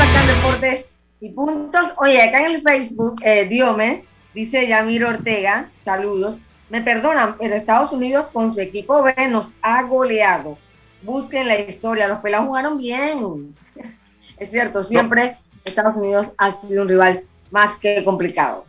En 0.00 0.26
Deportes 0.26 0.86
y 1.20 1.28
Puntos. 1.30 1.92
Oye, 1.98 2.20
acá 2.20 2.44
en 2.44 2.56
el 2.56 2.62
Facebook, 2.62 3.20
eh, 3.22 3.46
Diome, 3.46 4.04
dice 4.34 4.66
Yamir 4.66 5.04
Ortega, 5.04 5.70
saludos. 5.80 6.38
Me 6.68 6.80
perdonan, 6.82 7.36
pero 7.38 7.54
Estados 7.54 7.92
Unidos 7.92 8.28
con 8.32 8.52
su 8.52 8.60
equipo 8.60 9.04
B 9.04 9.14
nos 9.28 9.52
ha 9.62 9.84
goleado. 9.84 10.58
Busquen 11.02 11.46
la 11.46 11.60
historia, 11.60 12.08
los 12.08 12.18
pelados 12.18 12.48
jugaron 12.48 12.78
bien. 12.78 13.54
Es 14.36 14.50
cierto, 14.50 14.82
siempre 14.82 15.38
Estados 15.64 15.94
Unidos 15.94 16.26
ha 16.38 16.60
sido 16.60 16.82
un 16.82 16.88
rival 16.88 17.22
más 17.52 17.76
que 17.76 18.02
complicado. 18.02 18.64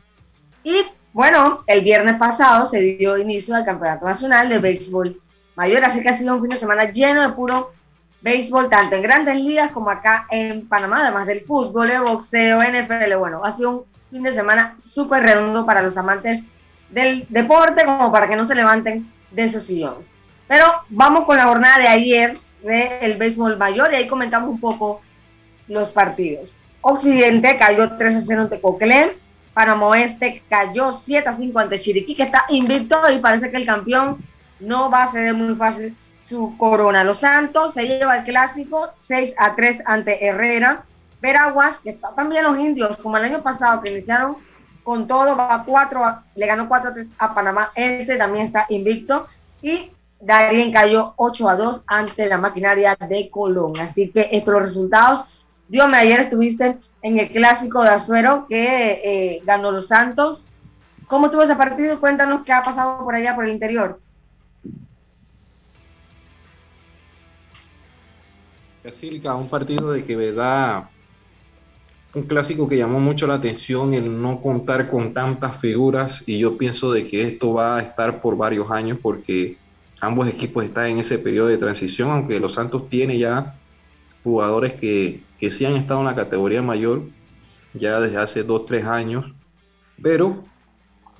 Y 0.63 0.83
bueno, 1.11 1.63
el 1.65 1.81
viernes 1.81 2.17
pasado 2.17 2.69
se 2.69 2.81
dio 2.81 3.17
inicio 3.17 3.55
al 3.55 3.65
Campeonato 3.65 4.05
Nacional 4.05 4.47
de 4.47 4.59
Béisbol 4.59 5.19
Mayor, 5.55 5.83
así 5.85 6.03
que 6.03 6.09
ha 6.09 6.17
sido 6.17 6.35
un 6.35 6.41
fin 6.41 6.51
de 6.51 6.59
semana 6.59 6.91
lleno 6.91 7.23
de 7.23 7.33
puro 7.33 7.71
béisbol, 8.25 8.71
tanto 8.71 8.95
en 8.95 9.03
grandes 9.03 9.35
ligas 9.35 9.69
como 9.69 9.91
acá 9.91 10.25
en 10.31 10.67
Panamá, 10.67 11.01
además 11.03 11.27
del 11.27 11.41
fútbol, 11.41 11.91
el 11.91 12.01
boxeo, 12.01 12.59
NFL. 12.59 13.15
Bueno, 13.19 13.45
ha 13.45 13.51
sido 13.55 13.69
un 13.69 13.83
fin 14.09 14.23
de 14.23 14.33
semana 14.33 14.75
súper 14.83 15.21
redondo 15.21 15.63
para 15.63 15.83
los 15.83 15.95
amantes 15.95 16.41
del 16.89 17.27
deporte, 17.29 17.85
como 17.85 18.11
para 18.11 18.27
que 18.27 18.35
no 18.35 18.47
se 18.47 18.55
levanten 18.55 19.07
de 19.29 19.47
su 19.47 19.61
sillón. 19.61 19.97
Pero 20.47 20.65
vamos 20.89 21.25
con 21.25 21.37
la 21.37 21.45
jornada 21.45 21.77
de 21.77 21.87
ayer 21.87 22.39
del 22.63 23.15
béisbol 23.17 23.57
mayor 23.57 23.93
y 23.93 23.97
ahí 23.97 24.07
comentamos 24.07 24.49
un 24.49 24.59
poco 24.59 25.01
los 25.67 25.91
partidos. 25.91 26.55
Occidente 26.81 27.57
cayó 27.59 27.95
3 27.95 28.15
a 28.15 28.21
0 28.21 28.41
ante 28.41 28.59
Coquelin. 28.59 29.09
Panamá 29.53 29.85
Oeste 29.85 30.41
cayó 30.49 30.99
7 31.03 31.29
a 31.29 31.37
5 31.37 31.59
ante 31.59 31.79
Chiriquí, 31.79 32.15
que 32.15 32.23
está 32.23 32.45
invicto 32.49 32.99
y 33.15 33.19
parece 33.19 33.51
que 33.51 33.57
el 33.57 33.67
campeón 33.67 34.17
no 34.59 34.89
va 34.89 35.03
a 35.03 35.11
ceder 35.11 35.35
muy 35.35 35.55
fácil 35.55 35.95
su 36.27 36.55
corona. 36.57 37.03
Los 37.03 37.19
Santos 37.19 37.73
se 37.73 37.87
lleva 37.87 38.17
el 38.17 38.23
clásico 38.23 38.89
6 39.07 39.35
a 39.37 39.55
3 39.55 39.83
ante 39.85 40.25
Herrera. 40.25 40.83
Veraguas, 41.21 41.79
que 41.79 41.91
está 41.91 42.13
también 42.13 42.43
los 42.43 42.57
indios, 42.59 42.97
como 42.97 43.17
el 43.17 43.23
año 43.23 43.41
pasado, 43.41 43.81
que 43.81 43.91
iniciaron 43.91 44.37
con 44.83 45.07
todo, 45.07 45.35
va 45.35 45.63
4 45.65 46.05
a, 46.05 46.23
le 46.35 46.45
ganó 46.45 46.67
4 46.67 46.89
a 46.89 46.93
3 46.93 47.07
a 47.17 47.33
Panamá. 47.33 47.71
Este 47.75 48.17
también 48.17 48.45
está 48.45 48.65
invicto. 48.69 49.27
Y 49.61 49.91
Darien 50.19 50.71
cayó 50.71 51.13
8 51.17 51.49
a 51.49 51.55
2 51.55 51.81
ante 51.87 52.27
la 52.27 52.37
maquinaria 52.37 52.95
de 52.95 53.29
Colón. 53.29 53.73
Así 53.79 54.09
que 54.09 54.29
estos 54.31 54.53
los 54.53 54.63
resultados. 54.63 55.25
Dios 55.67 55.89
me 55.89 55.97
ayer 55.97 56.19
estuviste 56.19 56.77
en 57.01 57.19
el 57.19 57.31
clásico 57.31 57.81
de 57.81 57.89
Azuero 57.89 58.45
que 58.47 59.01
eh, 59.03 59.41
ganó 59.45 59.71
los 59.71 59.87
Santos. 59.87 60.45
¿Cómo 61.07 61.27
estuvo 61.27 61.43
ese 61.43 61.55
partido? 61.55 61.99
Cuéntanos 61.99 62.43
qué 62.45 62.53
ha 62.53 62.63
pasado 62.63 63.03
por 63.03 63.15
allá, 63.15 63.35
por 63.35 63.45
el 63.45 63.51
interior. 63.51 63.99
Silca, 68.91 69.35
un 69.35 69.49
partido 69.49 69.91
de 69.91 70.03
que 70.03 70.15
verdad, 70.15 70.89
un 72.13 72.23
clásico 72.23 72.67
que 72.67 72.77
llamó 72.77 72.99
mucho 72.99 73.27
la 73.27 73.35
atención 73.35 73.93
el 73.93 74.21
no 74.21 74.41
contar 74.41 74.89
con 74.89 75.13
tantas 75.13 75.57
figuras 75.57 76.23
y 76.25 76.39
yo 76.39 76.57
pienso 76.57 76.91
de 76.91 77.07
que 77.07 77.23
esto 77.23 77.53
va 77.53 77.77
a 77.77 77.81
estar 77.81 78.21
por 78.21 78.37
varios 78.37 78.71
años 78.71 78.97
porque 79.01 79.57
ambos 79.99 80.27
equipos 80.27 80.63
están 80.63 80.87
en 80.87 80.99
ese 80.99 81.19
periodo 81.19 81.47
de 81.47 81.57
transición, 81.57 82.09
aunque 82.09 82.39
los 82.39 82.53
Santos 82.53 82.87
tiene 82.89 83.17
ya 83.17 83.55
jugadores 84.23 84.73
que, 84.73 85.23
que 85.39 85.51
sí 85.51 85.65
han 85.65 85.73
estado 85.73 85.99
en 85.99 86.05
la 86.05 86.15
categoría 86.15 86.61
mayor 86.61 87.03
ya 87.73 87.99
desde 87.99 88.17
hace 88.17 88.43
dos, 88.43 88.65
tres 88.65 88.85
años, 88.85 89.33
pero 90.01 90.45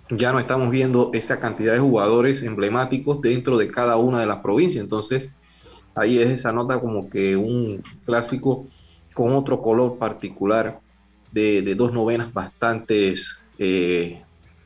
ya 0.09 0.32
no 0.32 0.39
estamos 0.39 0.70
viendo 0.70 1.11
esa 1.13 1.39
cantidad 1.39 1.74
de 1.74 1.80
jugadores 1.80 2.43
emblemáticos 2.43 3.22
dentro 3.22 3.57
de 3.57 3.70
cada 3.70 3.97
una 3.97 4.20
de 4.20 4.28
las 4.28 4.38
provincias. 4.38 4.84
Entonces, 4.84 5.35
ahí 5.96 6.20
es 6.20 6.30
esa 6.30 6.52
nota 6.52 6.80
como 6.80 7.10
que 7.10 7.36
un 7.36 7.82
clásico 8.06 8.68
con 9.14 9.32
otro 9.32 9.62
color 9.62 9.98
particular 9.98 10.80
de, 11.32 11.76
dos 11.76 11.91
novenas 11.93 12.34
bastantes 12.34 13.38
eh, 13.58 14.22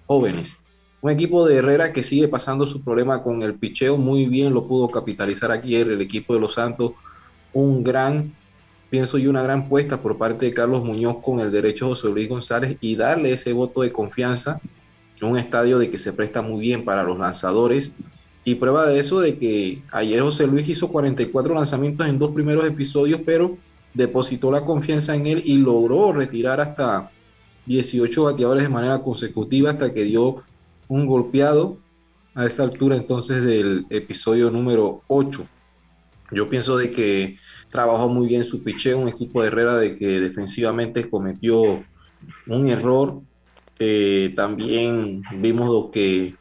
jóvenes. 0.06 0.58
Un 1.02 1.12
equipo 1.12 1.48
de 1.48 1.58
Herrera 1.58 1.94
que 1.94 2.04
sigue 2.04 2.28
pasando 2.28 2.68
su 2.68 2.82
problema 2.84 3.24
con 3.24 3.42
el 3.42 3.54
picheo, 3.54 3.98
muy 3.98 4.26
bien 4.26 4.54
lo 4.54 4.68
pudo 4.68 4.90
capitalizar 4.90 5.52
ayer 5.52 5.88
el 5.88 6.02
equipo 6.02 6.34
de 6.34 6.42
los 6.42 6.56
Santos, 6.56 6.92
un 7.54 7.84
gran, 7.84 8.34
pienso 8.90 9.18
yo, 9.18 9.30
una 9.30 9.42
gran 9.42 9.70
puesta 9.70 10.02
por 10.02 10.18
parte 10.18 10.48
de 10.48 10.54
Carlos 10.54 10.84
Muñoz 10.84 11.18
con 11.24 11.40
el 11.40 11.52
derecho 11.52 11.86
de 11.86 11.92
José 11.92 12.10
Luis 12.10 12.28
González 12.28 12.78
y 12.82 12.96
darle 12.96 13.32
ese 13.32 13.54
voto 13.54 13.82
de 13.82 13.92
confianza 13.92 14.60
en 15.22 15.28
un 15.28 15.38
estadio 15.38 15.80
de 15.80 15.90
que 15.90 15.98
se 15.98 16.12
presta 16.12 16.42
muy 16.42 16.60
bien 16.60 16.84
para 16.84 17.04
los 17.04 17.18
lanzadores 17.18 17.94
y 18.44 18.56
prueba 18.56 18.88
de 18.88 19.00
eso 19.00 19.20
de 19.20 19.38
que 19.38 19.82
ayer 19.92 20.22
José 20.22 20.48
Luis 20.48 20.68
hizo 20.68 20.88
44 20.90 21.54
lanzamientos 21.54 22.08
en 22.08 22.18
dos 22.18 22.32
primeros 22.32 22.66
episodios, 22.66 23.22
pero 23.26 23.58
depositó 23.94 24.52
la 24.52 24.66
confianza 24.66 25.16
en 25.16 25.28
él 25.28 25.42
y 25.46 25.58
logró 25.58 26.14
retirar 26.14 26.60
hasta 26.60 27.12
18 27.66 28.24
bateadores 28.24 28.64
de 28.64 28.70
manera 28.70 29.00
consecutiva 29.00 29.72
hasta 29.72 29.94
que 29.94 30.04
dio 30.04 30.38
un 30.88 31.06
golpeado 31.06 31.78
a 32.34 32.46
esa 32.46 32.64
altura 32.64 32.96
entonces 32.96 33.44
del 33.44 33.86
episodio 33.90 34.50
número 34.50 35.02
8. 35.08 35.46
Yo 36.32 36.50
pienso 36.50 36.78
de 36.78 36.92
que 36.92 37.38
trabajó 37.70 38.08
muy 38.08 38.28
bien 38.28 38.44
su 38.44 38.64
picheo, 38.64 39.00
un 39.00 39.08
equipo 39.08 39.42
de 39.42 39.48
Herrera 39.48 39.76
de 39.76 39.98
que 39.98 40.20
defensivamente 40.22 41.10
cometió 41.10 41.84
un 42.48 42.70
error. 42.70 43.22
Eh, 43.80 44.34
también 44.36 45.24
vimos 45.40 45.70
lo 45.70 45.92
que 45.92 46.36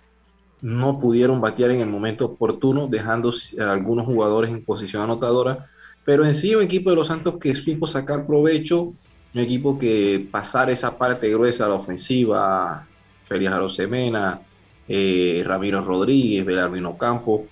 no 0.61 0.99
pudieron 0.99 1.41
batear 1.41 1.71
en 1.71 1.81
el 1.81 1.87
momento 1.87 2.27
oportuno, 2.27 2.89
dejando 2.89 3.33
a 3.61 3.73
algunos 3.73 4.07
jugadores 4.07 4.51
en 4.51 4.65
posición 4.65 5.03
anotadora. 5.03 5.71
pero 6.05 6.25
en 6.25 6.35
sí 6.35 6.55
un 6.55 6.63
equipo 6.63 6.89
de 6.91 6.97
los 6.97 7.09
Santos 7.09 7.37
que 7.39 7.55
supo 7.55 7.87
sacar 7.87 8.27
provecho, 8.27 8.95
un 9.35 9.41
equipo 9.41 9.79
que 9.79 10.27
pasar 10.31 10.71
esa 10.71 10.97
parte 10.97 11.29
gruesa 11.29 11.67
a 11.67 11.69
la 11.69 11.75
ofensiva, 11.75 12.87
Félix 13.25 13.53
Arosemena, 13.53 14.41
eh, 14.89 15.43
Ramiro 15.45 15.85
Rodríguez, 15.85 16.47
Belarmino 16.47 16.97
Campo, 16.97 17.45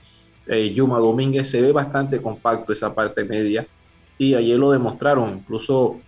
eh, 0.47 0.73
Yuma 0.73 0.99
Domínguez, 0.99 1.51
se 1.51 1.61
ve 1.61 1.73
bastante 1.73 2.23
compacto 2.23 2.73
esa 2.73 2.95
parte 2.95 3.25
media 3.25 3.67
y 4.17 4.35
ayer 4.35 4.59
lo 4.59 4.71
demostraron, 4.71 5.39
incluso 5.39 6.01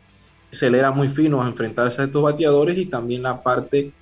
se 0.51 0.71
le 0.71 0.79
era 0.79 0.91
muy 0.91 1.11
fino 1.11 1.43
a 1.43 1.49
enfrentarse 1.49 2.01
a 2.01 2.07
estos 2.07 2.23
bateadores 2.23 2.79
y 2.79 2.87
también 2.87 3.23
la 3.23 3.43
parte 3.43 3.93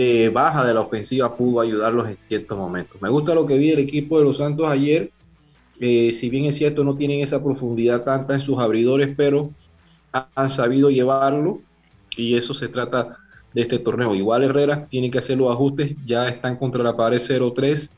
eh, 0.00 0.30
baja 0.32 0.64
de 0.64 0.72
la 0.72 0.80
ofensiva 0.80 1.36
pudo 1.36 1.60
ayudarlos 1.60 2.08
en 2.08 2.20
ciertos 2.20 2.56
momentos. 2.56 3.02
Me 3.02 3.10
gusta 3.10 3.34
lo 3.34 3.44
que 3.44 3.58
vi 3.58 3.70
el 3.70 3.80
equipo 3.80 4.16
de 4.16 4.24
los 4.24 4.36
Santos 4.36 4.70
ayer, 4.70 5.10
eh, 5.80 6.12
si 6.14 6.30
bien 6.30 6.44
es 6.44 6.54
cierto 6.54 6.84
no 6.84 6.94
tienen 6.94 7.20
esa 7.20 7.42
profundidad 7.42 8.04
tanta 8.04 8.34
en 8.34 8.40
sus 8.40 8.60
abridores, 8.60 9.12
pero 9.16 9.50
han 10.12 10.50
sabido 10.50 10.88
llevarlo 10.90 11.60
y 12.16 12.36
eso 12.36 12.54
se 12.54 12.68
trata 12.68 13.18
de 13.52 13.62
este 13.62 13.80
torneo. 13.80 14.14
Igual 14.14 14.44
Herrera 14.44 14.86
tiene 14.86 15.10
que 15.10 15.18
hacer 15.18 15.36
los 15.36 15.50
ajustes, 15.50 15.96
ya 16.06 16.28
están 16.28 16.56
contra 16.56 16.84
la 16.84 16.96
pared 16.96 17.18
0-3 17.18 17.90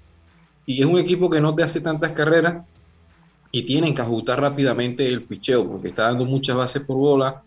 y 0.65 0.81
es 0.81 0.87
un 0.87 0.99
equipo 0.99 1.29
que 1.29 1.43
no 1.43 1.55
te 1.55 1.63
hace 1.63 1.83
tantas 1.83 2.13
carreras 2.13 2.65
y 3.53 3.65
tienen 3.65 3.95
que 3.95 4.01
ajustar 4.01 4.41
rápidamente 4.41 5.07
el 5.07 5.23
picheo 5.25 5.69
porque 5.69 5.89
está 5.89 6.05
dando 6.05 6.25
muchas 6.25 6.57
bases 6.57 6.81
por 6.81 6.97
bola. 6.97 7.43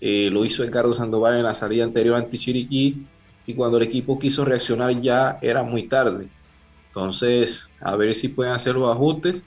Eh, 0.00 0.30
lo 0.30 0.44
hizo 0.44 0.62
Edgardo 0.62 0.94
Sandoval 0.94 1.38
en 1.38 1.42
la 1.42 1.54
salida 1.54 1.82
anterior 1.82 2.14
ante 2.14 2.38
Chiriquí 2.38 3.04
y 3.46 3.54
cuando 3.54 3.78
el 3.78 3.84
equipo 3.84 4.18
quiso 4.18 4.44
reaccionar 4.44 5.00
ya 5.00 5.38
era 5.40 5.62
muy 5.62 5.88
tarde. 5.88 6.28
Entonces, 6.88 7.68
a 7.80 7.94
ver 7.94 8.14
si 8.14 8.28
pueden 8.28 8.52
hacer 8.52 8.74
los 8.74 8.90
ajustes. 8.90 9.44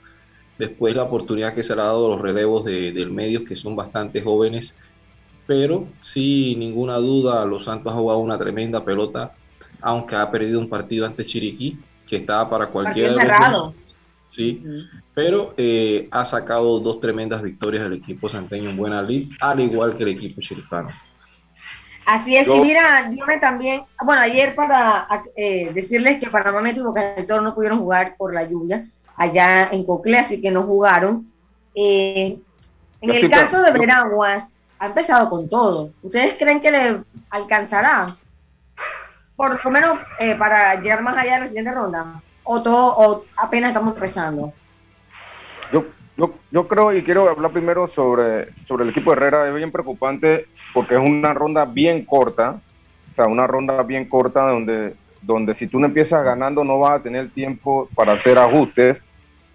Después 0.58 0.94
la 0.94 1.04
oportunidad 1.04 1.54
que 1.54 1.62
se 1.62 1.74
le 1.74 1.82
ha 1.82 1.86
dado 1.86 2.06
a 2.06 2.10
los 2.10 2.20
relevos 2.20 2.64
de, 2.64 2.92
del 2.92 3.10
medio, 3.10 3.44
que 3.44 3.56
son 3.56 3.76
bastante 3.76 4.22
jóvenes. 4.22 4.74
Pero 5.46 5.88
sin 6.00 6.60
ninguna 6.60 6.96
duda, 6.96 7.44
Los 7.44 7.64
Santos 7.64 7.92
ha 7.92 7.96
jugado 7.96 8.20
una 8.20 8.38
tremenda 8.38 8.84
pelota, 8.84 9.32
aunque 9.80 10.16
ha 10.16 10.30
perdido 10.30 10.60
un 10.60 10.68
partido 10.68 11.06
ante 11.06 11.24
Chiriquí, 11.24 11.78
que 12.06 12.16
estaba 12.16 12.48
para 12.48 12.68
cualquier 12.68 13.14
cerrado. 13.14 13.74
Sí, 14.28 14.62
pero 15.12 15.54
eh, 15.56 16.08
ha 16.12 16.24
sacado 16.24 16.78
dos 16.78 17.00
tremendas 17.00 17.42
victorias 17.42 17.84
el 17.84 17.94
equipo 17.94 18.28
santeño 18.28 18.70
en 18.70 18.76
buena 18.76 19.02
lid, 19.02 19.32
al 19.40 19.58
igual 19.58 19.96
que 19.96 20.04
el 20.04 20.10
equipo 20.10 20.40
chiricano. 20.40 20.90
Así 22.10 22.36
es, 22.36 22.48
y 22.48 22.60
mira, 22.60 23.06
dime 23.08 23.38
también, 23.38 23.84
bueno, 24.04 24.20
ayer 24.20 24.56
para 24.56 25.06
eh, 25.36 25.70
decirles 25.72 26.18
que 26.18 26.28
Panamá 26.28 26.60
Metro 26.60 26.82
y 26.82 26.86
Boca 26.86 27.14
no 27.40 27.54
pudieron 27.54 27.78
jugar 27.78 28.16
por 28.16 28.34
la 28.34 28.42
lluvia 28.42 28.84
allá 29.14 29.68
en 29.70 29.84
Cocle, 29.84 30.18
así 30.18 30.40
que 30.40 30.50
no 30.50 30.64
jugaron. 30.64 31.30
Eh, 31.72 32.36
en 33.00 33.10
el 33.10 33.30
caso 33.30 33.62
de 33.62 33.70
Veraguas, 33.70 34.48
ha 34.80 34.86
empezado 34.86 35.30
con 35.30 35.48
todo. 35.48 35.92
¿Ustedes 36.02 36.34
creen 36.36 36.60
que 36.60 36.72
le 36.72 37.04
alcanzará? 37.30 38.16
Por 39.36 39.64
lo 39.64 39.70
menos 39.70 40.00
eh, 40.18 40.34
para 40.34 40.80
llegar 40.80 41.02
más 41.02 41.16
allá 41.16 41.34
de 41.34 41.40
la 41.42 41.46
siguiente 41.46 41.70
ronda. 41.70 42.20
O 42.42 42.60
todo, 42.60 42.96
o 42.96 43.24
apenas 43.36 43.68
estamos 43.70 43.94
empezando. 43.94 44.52
Yo, 45.72 45.84
yo, 46.20 46.34
yo 46.50 46.68
creo 46.68 46.92
y 46.92 47.02
quiero 47.02 47.30
hablar 47.30 47.50
primero 47.50 47.88
sobre, 47.88 48.48
sobre 48.66 48.84
el 48.84 48.90
equipo 48.90 49.12
Herrera. 49.14 49.48
Es 49.48 49.54
bien 49.54 49.72
preocupante 49.72 50.46
porque 50.74 50.94
es 50.96 51.00
una 51.00 51.32
ronda 51.32 51.64
bien 51.64 52.04
corta. 52.04 52.60
O 53.10 53.14
sea, 53.14 53.26
una 53.26 53.46
ronda 53.46 53.82
bien 53.84 54.04
corta 54.04 54.42
donde, 54.50 54.94
donde 55.22 55.54
si 55.54 55.66
tú 55.66 55.80
no 55.80 55.86
empiezas 55.86 56.22
ganando 56.22 56.62
no 56.62 56.78
vas 56.78 57.00
a 57.00 57.02
tener 57.02 57.30
tiempo 57.30 57.88
para 57.94 58.12
hacer 58.12 58.38
ajustes 58.38 59.02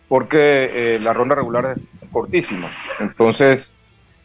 porque 0.07 0.95
eh, 0.95 0.99
la 0.99 1.13
ronda 1.13 1.35
regular 1.35 1.77
es 1.77 2.09
cortísima. 2.09 2.67
Entonces, 2.99 3.71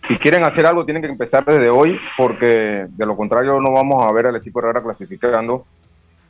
si 0.02 0.16
quieren 0.16 0.42
hacer 0.42 0.64
algo, 0.64 0.86
tienen 0.86 1.02
que 1.02 1.08
empezar 1.08 1.44
desde 1.44 1.68
hoy, 1.68 1.98
porque 2.16 2.86
de 2.88 3.06
lo 3.06 3.16
contrario 3.16 3.60
no 3.60 3.72
vamos 3.72 4.02
a 4.02 4.12
ver 4.12 4.26
al 4.26 4.36
equipo 4.36 4.60
Herrera 4.60 4.82
clasificando. 4.82 5.66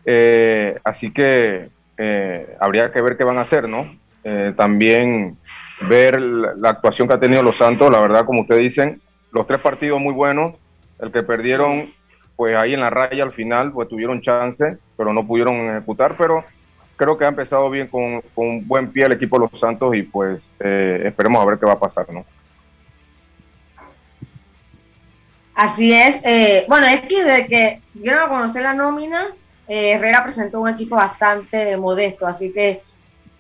Eh, 0.05 0.77
así 0.83 1.13
que 1.13 1.69
eh, 1.97 2.57
habría 2.59 2.91
que 2.91 3.01
ver 3.01 3.17
qué 3.17 3.23
van 3.23 3.39
a 3.39 3.43
hacer, 3.43 3.69
¿no? 3.69 3.99
también 4.55 5.39
ver 5.89 6.21
la, 6.21 6.71
actuación 6.71 7.09
que 7.09 7.15
ha 7.15 7.21
tenido 7.21 7.43
los 7.43 7.57
Santos, 7.57 7.91
la 7.91 8.01
verdad, 8.01 8.25
como 8.25 8.43
ustedes 8.43 8.61
dicen, 8.61 9.01
los 9.33 9.47
tres 9.47 9.61
partidos 9.61 10.01
muy 10.01 10.15
buenos, 10.15 10.55
el 11.01 11.11
que 11.13 11.23
perdieron, 11.23 11.93
pues 12.37 12.57
ahí 12.57 12.75
en 12.75 12.81
la 12.81 12.91
raya 12.91 13.23
al 13.23 13.33
final, 13.33 13.73
pues 13.73 13.89
tuvieron 13.89 14.21
chance, 14.21 14.77
pero 14.97 15.13
no 15.13 15.27
pudieron 15.27 15.57
ejecutar, 15.71 16.17
pero 16.19 16.45
creo 16.97 17.17
que 17.17 17.25
ha 17.25 17.29
empezado 17.29 17.71
bien 17.71 17.87
con, 17.87 18.21
con, 18.35 18.47
un 18.47 18.69
buen 18.69 18.93
pie 18.93 19.05
el 19.07 19.13
equipo 19.13 19.39
de 19.39 19.49
los 19.51 19.59
Santos 19.59 19.95
y 19.97 20.03
pues 20.03 20.51
eh, 20.61 21.03
esperemos 21.07 21.41
a 21.41 21.47
ver 21.47 21.59
qué 21.59 21.67
va 21.67 21.73
a 21.73 21.79
pasar, 21.79 22.11
¿no? 22.13 22.25
Así 25.55 25.93
es. 25.93 26.21
Eh, 26.25 26.65
bueno, 26.69 26.87
es 26.87 27.03
que 27.03 27.23
desde 27.23 27.47
que 27.47 27.81
yo 27.95 28.15
no 28.15 28.29
conocí 28.29 28.61
la 28.61 28.75
nómina, 28.75 29.29
eh, 29.69 29.93
Herrera 29.93 30.25
presentó 30.25 30.61
un 30.61 30.69
equipo 30.69 30.97
bastante 30.97 31.77
modesto, 31.77 32.27
así 32.27 32.53
que 32.53 32.83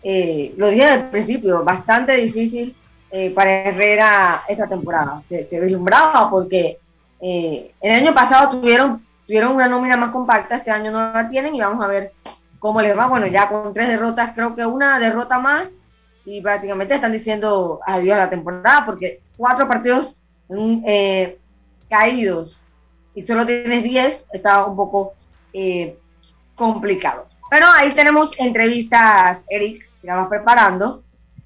eh, 0.02 0.54
lo 0.56 0.68
dije 0.68 0.94
el 0.94 1.04
principio, 1.10 1.64
bastante 1.64 2.16
difícil 2.16 2.74
eh, 3.10 3.30
para 3.30 3.50
Herrera 3.50 4.42
esta 4.48 4.66
temporada. 4.66 5.22
Se, 5.28 5.44
se 5.44 5.60
vislumbraba 5.60 6.30
porque 6.30 6.78
el 7.22 7.92
año 7.92 8.14
pasado 8.14 8.58
tuvieron, 8.58 9.04
tuvieron 9.26 9.54
una 9.54 9.68
nómina 9.68 9.96
más 9.96 10.08
compacta, 10.08 10.56
este 10.56 10.70
año 10.70 10.90
no 10.90 11.12
la 11.12 11.28
tienen 11.28 11.54
y 11.54 11.60
vamos 11.60 11.84
a 11.84 11.88
ver 11.88 12.12
cómo 12.58 12.80
les 12.80 12.96
va. 12.96 13.06
Bueno, 13.06 13.26
ya 13.26 13.48
con 13.48 13.74
tres 13.74 13.88
derrotas, 13.88 14.32
creo 14.34 14.54
que 14.54 14.64
una 14.64 14.98
derrota 14.98 15.38
más 15.38 15.68
y 16.24 16.40
prácticamente 16.40 16.94
están 16.94 17.12
diciendo 17.12 17.80
adiós 17.84 18.14
a 18.14 18.20
la 18.20 18.30
temporada 18.30 18.86
porque 18.86 19.20
cuatro 19.36 19.66
partidos 19.66 20.14
eh, 20.86 21.38
caídos 21.88 22.62
y 23.14 23.22
solo 23.22 23.46
tienes 23.46 23.82
10, 23.82 24.26
está 24.32 24.66
un 24.66 24.76
poco 24.76 25.14
eh, 25.52 25.96
complicado. 26.54 27.26
Pero 27.50 27.66
ahí 27.74 27.92
tenemos 27.92 28.38
entrevistas, 28.38 29.40
Eric, 29.48 29.88
que 30.00 30.06
la 30.06 30.16
vas 30.16 30.28
preparando, 30.28 31.02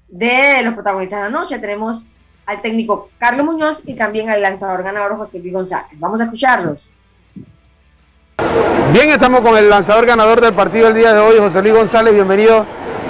de 0.07 0.61
los 0.63 0.73
protagonistas 0.73 1.23
de 1.23 1.29
la 1.31 1.39
noche. 1.39 1.59
Tenemos 1.59 2.03
al 2.45 2.61
técnico 2.61 3.09
Carlos 3.17 3.45
Muñoz 3.45 3.79
y 3.85 3.95
también 3.95 4.29
al 4.29 4.41
lanzador 4.41 4.83
ganador 4.83 5.17
José 5.17 5.39
Luis 5.39 5.53
González. 5.53 5.99
Vamos 5.99 6.21
a 6.21 6.25
escucharlos. 6.25 6.89
Bien, 8.93 9.09
estamos 9.09 9.41
con 9.41 9.57
el 9.57 9.69
lanzador 9.69 10.05
ganador 10.05 10.41
del 10.41 10.53
partido 10.53 10.85
del 10.85 10.95
día 10.95 11.13
de 11.13 11.19
hoy, 11.19 11.37
José 11.39 11.61
Luis 11.61 11.73
González, 11.73 12.13
bienvenido. 12.13 12.65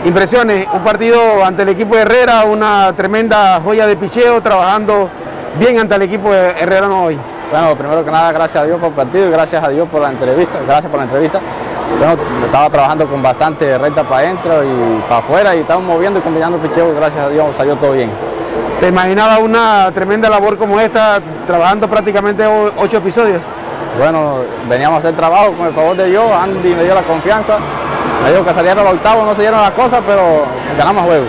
Impresiones, 0.05 0.67
un 0.71 0.83
partido 0.83 1.43
ante 1.43 1.63
el 1.63 1.69
equipo 1.69 1.95
de 1.95 2.03
Herrera, 2.03 2.43
una 2.45 2.93
tremenda 2.95 3.59
joya 3.61 3.87
de 3.87 3.95
picheo, 3.95 4.41
trabajando 4.41 5.09
bien 5.59 5.79
ante 5.79 5.95
el 5.95 6.03
equipo 6.03 6.31
de 6.31 6.49
Herrera 6.51 6.87
hoy. 6.89 7.19
Bueno, 7.51 7.75
primero 7.75 8.05
que 8.05 8.11
nada, 8.11 8.31
gracias 8.31 8.63
a 8.63 8.65
Dios 8.65 8.79
por 8.79 8.89
el 8.89 8.95
partido 8.95 9.27
y 9.27 9.31
gracias 9.31 9.63
a 9.63 9.69
Dios 9.69 9.87
por 9.89 10.01
la 10.01 10.09
entrevista, 10.09 10.59
gracias 10.61 10.89
por 10.91 10.99
la 10.99 11.05
entrevista. 11.05 11.41
Bueno, 11.97 12.17
estaba 12.43 12.69
trabajando 12.69 13.07
con 13.07 13.21
bastante 13.21 13.77
recta 13.77 14.03
para 14.03 14.25
adentro 14.25 14.63
y 14.63 15.01
para 15.07 15.19
afuera 15.19 15.55
y 15.55 15.59
estamos 15.59 15.86
moviendo 15.86 16.19
y 16.19 16.21
combinando 16.21 16.57
picheo, 16.57 16.93
gracias 16.95 17.25
a 17.25 17.29
Dios 17.29 17.55
salió 17.55 17.75
todo 17.75 17.91
bien. 17.93 18.11
¿Te 18.79 18.89
imaginaba 18.89 19.38
una 19.38 19.91
tremenda 19.93 20.29
labor 20.29 20.57
como 20.57 20.79
esta, 20.79 21.21
trabajando 21.47 21.88
prácticamente 21.88 22.43
ocho 22.77 22.97
episodios? 22.97 23.43
Bueno, 23.97 24.39
veníamos 24.67 24.97
a 24.97 24.99
hacer 24.99 25.15
trabajo 25.15 25.53
con 25.53 25.67
el 25.67 25.73
favor 25.73 25.95
de 25.95 26.09
Dios, 26.09 26.23
Andy 26.33 26.75
me 26.75 26.83
dio 26.83 26.93
la 26.93 27.03
confianza, 27.03 27.57
me 28.23 28.31
dijo 28.31 28.43
que 28.43 28.53
saliera 28.53 28.81
el 28.81 28.88
octavo, 28.88 29.23
no 29.23 29.33
se 29.33 29.41
dieron 29.41 29.61
las 29.61 29.71
cosas, 29.71 30.01
pero 30.05 30.43
ganamos 30.77 31.05
juego. 31.05 31.25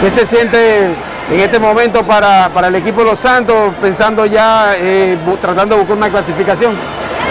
¿Qué 0.00 0.10
se 0.10 0.26
siente 0.26 0.86
en 1.30 1.40
este 1.40 1.60
momento 1.60 2.02
para, 2.02 2.48
para 2.52 2.66
el 2.66 2.74
equipo 2.74 3.02
de 3.02 3.10
Los 3.10 3.20
Santos, 3.20 3.72
pensando 3.80 4.26
ya, 4.26 4.74
eh, 4.76 5.16
tratando 5.40 5.76
de 5.76 5.82
buscar 5.82 5.96
una 5.96 6.10
clasificación? 6.10 6.74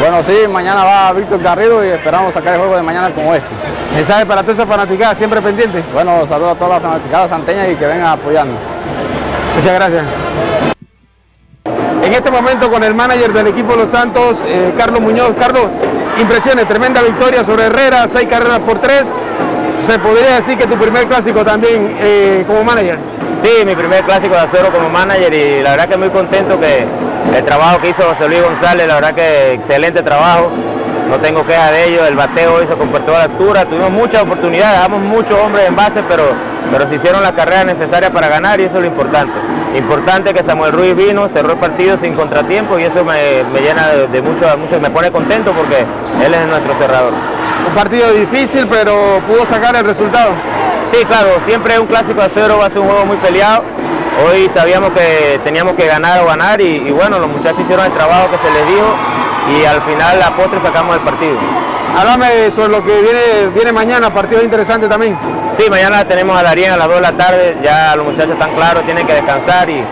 Bueno, 0.03 0.21
sí, 0.21 0.33
mañana 0.49 0.83
va 0.83 1.13
Víctor 1.13 1.41
Garrido 1.41 1.81
y 1.81 1.87
esperamos 1.87 2.33
sacar 2.33 2.55
el 2.55 2.59
juego 2.59 2.75
de 2.75 2.81
mañana 2.81 3.09
como 3.11 3.33
este. 3.33 3.47
¿Mensaje 3.95 4.25
para 4.25 4.41
todas 4.41 4.57
esas 4.59 4.67
fanaticadas 4.67 5.17
siempre 5.17 5.41
pendiente? 5.41 5.81
Bueno, 5.93 6.27
saludos 6.27 6.51
a 6.51 6.55
todas 6.55 6.73
las 6.73 6.81
fanaticadas 6.81 7.29
santeñas 7.29 7.69
y 7.69 7.75
que 7.75 7.85
vengan 7.85 8.07
apoyando. 8.07 8.53
Muchas 9.55 9.73
gracias. 9.73 10.03
En 12.03 12.13
este 12.13 12.29
momento 12.29 12.69
con 12.69 12.83
el 12.83 12.93
manager 12.93 13.31
del 13.31 13.47
equipo 13.47 13.77
Los 13.77 13.91
Santos, 13.91 14.43
eh, 14.45 14.73
Carlos 14.77 14.99
Muñoz. 14.99 15.35
Carlos, 15.39 15.67
impresiones, 16.19 16.67
tremenda 16.67 17.01
victoria 17.01 17.45
sobre 17.45 17.67
Herrera, 17.67 18.05
seis 18.09 18.27
carreras 18.27 18.59
por 18.59 18.79
tres. 18.79 19.07
Se 19.79 19.99
podría 19.99 20.35
decir 20.35 20.57
que 20.57 20.67
tu 20.67 20.75
primer 20.75 21.07
clásico 21.07 21.45
también 21.45 21.95
eh, 22.01 22.43
como 22.45 22.61
manager. 22.65 22.99
Sí, 23.41 23.65
mi 23.65 23.73
primer 23.73 24.03
clásico 24.03 24.33
de 24.33 24.41
acero 24.41 24.69
como 24.69 24.89
manager 24.89 25.33
y 25.33 25.63
la 25.63 25.71
verdad 25.71 25.87
que 25.87 25.95
muy 25.95 26.09
contento 26.09 26.59
que 26.59 26.85
el 27.35 27.43
trabajo 27.45 27.79
que 27.79 27.89
hizo 27.89 28.03
José 28.03 28.27
Luis 28.27 28.41
González, 28.43 28.87
la 28.87 28.95
verdad 28.95 29.13
que 29.13 29.53
excelente 29.53 30.01
trabajo. 30.01 30.51
No 31.09 31.19
tengo 31.19 31.45
queja 31.45 31.69
de 31.71 31.89
ello, 31.89 32.05
el 32.05 32.15
bateo 32.15 32.55
hoy 32.55 32.65
se 32.65 32.73
comportó 32.73 33.13
a 33.15 33.19
la 33.19 33.23
altura, 33.25 33.65
tuvimos 33.65 33.91
muchas 33.91 34.23
oportunidades, 34.23 34.79
damos 34.79 35.01
muchos 35.01 35.37
hombres 35.37 35.67
en 35.67 35.75
base, 35.75 36.01
pero, 36.09 36.23
pero 36.71 36.87
se 36.87 36.95
hicieron 36.95 37.21
las 37.21 37.33
carreras 37.33 37.65
necesarias 37.65 38.09
para 38.11 38.29
ganar 38.29 38.59
y 38.59 38.63
eso 38.63 38.77
es 38.77 38.81
lo 38.81 38.87
importante. 38.87 39.33
Importante 39.75 40.33
que 40.33 40.41
Samuel 40.41 40.71
Ruiz 40.71 40.95
vino, 40.95 41.27
cerró 41.27 41.51
el 41.51 41.59
partido 41.59 41.97
sin 41.97 42.15
contratiempo 42.15 42.79
y 42.79 42.83
eso 42.83 43.03
me, 43.03 43.43
me 43.43 43.61
llena 43.61 43.89
de, 43.89 44.07
de 44.07 44.21
mucho, 44.21 44.45
mucho, 44.57 44.79
me 44.79 44.89
pone 44.89 45.11
contento 45.11 45.51
porque 45.53 45.85
él 46.25 46.33
es 46.33 46.47
nuestro 46.47 46.73
cerrador. 46.75 47.13
Un 47.67 47.75
partido 47.75 48.11
difícil, 48.11 48.67
pero 48.67 49.21
pudo 49.27 49.45
sacar 49.45 49.75
el 49.75 49.85
resultado. 49.85 50.31
Sí, 50.89 50.97
claro, 51.05 51.29
siempre 51.45 51.79
un 51.79 51.87
clásico 51.87 52.19
de 52.19 52.25
acero 52.25 52.57
va 52.57 52.65
a 52.65 52.69
ser 52.69 52.81
un 52.81 52.87
juego 52.87 53.05
muy 53.05 53.17
peleado. 53.17 53.63
Hoy 54.21 54.47
sabíamos 54.49 54.91
que 54.91 55.39
teníamos 55.43 55.73
que 55.75 55.87
ganar 55.87 56.19
o 56.21 56.25
ganar 56.25 56.61
y, 56.61 56.87
y 56.87 56.91
bueno, 56.91 57.17
los 57.19 57.29
muchachos 57.29 57.61
hicieron 57.61 57.85
el 57.85 57.93
trabajo 57.93 58.29
que 58.29 58.37
se 58.37 58.51
les 58.51 58.67
dijo 58.67 58.95
y 59.49 59.65
al 59.65 59.81
final 59.81 60.21
a 60.21 60.35
postre 60.35 60.59
sacamos 60.59 60.95
el 60.95 61.01
partido. 61.01 61.37
Háblame 61.97 62.49
sobre 62.51 62.69
lo 62.69 62.83
que 62.83 63.01
viene, 63.01 63.47
viene 63.53 63.71
mañana, 63.71 64.11
partido 64.13 64.43
interesante 64.43 64.87
también. 64.87 65.17
Sí, 65.53 65.63
mañana 65.69 66.07
tenemos 66.07 66.35
a 66.37 66.43
Darien 66.43 66.71
a 66.71 66.77
las 66.77 66.87
2 66.87 66.95
de 66.95 67.01
la 67.01 67.11
tarde, 67.13 67.57
ya 67.61 67.95
los 67.95 68.05
muchachos 68.05 68.31
están 68.31 68.55
claros, 68.55 68.83
tienen 68.83 69.05
que 69.05 69.13
descansar 69.13 69.69
y, 69.69 69.83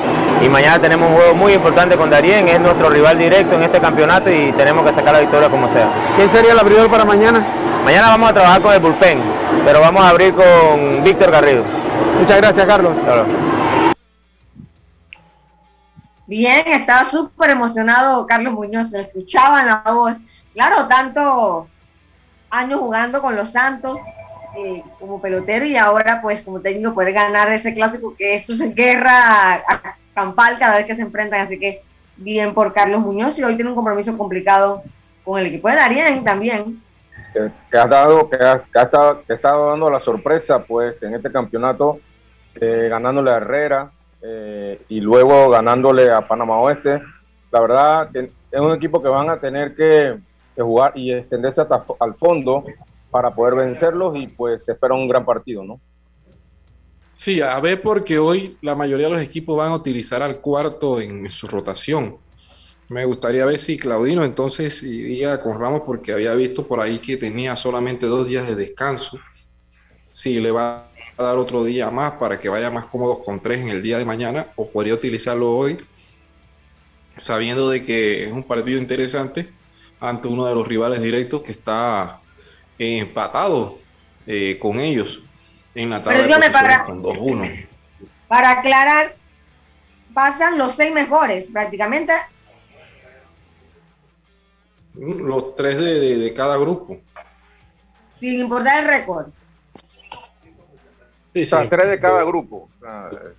y 0.42 0.50
mañana 0.50 0.80
tenemos 0.80 1.10
un 1.10 1.16
juego 1.16 1.36
muy 1.36 1.54
importante 1.54 1.98
con 1.98 2.10
Darien, 2.10 2.48
es 2.48 2.60
nuestro 2.60 2.90
rival 2.90 3.18
directo 3.18 3.56
en 3.56 3.64
este 3.64 3.80
campeonato 3.80 4.32
y 4.32 4.52
tenemos 4.54 4.84
que 4.84 4.94
sacar 4.94 5.14
la 5.14 5.20
victoria 5.20 5.50
como 5.50 5.68
sea. 5.68 5.90
¿Quién 6.16 6.30
sería 6.30 6.54
el 6.54 6.60
abridor 6.60 6.90
para 6.90 7.06
mañana? 7.06 7.46
Mañana 7.86 8.08
vamos 8.10 8.30
a 8.32 8.34
trabajar 8.34 8.62
con 8.62 8.74
el 8.74 8.80
bullpen, 8.80 9.22
pero 9.66 9.82
vamos 9.82 10.04
a 10.04 10.10
abrir 10.10 10.34
con 10.34 11.04
Víctor 11.04 11.32
Garrido. 11.32 11.64
Muchas 12.20 12.38
gracias, 12.38 12.66
Carlos. 12.66 12.98
Claro. 13.04 13.26
Bien, 16.32 16.66
estaba 16.66 17.04
súper 17.04 17.50
emocionado 17.50 18.26
Carlos 18.26 18.54
Muñoz, 18.54 18.92
se 18.92 19.02
escuchaba 19.02 19.66
la 19.66 19.84
voz. 19.92 20.16
Claro, 20.54 20.88
tantos 20.88 21.68
años 22.50 22.80
jugando 22.80 23.22
con 23.22 23.36
los 23.36 23.50
Santos 23.50 23.98
eh, 24.58 24.82
como 24.98 25.20
pelotero 25.22 25.66
y 25.66 25.76
ahora 25.76 26.22
pues 26.22 26.40
como 26.40 26.62
técnico 26.62 26.94
poder 26.94 27.12
ganar 27.12 27.52
ese 27.52 27.74
clásico 27.74 28.16
que 28.18 28.36
esto 28.36 28.54
es 28.54 28.74
guerra 28.74 29.62
campal 30.14 30.58
cada 30.58 30.78
vez 30.78 30.86
que 30.86 30.96
se 30.96 31.02
enfrentan, 31.02 31.42
así 31.42 31.60
que 31.60 31.84
bien 32.16 32.54
por 32.54 32.72
Carlos 32.72 33.02
Muñoz 33.02 33.38
y 33.38 33.44
hoy 33.44 33.58
tiene 33.58 33.72
un 33.72 33.76
compromiso 33.76 34.18
complicado 34.18 34.84
con 35.26 35.38
el 35.38 35.48
equipo 35.48 35.68
de 35.68 35.76
Darien 35.76 36.24
también. 36.24 36.82
que, 37.34 37.52
que 37.70 37.78
ha 37.78 37.88
dado, 37.88 38.30
que 38.30 38.38
ha, 38.38 38.64
estado, 38.82 39.22
que 39.28 39.36
dando 39.36 39.90
la 39.90 40.00
sorpresa, 40.00 40.64
pues, 40.64 41.04
en 41.04 41.14
este 41.14 41.30
campeonato, 41.30 42.00
eh, 42.56 42.88
ganándole 42.90 43.32
a 43.32 43.36
Herrera 43.36 43.92
eh, 44.22 44.82
y 44.90 45.00
luego 45.00 45.50
ganándole 45.50 46.12
a 46.12 46.28
Panamá 46.28 46.60
Oeste. 46.60 47.02
La 47.52 47.60
verdad, 47.60 48.10
es 48.16 48.60
un 48.60 48.74
equipo 48.74 49.02
que 49.02 49.10
van 49.10 49.30
a 49.30 49.40
tener 49.40 49.76
que, 49.76 50.20
jugar 50.58 50.94
y 50.96 51.12
extenderse 51.12 51.62
hasta 51.62 51.84
al 52.00 52.14
fondo 52.16 52.64
para 53.10 53.34
poder 53.34 53.56
vencerlos 53.56 54.16
y 54.16 54.28
pues 54.28 54.64
se 54.64 54.74
espera 54.74 54.94
un 54.94 55.08
gran 55.08 55.26
partido, 55.26 55.64
¿no? 55.64 55.82
Sí, 57.14 57.42
a 57.42 57.60
ver, 57.60 57.82
porque 57.82 58.20
hoy 58.20 58.58
la 58.62 58.76
mayoría 58.76 59.08
de 59.08 59.14
los 59.14 59.22
equipos 59.22 59.58
van 59.58 59.72
a 59.72 59.76
utilizar 59.76 60.22
al 60.22 60.40
cuarto 60.40 61.02
en 61.02 61.28
su 61.30 61.48
rotación. 61.48 62.18
Me 62.90 63.06
gustaría 63.06 63.46
ver 63.46 63.58
si 63.58 63.78
Claudino 63.78 64.24
entonces 64.24 64.84
iría 64.84 65.42
con 65.42 65.60
Ramos 65.60 65.82
porque 65.86 66.14
había 66.14 66.34
visto 66.36 66.68
por 66.68 66.80
ahí 66.80 67.00
que 67.00 67.18
tenía 67.18 67.56
solamente 67.56 68.06
dos 68.06 68.28
días 68.28 68.48
de 68.48 68.56
descanso. 68.56 69.18
Si 70.06 70.40
le 70.40 70.52
va 70.52 70.91
dar 71.22 71.38
otro 71.38 71.64
día 71.64 71.90
más 71.92 72.14
para 72.14 72.40
que 72.40 72.50
vaya 72.50 72.70
más 72.72 72.86
cómodos 72.86 73.20
con 73.26 73.40
tres 73.40 73.60
en 73.62 73.70
el 73.70 73.82
día 73.84 73.98
de 73.98 74.06
mañana 74.06 74.48
o 74.56 74.70
podría 74.70 74.94
utilizarlo 74.94 75.52
hoy 75.52 75.78
sabiendo 77.16 77.70
de 77.70 77.86
que 77.86 78.26
es 78.26 78.32
un 78.32 78.44
partido 78.44 78.80
interesante 78.80 79.50
ante 80.00 80.28
uno 80.28 80.46
de 80.46 80.56
los 80.56 80.68
rivales 80.68 81.02
directos 81.02 81.42
que 81.44 81.52
está 81.52 82.20
eh, 82.80 82.98
empatado 83.00 83.78
eh, 84.26 84.58
con 84.60 84.80
ellos 84.80 85.22
en 85.76 85.90
la 85.90 86.02
tabla 86.02 86.24
Pero 86.24 86.40
de 86.40 86.50
para- 86.50 86.86
con 86.86 87.04
2-1. 87.04 87.68
Para 88.28 88.52
aclarar, 88.52 89.16
pasan 90.14 90.58
los 90.58 90.74
seis 90.74 90.94
mejores 90.94 91.48
prácticamente. 91.52 92.14
Mm, 94.94 95.26
Los 95.28 95.56
tres 95.56 95.78
de, 95.78 96.00
de- 96.00 96.18
de 96.18 96.34
cada 96.34 96.58
grupo. 96.58 96.98
sin 98.20 98.40
importar 98.40 98.84
el 98.84 98.88
récord. 98.88 99.28
Sí, 101.34 101.44
O 101.44 101.46
sea, 101.46 101.62
sí. 101.64 101.68
tres 101.70 101.88
de 101.90 102.00
cada 102.00 102.24
grupo. 102.24 102.70
O 102.76 102.80
sea, 102.80 103.10
eh, 103.12 103.34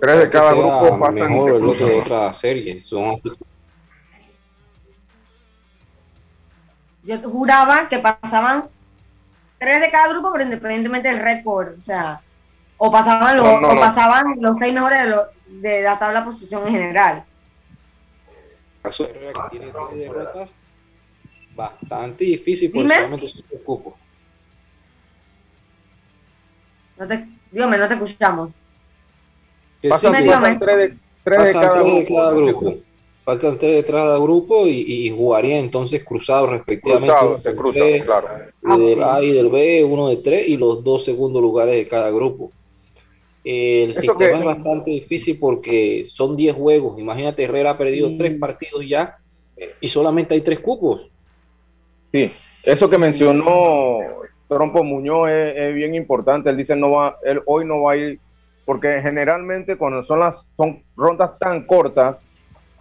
tres 0.00 0.18
de 0.18 0.30
cada 0.30 0.52
grupo 0.52 0.98
pasan 1.00 1.28
y 1.28 1.32
mejor 1.32 1.50
se 1.50 1.56
el 1.56 1.62
otro 1.64 1.72
cruzan. 1.72 1.88
de 1.88 2.00
otra 2.00 2.32
serie. 2.32 2.80
Son 2.80 3.10
así. 3.10 3.30
Yo 7.02 7.20
juraba 7.22 7.88
que 7.88 7.98
pasaban 8.00 8.68
tres 9.58 9.80
de 9.80 9.90
cada 9.90 10.08
grupo, 10.08 10.32
pero 10.32 10.44
independientemente 10.44 11.08
del 11.08 11.20
récord. 11.20 11.78
O 11.80 11.84
sea, 11.84 12.20
o 12.78 12.90
pasaban, 12.90 13.36
los, 13.36 13.46
No, 13.46 13.60
no, 13.60 13.68
o 13.68 13.74
no. 13.74 13.80
pasaban 13.80 14.34
los 14.40 14.56
seis 14.58 14.74
mejores 14.74 15.02
de, 15.04 15.08
lo- 15.10 15.26
de 15.46 15.82
la 15.82 15.98
tabla 15.98 16.20
de 16.20 16.26
posición 16.26 16.66
en 16.66 16.72
general. 16.72 17.24
Caso 18.82 19.04
de 19.04 19.10
Herrera, 19.10 19.32
que 19.50 19.58
tiene 19.58 19.72
tres 19.72 19.98
derrotas, 19.98 20.54
bastante 21.54 22.24
difícil 22.24 22.70
por 22.72 22.82
solamente 22.88 23.28
cinco 23.28 23.56
cupos. 23.64 23.94
No 26.98 27.06
te, 27.08 27.26
dígame, 27.50 27.78
no 27.78 27.88
te 27.88 27.94
escuchamos. 27.94 28.52
Que 29.82 29.88
Pasan, 29.88 30.14
sí, 30.16 30.26
pasan 30.28 30.42
dígame. 30.42 30.58
tres 30.58 30.76
de, 30.76 30.98
tres 31.24 31.44
de 31.48 31.52
cada 31.52 31.72
tres 31.74 31.84
de 31.84 31.90
grupo. 32.04 32.14
cada 32.16 32.32
grupo. 32.32 32.74
Faltan 33.24 33.58
tres 33.58 33.74
de 33.84 33.92
cada 33.92 34.18
grupo 34.18 34.66
y, 34.68 34.84
y 34.86 35.10
jugarían 35.10 35.58
entonces 35.64 36.04
cruzados 36.04 36.48
respectivamente. 36.48 37.08
Cruzados, 37.12 37.42
se 37.42 37.54
cruzan, 37.56 37.82
tres, 37.82 38.02
claro. 38.04 38.28
y 38.62 38.86
del 38.86 39.02
A 39.02 39.22
y 39.22 39.32
del 39.32 39.48
B, 39.50 39.84
uno 39.84 40.08
de 40.08 40.16
tres 40.18 40.48
y 40.48 40.56
los 40.56 40.84
dos 40.84 41.04
segundos 41.04 41.42
lugares 41.42 41.74
de 41.74 41.88
cada 41.88 42.10
grupo. 42.10 42.52
El 43.42 43.90
Eso 43.90 44.00
sistema 44.00 44.18
que- 44.18 44.32
es 44.38 44.44
bastante 44.44 44.90
difícil 44.92 45.38
porque 45.40 46.06
son 46.08 46.36
10 46.36 46.54
juegos. 46.54 46.98
Imagínate, 47.00 47.44
Herrera 47.44 47.70
ha 47.70 47.78
perdido 47.78 48.08
Sí. 48.08 48.18
tres 48.18 48.38
partidos 48.38 48.84
ya 48.88 49.18
y 49.80 49.88
solamente 49.88 50.34
hay 50.34 50.40
tres 50.40 50.60
cupos. 50.60 51.10
Sí, 52.12 52.30
eso 52.62 52.88
que 52.88 52.98
mencionó 52.98 53.98
Trompo 54.48 54.84
Muñoz 54.84 55.28
es, 55.30 55.74
bien 55.74 55.94
importante. 55.94 56.50
Él 56.50 56.56
dice 56.56 56.76
no 56.76 56.90
va, 56.90 57.16
él 57.24 57.42
hoy 57.46 57.64
no 57.64 57.82
va 57.82 57.92
a 57.92 57.96
ir, 57.96 58.20
porque 58.64 59.00
generalmente 59.02 59.76
cuando 59.76 60.02
son 60.02 60.20
las 60.20 60.48
son 60.56 60.82
rondas 60.96 61.38
tan 61.38 61.66
cortas, 61.66 62.20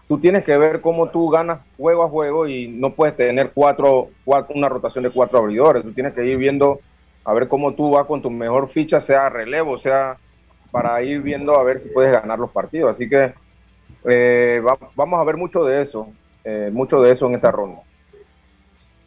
tú 0.08 0.20
tienes 0.20 0.44
que 0.44 0.58
ver 0.58 0.82
cómo 0.82 1.10
tú 1.10 1.30
ganas 1.30 1.60
juego 1.78 2.04
a 2.04 2.10
juego 2.10 2.48
y 2.48 2.68
no 2.68 2.92
puedes 2.92 3.16
tener 3.16 3.52
cuatro, 3.54 4.10
cuatro 4.24 4.56
una 4.56 4.70
rotación 4.70 5.04
de 5.04 5.10
cuatro 5.10 5.40
abridores. 5.40 5.84
Tú 5.84 5.92
tienes 5.94 6.14
que 6.14 6.26
ir 6.26 6.38
viendo 6.38 6.80
a 7.24 7.34
ver 7.34 7.48
cómo 7.48 7.74
tú 7.74 7.92
vas 7.92 8.06
con 8.06 8.22
tu 8.22 8.30
mejor 8.30 8.70
ficha, 8.70 9.02
sea 9.02 9.30
relevo, 9.30 9.80
sea 9.80 10.18
para 10.72 11.02
ir 11.02 11.22
viendo 11.22 11.56
a 11.58 11.64
ver 11.64 11.82
si 11.82 11.90
puedes 11.90 12.12
ganar 12.12 12.38
los 12.38 12.52
partidos. 12.52 12.92
Así 12.92 13.10
que 13.10 13.34
eh, 14.04 14.62
va- 14.66 14.78
vamos 14.96 15.20
a 15.20 15.24
ver 15.24 15.38
mucho 15.38 15.64
de 15.64 15.82
eso, 15.82 16.08
eh, 16.44 16.70
mucho 16.72 17.02
de 17.02 17.12
eso 17.12 17.26
en 17.26 17.36
esta 17.36 17.50
ronda. 17.50 17.82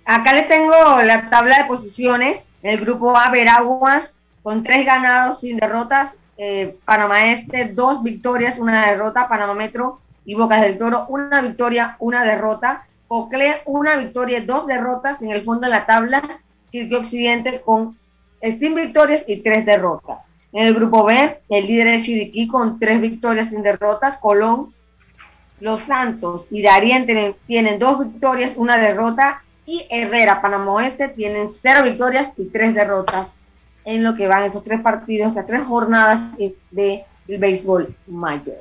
Acá 0.04 0.32
les 0.32 0.48
tengo 0.48 0.72
la 1.04 1.28
tabla 1.30 1.59
de 1.59 1.64
posiciones. 1.66 2.47
El 2.62 2.80
grupo 2.80 3.16
A, 3.16 3.30
Veraguas, 3.30 4.12
con 4.42 4.62
tres 4.62 4.84
ganados 4.84 5.40
sin 5.40 5.59
derrotas. 5.59 6.16
Eh, 6.36 6.76
Panamá 6.84 7.32
Este, 7.32 7.66
dos 7.66 8.02
victorias, 8.02 8.59
una 8.59 8.86
derrota. 8.86 9.28
Panamá 9.28 9.54
Metro 9.54 10.00
y 10.24 10.34
Bocas 10.34 10.62
del 10.62 10.78
Toro, 10.78 11.06
una 11.09 11.40
victoria, 11.40 11.96
una 11.98 12.24
derrota. 12.24 12.86
Cocle, 13.06 13.62
una 13.64 13.96
victoria, 13.96 14.42
dos 14.42 14.66
derrotas. 14.66 15.22
En 15.22 15.30
el 15.30 15.42
fondo 15.42 15.66
de 15.66 15.70
la 15.70 15.86
tabla, 15.86 16.22
Chiriquí 16.70 16.94
Occidente 16.94 17.61
con 17.62 17.96
eh, 18.40 18.59
sin 18.59 18.74
victorias 18.74 19.24
y 19.26 19.38
tres 19.38 19.64
derrotas. 19.64 20.30
En 20.52 20.66
el 20.66 20.74
grupo 20.74 21.04
B, 21.04 21.40
el 21.48 21.66
líder 21.66 21.88
es 21.88 22.02
Chiriquí 22.04 22.48
con 22.48 22.78
tres 22.78 23.00
victorias 23.00 23.50
sin 23.50 23.62
derrotas. 23.62 24.18
Colón, 24.18 24.74
Los 25.61 25.80
Santos 25.82 26.46
y 26.50 26.62
Darien 26.62 27.06
tienen 27.46 27.78
dos 27.78 27.98
victorias, 27.98 28.52
una 28.56 28.76
derrota. 28.76 29.42
Y 29.70 29.86
Herrera, 29.90 30.40
Panamá 30.40 30.72
Oeste, 30.72 31.08
tienen 31.08 31.50
cero 31.50 31.80
victorias 31.84 32.30
y 32.38 32.46
tres 32.46 32.74
derrotas 32.74 33.34
en 33.84 34.02
lo 34.02 34.14
que 34.16 34.26
van 34.26 34.44
estos 34.44 34.64
tres 34.64 34.80
partidos, 34.80 35.28
estas 35.28 35.44
tres 35.46 35.66
jornadas 35.66 36.34
de, 36.38 36.54
de 36.70 37.04
béisbol 37.36 37.94
mayor. 38.06 38.56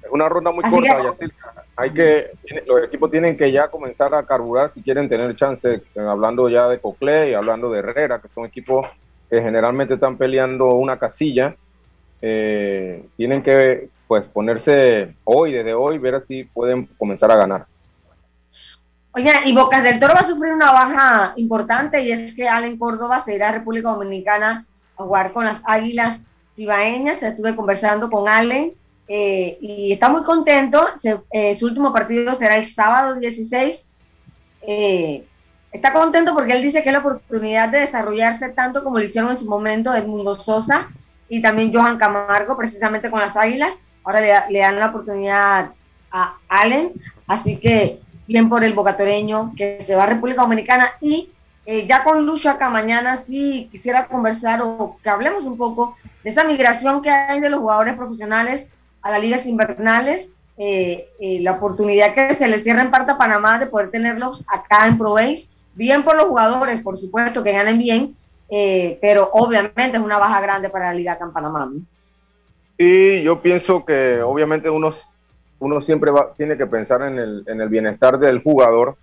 Es 0.00 0.10
una 0.12 0.28
ronda 0.28 0.52
muy 0.52 0.62
Así 0.64 0.72
corta, 0.76 0.96
que- 0.96 1.02
Yacirca. 1.02 1.54
Hay 1.76 1.92
que, 1.92 2.30
los 2.68 2.84
equipos 2.84 3.10
tienen 3.10 3.36
que 3.36 3.50
ya 3.50 3.66
comenzar 3.66 4.14
a 4.14 4.24
carburar 4.24 4.70
si 4.70 4.80
quieren 4.80 5.08
tener 5.08 5.34
chance, 5.34 5.74
eh, 5.74 5.82
hablando 6.00 6.48
ya 6.48 6.68
de 6.68 6.78
Cocle 6.78 7.30
y 7.30 7.34
hablando 7.34 7.68
de 7.72 7.80
Herrera, 7.80 8.20
que 8.20 8.28
son 8.28 8.44
equipos 8.46 8.86
que 9.28 9.42
generalmente 9.42 9.94
están 9.94 10.16
peleando 10.16 10.68
una 10.74 11.00
casilla. 11.00 11.56
eh, 12.22 13.04
tienen 13.16 13.42
que 13.42 13.88
pues 14.06 14.22
ponerse 14.26 15.14
hoy, 15.24 15.52
desde 15.52 15.74
hoy, 15.74 15.98
ver 15.98 16.24
si 16.24 16.44
pueden 16.44 16.86
comenzar 16.96 17.30
a 17.32 17.36
ganar. 17.36 17.66
Oigan, 19.16 19.46
y 19.46 19.52
Bocas 19.52 19.84
del 19.84 20.00
Toro 20.00 20.12
va 20.12 20.22
a 20.22 20.26
sufrir 20.26 20.52
una 20.52 20.72
baja 20.72 21.34
importante 21.36 22.02
y 22.02 22.10
es 22.10 22.34
que 22.34 22.48
Allen 22.48 22.76
Córdoba 22.76 23.22
se 23.24 23.36
irá 23.36 23.50
a 23.50 23.52
República 23.52 23.90
Dominicana 23.90 24.66
a 24.96 25.04
jugar 25.04 25.32
con 25.32 25.44
las 25.44 25.62
Águilas 25.66 26.20
Cibaeñas. 26.52 27.22
Estuve 27.22 27.54
conversando 27.54 28.10
con 28.10 28.28
Allen 28.28 28.72
eh, 29.06 29.56
y 29.60 29.92
está 29.92 30.08
muy 30.08 30.24
contento. 30.24 30.84
Eh, 31.30 31.54
su 31.54 31.66
último 31.66 31.92
partido 31.92 32.34
será 32.34 32.56
el 32.56 32.66
sábado 32.66 33.14
16. 33.14 33.86
Eh, 34.62 35.24
está 35.70 35.92
contento 35.92 36.34
porque 36.34 36.54
él 36.54 36.62
dice 36.62 36.82
que 36.82 36.88
es 36.88 36.92
la 36.92 36.98
oportunidad 36.98 37.68
de 37.68 37.80
desarrollarse 37.80 38.48
tanto 38.48 38.82
como 38.82 38.98
lo 38.98 39.04
hicieron 39.04 39.30
en 39.30 39.38
su 39.38 39.46
momento 39.46 39.94
Edmundo 39.94 40.34
Sosa 40.34 40.88
y 41.28 41.40
también 41.40 41.72
Johan 41.72 41.98
Camargo, 41.98 42.56
precisamente 42.56 43.12
con 43.12 43.20
las 43.20 43.36
Águilas. 43.36 43.74
Ahora 44.02 44.20
le, 44.20 44.34
le 44.50 44.58
dan 44.58 44.80
la 44.80 44.86
oportunidad 44.86 45.70
a 46.10 46.38
Allen, 46.48 46.94
así 47.28 47.58
que 47.58 48.02
bien 48.26 48.48
por 48.48 48.64
el 48.64 48.72
bocatoreño 48.72 49.52
que 49.56 49.80
se 49.82 49.94
va 49.94 50.04
a 50.04 50.06
República 50.06 50.42
Dominicana 50.42 50.92
y 51.00 51.30
eh, 51.66 51.86
ya 51.86 52.04
con 52.04 52.26
Lucho 52.26 52.50
acá 52.50 52.68
mañana 52.68 53.16
sí 53.16 53.68
quisiera 53.72 54.06
conversar 54.06 54.60
o 54.62 54.98
que 55.02 55.08
hablemos 55.08 55.44
un 55.44 55.56
poco 55.56 55.96
de 56.22 56.30
esa 56.30 56.44
migración 56.44 57.00
que 57.00 57.10
hay 57.10 57.40
de 57.40 57.48
los 57.48 57.60
jugadores 57.60 57.96
profesionales 57.96 58.68
a 59.00 59.10
las 59.10 59.20
ligas 59.20 59.46
invernales, 59.46 60.30
eh, 60.58 61.08
eh, 61.20 61.40
la 61.40 61.52
oportunidad 61.52 62.14
que 62.14 62.34
se 62.34 62.48
les 62.48 62.62
cierra 62.62 62.82
en 62.82 62.90
parte 62.90 63.12
a 63.12 63.18
Panamá 63.18 63.58
de 63.58 63.66
poder 63.66 63.90
tenerlos 63.90 64.44
acá 64.46 64.86
en 64.86 64.98
ProBase, 64.98 65.48
bien 65.74 66.02
por 66.02 66.16
los 66.16 66.26
jugadores, 66.26 66.80
por 66.82 66.96
supuesto, 66.96 67.42
que 67.42 67.52
ganen 67.52 67.78
bien, 67.78 68.16
pero 69.00 69.30
obviamente 69.32 69.96
es 69.96 70.02
una 70.02 70.18
baja 70.18 70.40
grande 70.40 70.70
para 70.70 70.86
la 70.86 70.94
liga 70.94 71.12
acá 71.12 71.24
en 71.24 71.32
Panamá. 71.32 71.70
Sí, 72.78 73.22
yo 73.22 73.40
pienso 73.40 73.84
que 73.84 74.22
obviamente 74.22 74.70
uno, 74.70 74.90
uno 75.64 75.80
siempre 75.80 76.10
va, 76.10 76.34
tiene 76.36 76.58
que 76.58 76.66
pensar 76.66 77.02
en 77.02 77.18
el, 77.18 77.44
en 77.46 77.60
el 77.60 77.70
bienestar 77.70 78.18
del 78.18 78.42
jugador 78.42 78.96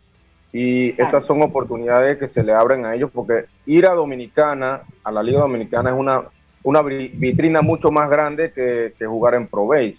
y 0.54 0.90
estas 1.02 1.26
son 1.26 1.42
oportunidades 1.42 2.20
que 2.20 2.28
se 2.28 2.44
le 2.44 2.54
abren 2.54 2.86
a 2.86 2.94
ellos 2.94 3.10
porque 3.12 3.46
ir 3.66 3.88
a 3.88 3.94
Dominicana, 3.96 4.82
a 5.04 5.12
la 5.12 5.24
Liga 5.24 5.40
Dominicana 5.40 5.90
es 5.90 5.96
una, 5.98 6.24
una 6.64 6.82
vitrina 6.84 7.62
mucho 7.62 7.90
más 7.90 8.10
grande 8.10 8.52
que, 8.52 8.94
que 8.98 9.06
jugar 9.08 9.34
en 9.34 9.48
ProBase. 9.48 9.98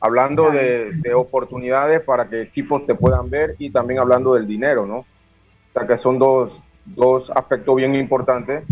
Hablando 0.00 0.50
de, 0.50 0.92
de, 0.94 1.14
oportunidades 1.14 2.02
para 2.02 2.28
que 2.28 2.42
equipos 2.42 2.86
te 2.86 2.94
puedan 2.94 3.30
ver 3.30 3.54
y 3.58 3.70
también 3.70 4.00
hablando 4.00 4.34
del 4.34 4.46
dinero, 4.46 4.86
¿no? 4.86 4.98
O 4.98 5.72
sea 5.72 5.86
que 5.86 5.96
son 5.96 6.18
dos, 6.18 6.58
dos 6.84 7.30
aspectos 7.30 7.76
bien 7.76 7.94
importantes 7.94 8.64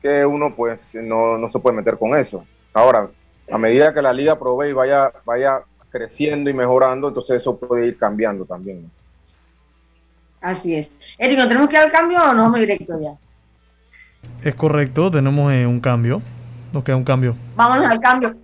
que 0.00 0.24
uno 0.24 0.54
pues 0.54 0.94
no, 0.94 1.36
no 1.36 1.50
se 1.50 1.58
puede 1.58 1.76
meter 1.76 1.98
con 1.98 2.16
eso. 2.16 2.44
Ahora, 2.72 3.08
a 3.50 3.58
medida 3.58 3.92
que 3.92 4.02
la 4.02 4.12
Liga 4.12 4.38
ProBase 4.38 4.72
vaya, 4.72 5.12
vaya 5.24 5.62
creciendo 5.96 6.50
y 6.50 6.54
mejorando, 6.54 7.08
entonces 7.08 7.40
eso 7.40 7.56
puede 7.56 7.86
ir 7.86 7.96
cambiando 7.96 8.44
también. 8.44 8.82
¿no? 8.82 8.90
Así 10.40 10.74
es. 10.74 10.90
Eric, 11.18 11.38
¿no 11.38 11.48
tenemos 11.48 11.68
que 11.68 11.76
ir 11.76 11.82
al 11.82 11.92
cambio 11.92 12.22
o 12.22 12.32
no 12.34 12.42
vamos 12.42 12.60
directo 12.60 12.94
ya? 13.00 13.14
Es 14.42 14.54
correcto, 14.54 15.10
tenemos 15.10 15.52
eh, 15.52 15.66
un 15.66 15.80
cambio. 15.80 16.20
Nos 16.72 16.84
queda 16.84 16.96
un 16.96 17.04
cambio. 17.04 17.34
Vámonos 17.54 17.90
al 17.90 18.00
cambio. 18.00 18.36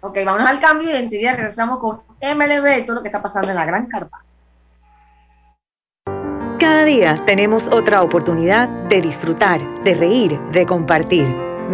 Ok, 0.00 0.18
vámonos 0.24 0.48
al 0.48 0.60
cambio 0.60 0.90
y 0.90 0.96
enseguida 0.96 1.34
regresamos 1.34 1.78
con 1.78 2.00
MLB 2.20 2.78
y 2.80 2.86
todo 2.86 2.96
lo 2.96 3.02
que 3.02 3.08
está 3.08 3.22
pasando 3.22 3.50
en 3.50 3.56
la 3.56 3.64
Gran 3.64 3.86
Carpa. 3.86 4.24
Cada 6.58 6.84
día 6.84 7.16
tenemos 7.26 7.68
otra 7.68 8.02
oportunidad 8.02 8.68
de 8.88 9.02
disfrutar, 9.02 9.82
de 9.82 9.94
reír, 9.94 10.40
de 10.52 10.64
compartir. 10.64 11.53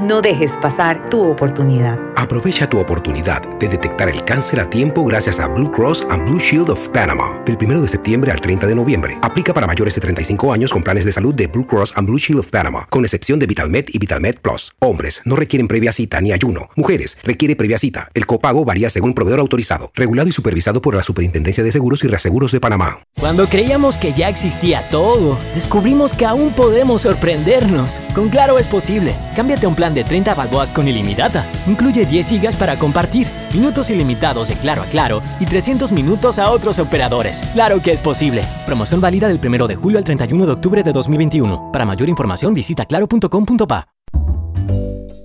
No 0.00 0.22
dejes 0.22 0.52
pasar 0.62 1.10
tu 1.10 1.20
oportunidad. 1.20 1.98
Aprovecha 2.16 2.66
tu 2.66 2.78
oportunidad 2.78 3.42
de 3.58 3.68
detectar 3.68 4.08
el 4.08 4.24
cáncer 4.24 4.58
a 4.60 4.70
tiempo 4.70 5.04
gracias 5.04 5.38
a 5.40 5.48
Blue 5.48 5.70
Cross 5.70 6.06
and 6.08 6.26
Blue 6.26 6.40
Shield 6.40 6.70
of 6.70 6.88
Panama. 6.88 7.38
Del 7.44 7.58
1 7.60 7.82
de 7.82 7.86
septiembre 7.86 8.32
al 8.32 8.40
30 8.40 8.66
de 8.66 8.74
noviembre. 8.74 9.18
Aplica 9.20 9.52
para 9.52 9.66
mayores 9.66 9.94
de 9.94 10.00
35 10.00 10.54
años 10.54 10.72
con 10.72 10.82
planes 10.82 11.04
de 11.04 11.12
salud 11.12 11.34
de 11.34 11.48
Blue 11.48 11.66
Cross 11.66 11.92
and 11.96 12.08
Blue 12.08 12.18
Shield 12.18 12.40
of 12.40 12.46
Panama, 12.48 12.86
con 12.88 13.04
excepción 13.04 13.38
de 13.38 13.44
VitalMed 13.44 13.86
y 13.88 13.98
VitalMed 13.98 14.36
Plus. 14.36 14.72
Hombres 14.78 15.20
no 15.26 15.36
requieren 15.36 15.68
previa 15.68 15.92
cita 15.92 16.18
ni 16.22 16.32
ayuno. 16.32 16.70
Mujeres 16.76 17.18
requiere 17.22 17.54
previa 17.54 17.76
cita. 17.76 18.08
El 18.14 18.24
copago 18.24 18.64
varía 18.64 18.88
según 18.88 19.12
proveedor 19.12 19.40
autorizado, 19.40 19.90
regulado 19.94 20.30
y 20.30 20.32
supervisado 20.32 20.80
por 20.80 20.94
la 20.94 21.02
Superintendencia 21.02 21.62
de 21.62 21.72
Seguros 21.72 22.04
y 22.04 22.08
Reaseguros 22.08 22.52
de 22.52 22.60
Panamá. 22.60 23.00
Cuando 23.18 23.46
creíamos 23.48 23.98
que 23.98 24.14
ya 24.14 24.30
existía 24.30 24.88
todo, 24.88 25.38
descubrimos 25.54 26.14
que 26.14 26.24
aún 26.24 26.52
podemos 26.52 27.02
sorprendernos. 27.02 28.00
Con 28.14 28.30
Claro 28.30 28.58
es 28.58 28.66
posible. 28.66 29.14
Cámbiate 29.36 29.66
a 29.66 29.68
un 29.68 29.74
plan 29.74 29.89
de 29.94 30.04
30 30.04 30.34
balboas 30.34 30.70
con 30.70 30.88
ilimitada. 30.88 31.44
Incluye 31.66 32.06
10 32.06 32.28
gigas 32.28 32.56
para 32.56 32.76
compartir, 32.76 33.26
minutos 33.52 33.90
ilimitados 33.90 34.48
de 34.48 34.54
Claro 34.54 34.82
a 34.82 34.86
Claro 34.86 35.22
y 35.40 35.46
300 35.46 35.92
minutos 35.92 36.38
a 36.38 36.50
otros 36.50 36.78
operadores. 36.78 37.40
Claro 37.52 37.80
que 37.82 37.92
es 37.92 38.00
posible. 38.00 38.44
Promoción 38.66 39.00
válida 39.00 39.28
del 39.28 39.40
1 39.44 39.68
de 39.68 39.76
julio 39.76 39.98
al 39.98 40.04
31 40.04 40.46
de 40.46 40.52
octubre 40.52 40.82
de 40.82 40.92
2021. 40.92 41.70
Para 41.72 41.84
mayor 41.84 42.08
información 42.08 42.54
visita 42.54 42.84
claro.com.pa. 42.84 43.88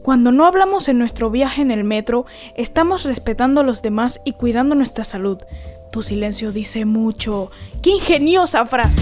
Cuando 0.05 0.31
no 0.31 0.45
hablamos 0.45 0.87
en 0.87 0.99
nuestro 0.99 1.31
viaje 1.31 1.63
en 1.63 1.71
el 1.71 1.83
metro, 1.83 2.27
estamos 2.55 3.05
respetando 3.05 3.61
a 3.61 3.63
los 3.63 3.81
demás 3.81 4.21
y 4.23 4.33
cuidando 4.33 4.75
nuestra 4.75 5.03
salud. 5.03 5.39
Tu 5.91 6.03
silencio 6.03 6.51
dice 6.51 6.85
mucho. 6.85 7.49
¡Qué 7.81 7.89
ingeniosa 7.89 8.67
frase! 8.67 9.01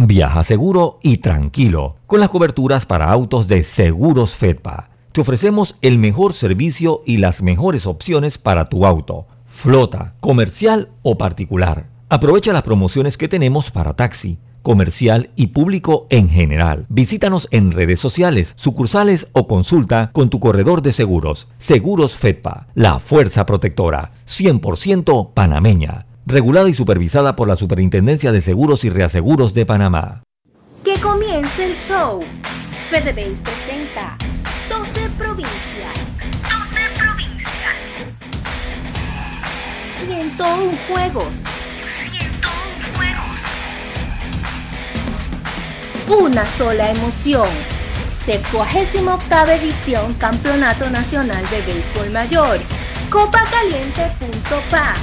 Viaja 0.00 0.44
seguro 0.44 1.00
y 1.02 1.18
tranquilo 1.18 1.96
con 2.06 2.20
las 2.20 2.30
coberturas 2.30 2.86
para 2.86 3.10
autos 3.10 3.48
de 3.48 3.64
Seguros 3.64 4.36
Fedpa. 4.36 4.90
Te 5.10 5.20
ofrecemos 5.20 5.74
el 5.82 5.98
mejor 5.98 6.34
servicio 6.34 7.02
y 7.04 7.16
las 7.16 7.42
mejores 7.42 7.84
opciones 7.84 8.38
para 8.38 8.68
tu 8.68 8.86
auto, 8.86 9.26
flota, 9.44 10.14
comercial 10.20 10.90
o 11.02 11.18
particular. 11.18 11.88
Aprovecha 12.08 12.52
las 12.52 12.62
promociones 12.62 13.18
que 13.18 13.26
tenemos 13.26 13.72
para 13.72 13.96
taxi, 13.96 14.38
comercial 14.62 15.30
y 15.36 15.48
público 15.48 16.06
en 16.10 16.28
general. 16.28 16.86
Visítanos 16.88 17.48
en 17.50 17.72
redes 17.72 17.98
sociales, 18.00 18.54
sucursales 18.56 19.28
o 19.32 19.46
consulta 19.46 20.10
con 20.12 20.30
tu 20.30 20.40
corredor 20.40 20.82
de 20.82 20.92
seguros. 20.92 21.48
Seguros 21.58 22.16
Fedpa, 22.16 22.68
la 22.74 22.98
fuerza 22.98 23.46
protectora, 23.46 24.12
100% 24.26 25.32
panameña. 25.34 26.06
Regulada 26.26 26.68
y 26.68 26.74
supervisada 26.74 27.36
por 27.36 27.48
la 27.48 27.56
Superintendencia 27.56 28.32
de 28.32 28.42
Seguros 28.42 28.84
y 28.84 28.90
Reaseguros 28.90 29.54
de 29.54 29.64
Panamá. 29.64 30.22
Que 30.84 31.00
comience 31.00 31.64
el 31.64 31.76
show. 31.76 32.20
FedeBase 32.90 33.40
presenta 33.42 34.16
12 34.68 35.08
provincias. 35.18 35.94
12 36.42 36.80
provincias. 36.98 37.76
101 40.06 40.78
juegos. 40.88 41.44
Una 46.08 46.46
sola 46.46 46.90
emoción. 46.90 47.48
78 48.24 49.52
edición 49.52 50.14
Campeonato 50.14 50.88
Nacional 50.88 51.44
de 51.50 51.60
Béisbol 51.60 52.10
Mayor. 52.10 52.58
Copacaliente.pa. 53.10 54.94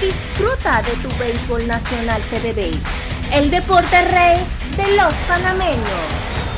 Disfruta 0.00 0.80
de 0.80 0.92
tu 1.02 1.18
béisbol 1.18 1.66
nacional 1.66 2.22
FedeBase. 2.22 2.80
El 3.30 3.50
deporte 3.50 4.02
rey 4.06 4.38
de 4.74 4.96
los 4.96 5.14
panameños. 5.28 6.57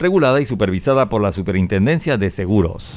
regulada 0.00 0.40
y 0.40 0.46
supervisada 0.46 1.10
por 1.10 1.20
la 1.20 1.30
Superintendencia 1.30 2.16
de 2.16 2.30
Seguros. 2.30 2.96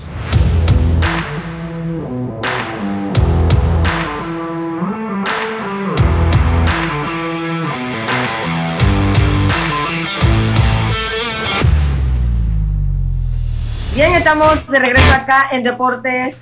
Bien, 13.93 14.13
estamos 14.13 14.65
de 14.67 14.79
regreso 14.79 15.13
acá 15.13 15.49
en 15.51 15.63
Deportes 15.63 16.37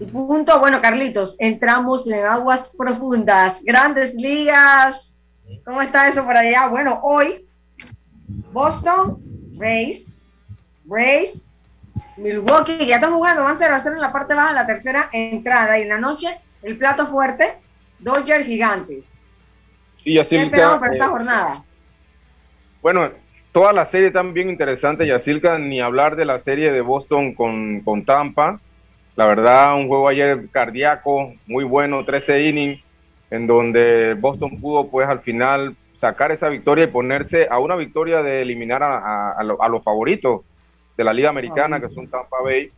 y 0.00 0.06
punto. 0.06 0.58
Bueno, 0.58 0.80
Carlitos, 0.80 1.36
entramos 1.38 2.06
en 2.08 2.24
aguas 2.24 2.70
profundas, 2.76 3.62
grandes 3.62 4.14
ligas. 4.14 5.22
¿Cómo 5.64 5.82
está 5.82 6.08
eso 6.08 6.24
por 6.24 6.36
allá? 6.36 6.68
Bueno, 6.68 7.00
hoy 7.02 7.46
Boston 8.52 9.35
Rays, 9.58 10.12
Rays, 10.88 11.42
Milwaukee, 12.16 12.86
ya 12.86 12.96
están 12.96 13.12
jugando, 13.12 13.44
van 13.44 13.56
a 13.56 13.58
ser, 13.58 13.72
a 13.72 13.82
ser 13.82 13.92
en 13.92 14.00
la 14.00 14.12
parte 14.12 14.34
baja, 14.34 14.52
la 14.52 14.66
tercera 14.66 15.08
entrada, 15.12 15.78
y 15.78 15.82
en 15.82 15.88
la 15.88 15.98
noche, 15.98 16.38
el 16.62 16.76
plato 16.76 17.06
fuerte, 17.06 17.56
Dodgers 17.98 18.46
Gigantes. 18.46 19.12
Sí, 19.98 20.18
así 20.18 20.36
¿Qué 20.36 20.44
esperamos 20.44 20.78
para 20.78 20.92
esta 20.92 21.08
jornada? 21.08 21.64
Bueno, 22.82 23.10
toda 23.52 23.72
la 23.72 23.86
serie 23.86 24.10
tan 24.10 24.32
bien 24.32 24.50
interesante, 24.50 25.06
Yacilca, 25.06 25.58
ni 25.58 25.80
hablar 25.80 26.16
de 26.16 26.24
la 26.24 26.38
serie 26.38 26.72
de 26.72 26.80
Boston 26.80 27.34
con, 27.34 27.80
con 27.80 28.04
Tampa. 28.04 28.60
La 29.16 29.26
verdad, 29.26 29.74
un 29.74 29.88
juego 29.88 30.08
ayer 30.08 30.48
cardíaco, 30.50 31.34
muy 31.46 31.64
bueno, 31.64 32.04
13 32.04 32.48
innings, 32.48 32.82
en 33.30 33.46
donde 33.46 34.14
Boston 34.14 34.60
pudo, 34.60 34.88
pues, 34.88 35.08
al 35.08 35.20
final 35.20 35.74
sacar 35.98 36.32
esa 36.32 36.48
victoria 36.48 36.84
y 36.84 36.88
ponerse 36.88 37.48
a 37.50 37.58
una 37.58 37.76
victoria 37.76 38.22
de 38.22 38.42
eliminar 38.42 38.82
a, 38.82 39.42
los 39.42 39.82
favoritos 39.82 40.42
de 40.96 41.04
la 41.04 41.12
Liga 41.12 41.30
Americana, 41.30 41.80
que 41.80 41.88
son 41.88 42.08
Tampa 42.08 42.40
Bay. 42.42 42.70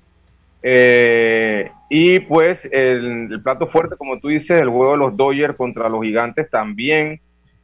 Eh, 0.63 1.71
y 1.89 2.21
pues 2.21 2.69
el, 2.73 3.29
el, 3.31 3.43
plato 3.43 3.67
fuerte, 3.67 3.97
como 3.97 4.19
tú 4.19 4.29
dices, 4.29 4.61
el 4.61 4.69
juego 4.69 4.93
de 4.93 4.99
los 4.99 5.17
Dodgers 5.17 5.57
contra 5.57 5.89
los 5.89 6.03
Gigantes 6.03 6.51
también, 6.51 7.21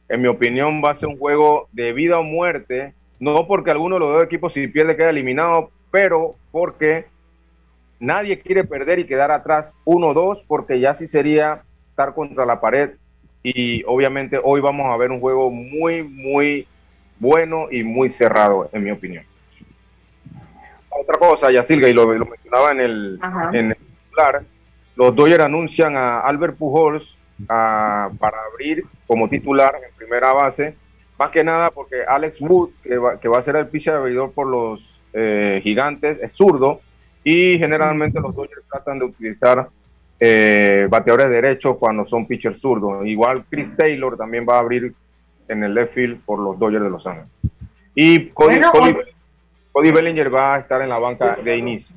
en 0.07 0.21
mi 0.21 0.27
opinión, 0.27 0.81
va 0.83 0.91
a 0.91 0.95
ser 0.95 1.09
un 1.09 1.17
juego 1.17 1.67
de 1.71 1.93
vida 1.93 2.19
o 2.19 2.23
muerte. 2.23 2.93
No 3.19 3.47
porque 3.47 3.71
alguno 3.71 3.95
de 3.95 3.99
los 4.01 4.13
dos 4.13 4.23
equipos 4.23 4.53
si 4.53 4.67
pierde 4.67 4.95
queda 4.95 5.09
eliminado, 5.09 5.71
pero 5.91 6.35
porque 6.51 7.05
nadie 7.99 8.39
quiere 8.39 8.63
perder 8.63 8.99
y 8.99 9.07
quedar 9.07 9.31
atrás 9.31 9.79
1-2, 9.85 10.43
porque 10.47 10.79
ya 10.79 10.93
sí 10.93 11.07
sería 11.07 11.63
estar 11.89 12.13
contra 12.13 12.45
la 12.45 12.59
pared 12.59 12.91
y 13.47 13.83
obviamente 13.85 14.39
hoy 14.43 14.59
vamos 14.59 14.91
a 14.91 14.97
ver 14.97 15.11
un 15.11 15.19
juego 15.19 15.51
muy, 15.51 16.01
muy 16.01 16.67
bueno 17.19 17.67
y 17.69 17.83
muy 17.83 18.09
cerrado, 18.09 18.67
en 18.73 18.83
mi 18.83 18.89
opinión. 18.89 19.23
Otra 20.89 21.19
cosa, 21.19 21.51
Yasilga, 21.51 21.87
y 21.87 21.93
lo, 21.93 22.11
lo 22.11 22.25
mencionaba 22.25 22.71
en 22.71 22.79
el, 22.79 23.19
en 23.53 23.69
el 23.69 23.77
titular, 23.77 24.43
los 24.95 25.15
Dodgers 25.15 25.43
anuncian 25.43 25.95
a 25.95 26.21
Albert 26.21 26.57
Pujols 26.57 27.15
a, 27.47 28.09
para 28.17 28.37
abrir 28.51 28.83
como 29.05 29.29
titular 29.29 29.75
en 29.75 29.95
primera 29.95 30.33
base, 30.33 30.75
más 31.19 31.29
que 31.29 31.43
nada 31.43 31.69
porque 31.69 31.97
Alex 32.07 32.41
Wood, 32.41 32.71
que 32.81 32.97
va, 32.97 33.19
que 33.19 33.27
va 33.27 33.37
a 33.37 33.43
ser 33.43 33.57
el 33.57 33.67
pitcher 33.67 33.93
abridor 33.93 34.31
por 34.31 34.47
los 34.47 34.99
eh, 35.13 35.59
gigantes, 35.61 36.17
es 36.19 36.33
zurdo, 36.33 36.81
y 37.23 37.59
generalmente 37.59 38.19
los 38.19 38.33
Dodgers 38.35 38.63
tratan 38.71 38.97
de 38.97 39.05
utilizar 39.05 39.69
eh, 40.19 40.87
bateadores 40.89 41.29
derechos 41.29 41.77
cuando 41.77 42.05
son 42.05 42.25
pitchers 42.25 42.59
zurdos. 42.59 43.05
Igual 43.05 43.45
Chris 43.49 43.75
Taylor 43.75 44.17
también 44.17 44.45
va 44.47 44.55
a 44.55 44.59
abrir 44.59 44.93
en 45.47 45.63
el 45.63 45.73
left 45.73 45.93
field 45.93 46.21
por 46.25 46.39
los 46.39 46.57
Dodgers 46.57 46.83
de 46.83 46.89
Los 46.89 47.05
Ángeles. 47.05 47.29
Y 47.93 48.27
Cody, 48.29 48.55
bueno, 48.55 48.71
Cody, 48.71 48.95
Cody, 49.71 49.91
Bellinger 49.91 50.33
va 50.33 50.55
a 50.55 50.59
estar 50.59 50.81
en 50.81 50.89
la 50.89 50.99
banca 50.99 51.37
de 51.43 51.57
inicio. 51.57 51.95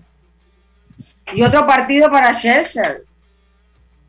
Y 1.32 1.42
otro 1.42 1.66
partido 1.66 2.10
para 2.10 2.32
Scherzer. 2.32 3.04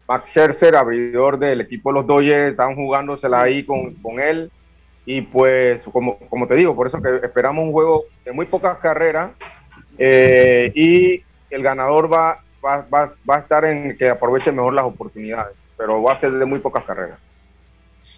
Max 0.07 0.30
Scherzer, 0.30 0.76
abridor 0.76 1.38
del 1.38 1.62
equipo 1.62 1.89
de 1.89 1.99
los 1.99 2.07
Dodgers, 2.07 2.51
están 2.51 2.76
jugándosela 2.76 3.41
ahí 3.41 3.64
con, 3.64 3.93
con 3.95 4.20
él. 4.20 4.51
Y 5.05 5.22
pues, 5.22 5.84
como, 5.84 6.20
como 6.30 6.47
te 6.47 6.55
digo, 6.55 6.76
por 6.76 6.88
eso 6.88 7.01
que 7.01 7.18
esperamos 7.24 7.66
un 7.66 7.72
juego 7.72 8.03
de 8.26 8.32
muy 8.32 8.45
pocas 8.45 8.78
carreras. 8.80 9.32
Eh, 9.97 10.72
y 10.76 11.24
el 11.49 11.64
ganador 11.64 12.12
va 12.12 12.41
va, 12.64 12.86
va, 12.93 13.14
va, 13.30 13.36
a 13.36 13.39
estar 13.39 13.66
en 13.66 13.97
que 13.97 14.10
aproveche 14.10 14.51
mejor 14.51 14.74
las 14.74 14.86
oportunidades, 14.86 15.55
pero 15.78 16.01
va 16.01 16.14
a 16.14 16.20
ser 16.20 16.32
de 16.32 16.45
muy 16.45 16.60
pocas 16.60 16.84
carreras. 16.84 17.20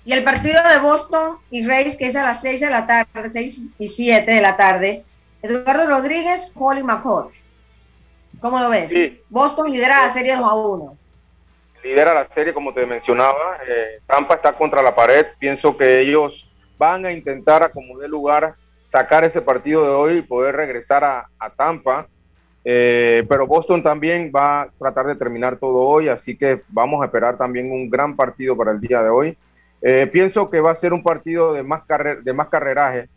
Y 0.04 0.14
el 0.14 0.24
partido 0.24 0.60
de 0.68 0.80
Boston 0.80 1.38
y 1.52 1.66
Reyes, 1.66 1.96
que 1.96 2.08
es 2.08 2.16
a 2.16 2.24
las 2.24 2.42
6 2.42 2.60
de 2.60 2.70
la 2.70 2.88
tarde, 2.88 3.30
6 3.30 3.70
y 3.78 3.88
7 3.88 4.32
de 4.32 4.42
la 4.42 4.58
tarde, 4.58 5.04
Eduardo 5.42 5.88
Rodríguez, 5.88 6.52
Holly 6.56 6.84
McCall. 6.84 7.30
¿Cómo 8.40 8.60
lo 8.60 8.70
ves? 8.70 8.90
Sí. 8.90 9.22
Boston 9.30 9.70
lidera 9.70 10.08
la 10.08 10.14
serie 10.14 10.36
2 10.36 10.44
a 10.44 10.54
1. 10.56 10.98
Lidera 11.84 12.14
la 12.14 12.26
serie, 12.26 12.54
como 12.54 12.74
te 12.74 12.86
mencionaba. 12.86 13.58
Eh, 13.68 14.00
Tampa 14.08 14.36
está 14.36 14.54
contra 14.54 14.82
la 14.82 14.96
pared. 14.96 15.28
Pienso 15.38 15.78
que 15.78 16.00
ellos 16.00 16.50
van 16.78 17.06
a 17.06 17.12
intentar, 17.12 17.64
a 17.64 17.70
como 17.70 18.00
dé 18.00 18.08
lugar, 18.08 18.56
sacar 18.84 19.24
ese 19.24 19.42
partido 19.42 19.84
de 19.84 19.90
hoy 19.90 20.18
y 20.18 20.22
poder 20.24 20.56
regresar 20.56 21.04
a, 21.04 21.28
a 21.38 21.50
Tampa 21.52 22.08
eh, 22.64 23.26
pero 23.28 23.48
Boston 23.48 23.82
también 23.82 24.32
va 24.36 24.62
a 24.62 24.70
tratar 24.78 25.08
de 25.08 25.16
terminar 25.16 25.58
todo 25.58 25.80
hoy, 25.82 26.10
así 26.10 26.38
que 26.38 26.62
vamos 26.70 27.02
a 27.02 27.06
esperar 27.06 27.38
también 27.38 27.72
un 27.72 27.90
gran 27.90 28.16
partido 28.16 28.56
para 28.56 28.72
el 28.72 28.80
día 28.80 29.02
de 29.02 29.10
hoy. 29.10 29.38
Eh, 29.82 30.08
pienso 30.12 30.50
que 30.50 30.62
va 30.62 30.72
a 30.72 30.76
ser 30.76 30.94
un 30.94 31.02
partido 31.02 31.54
de 31.54 31.64
más, 31.64 31.84
carrer 31.86 32.22
de 32.22 32.34
más 32.34 32.50
carreraje 32.50 33.10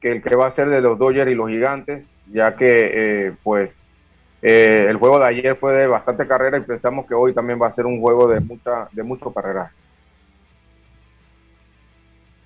que 0.00 0.12
el 0.12 0.22
que 0.22 0.36
va 0.36 0.46
a 0.46 0.50
ser 0.50 0.70
de 0.70 0.80
los 0.80 0.98
Dodgers 0.98 1.30
y 1.30 1.34
los 1.34 1.50
Gigantes, 1.50 2.10
ya 2.32 2.54
que 2.54 3.26
eh, 3.28 3.32
pues 3.42 3.84
el 4.40 4.96
juego 4.96 5.18
de 5.18 5.26
ayer 5.26 5.56
fue 5.56 5.74
de 5.74 5.88
bastante 5.88 6.26
carrera 6.26 6.58
y 6.58 6.60
pensamos 6.60 7.06
que 7.06 7.14
hoy 7.14 7.34
también 7.34 7.60
va 7.60 7.66
a 7.66 7.72
ser 7.72 7.86
un 7.86 8.00
juego 8.00 8.28
de 8.28 8.38
mucha 8.38 8.88
de 8.92 9.02
mucho 9.02 9.34
carreraje. 9.34 9.74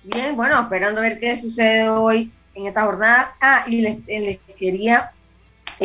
Bien, 0.03 0.35
bueno, 0.35 0.59
esperando 0.59 0.99
a 0.99 1.03
ver 1.03 1.19
qué 1.19 1.35
sucede 1.35 1.87
hoy 1.87 2.33
en 2.55 2.65
esta 2.65 2.83
jornada. 2.83 3.35
Ah, 3.39 3.63
y 3.67 3.81
les 3.81 4.39
quería 4.57 5.11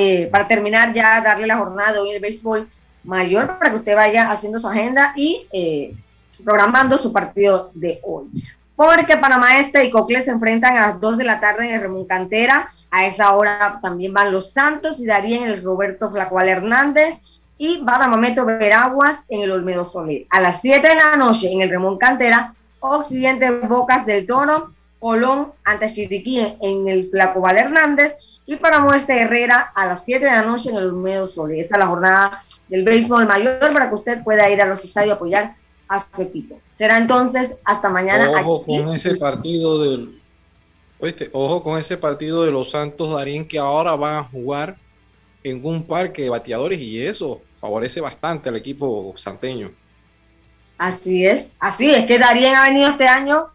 eh, 0.00 0.28
para 0.30 0.46
terminar 0.46 0.92
ya 0.92 1.20
darle 1.20 1.48
la 1.48 1.56
jornada 1.56 1.94
de 1.94 1.98
hoy 1.98 2.12
el 2.12 2.20
béisbol 2.20 2.70
mayor 3.02 3.58
para 3.58 3.72
que 3.72 3.78
usted 3.78 3.96
vaya 3.96 4.30
haciendo 4.30 4.60
su 4.60 4.68
agenda 4.68 5.12
y 5.16 5.48
eh, 5.50 5.92
programando 6.44 6.96
su 6.96 7.12
partido 7.12 7.72
de 7.74 7.98
hoy. 8.04 8.26
Porque 8.76 9.16
Panamá 9.16 9.58
Este 9.58 9.84
y 9.84 9.90
Cocle 9.90 10.24
se 10.24 10.30
enfrentan 10.30 10.76
a 10.76 10.86
las 10.86 11.00
2 11.00 11.18
de 11.18 11.24
la 11.24 11.40
tarde 11.40 11.66
en 11.66 11.74
el 11.74 11.80
Ramón 11.80 12.04
Cantera. 12.04 12.72
A 12.92 13.06
esa 13.06 13.34
hora 13.34 13.80
también 13.82 14.14
van 14.14 14.30
los 14.30 14.52
Santos 14.52 15.00
y 15.00 15.06
darían 15.06 15.48
el 15.48 15.64
Roberto 15.64 16.12
Flacual 16.12 16.48
Hernández 16.48 17.16
y 17.58 17.80
Badamameto 17.82 18.44
Veraguas 18.44 19.24
en 19.28 19.42
el 19.42 19.50
Olmedo 19.50 19.84
Soler. 19.84 20.26
A 20.30 20.40
las 20.40 20.60
7 20.60 20.86
de 20.86 20.94
la 20.94 21.16
noche 21.16 21.50
en 21.50 21.60
el 21.60 21.70
Ramón 21.70 21.98
Cantera, 21.98 22.54
Occidente 22.78 23.50
Bocas 23.50 24.06
del 24.06 24.28
Toro 24.28 24.74
Colón 25.00 25.50
ante 25.64 25.92
Chiriquí 25.92 26.38
en 26.60 26.86
el 26.86 27.10
Flaco 27.10 27.40
Val 27.40 27.58
Hernández 27.58 28.14
y 28.48 28.56
para 28.56 28.80
Muestra 28.80 29.14
Herrera 29.14 29.72
a 29.74 29.86
las 29.86 30.02
7 30.06 30.24
de 30.24 30.30
la 30.30 30.40
noche 30.40 30.70
en 30.70 30.76
el 30.76 30.86
Olmedo 30.86 31.28
Sol. 31.28 31.52
Esta 31.52 31.74
es 31.74 31.78
la 31.78 31.86
jornada 31.86 32.42
del 32.68 32.82
béisbol 32.82 33.26
mayor 33.26 33.58
para 33.74 33.90
que 33.90 33.94
usted 33.94 34.24
pueda 34.24 34.48
ir 34.48 34.62
a 34.62 34.64
los 34.64 34.82
estadios 34.82 35.12
a 35.12 35.16
apoyar 35.16 35.54
a 35.86 36.00
su 36.00 36.22
equipo. 36.22 36.58
Será 36.78 36.96
entonces 36.96 37.50
hasta 37.62 37.90
mañana. 37.90 38.30
Ojo 38.30 38.64
con 38.64 38.88
ese 38.94 39.16
partido 39.16 39.82
del. 39.82 40.22
ojo 41.32 41.62
con 41.62 41.78
ese 41.78 41.98
partido 41.98 42.42
de 42.42 42.50
los 42.50 42.70
Santos 42.70 43.12
Darín 43.12 43.46
que 43.46 43.58
ahora 43.58 43.94
van 43.96 44.14
a 44.14 44.24
jugar 44.24 44.78
en 45.44 45.60
un 45.62 45.82
parque 45.82 46.22
de 46.22 46.30
bateadores 46.30 46.80
y 46.80 47.04
eso 47.04 47.42
favorece 47.60 48.00
bastante 48.00 48.48
al 48.48 48.56
equipo 48.56 49.12
santeño. 49.18 49.72
Así 50.78 51.26
es, 51.26 51.50
así 51.58 51.90
es 51.90 52.06
que 52.06 52.18
Darien 52.18 52.54
ha 52.54 52.64
venido 52.64 52.88
este 52.88 53.08
año 53.08 53.50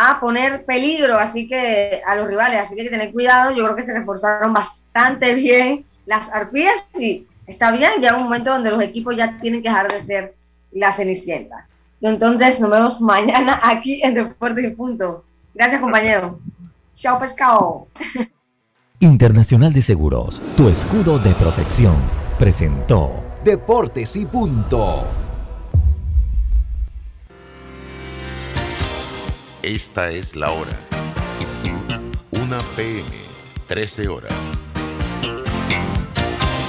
a 0.00 0.20
poner 0.20 0.64
peligro 0.64 1.18
así 1.18 1.48
que 1.48 2.00
a 2.06 2.14
los 2.14 2.28
rivales, 2.28 2.60
así 2.60 2.76
que 2.76 2.82
hay 2.82 2.86
que 2.86 2.92
tener 2.92 3.12
cuidado. 3.12 3.50
Yo 3.50 3.64
creo 3.64 3.74
que 3.74 3.82
se 3.82 3.92
reforzaron 3.92 4.52
bastante 4.52 5.34
bien 5.34 5.84
las 6.06 6.28
arpías 6.32 6.76
y 6.96 7.26
está 7.48 7.72
bien, 7.72 7.90
ya 8.00 8.16
un 8.16 8.22
momento 8.22 8.52
donde 8.52 8.70
los 8.70 8.80
equipos 8.80 9.16
ya 9.16 9.36
tienen 9.38 9.60
que 9.60 9.68
dejar 9.68 9.90
de 9.90 10.00
ser 10.04 10.34
la 10.70 10.92
cenicienta. 10.92 11.66
Entonces 12.00 12.60
nos 12.60 12.70
vemos 12.70 13.00
mañana 13.00 13.60
aquí 13.60 14.00
en 14.04 14.14
Deportes 14.14 14.64
y 14.64 14.70
Punto. 14.70 15.24
Gracias 15.52 15.80
compañero. 15.80 16.38
Chao 16.94 17.18
pescado. 17.18 17.88
Internacional 19.00 19.72
de 19.72 19.82
Seguros, 19.82 20.40
tu 20.56 20.68
escudo 20.68 21.18
de 21.18 21.32
protección, 21.32 21.96
presentó 22.38 23.24
Deportes 23.42 24.14
y 24.14 24.26
Punto. 24.26 25.27
Esta 29.62 30.10
es 30.10 30.36
la 30.36 30.52
hora. 30.52 30.78
1 32.30 32.58
pm, 32.76 33.02
13 33.66 34.06
horas. 34.08 34.32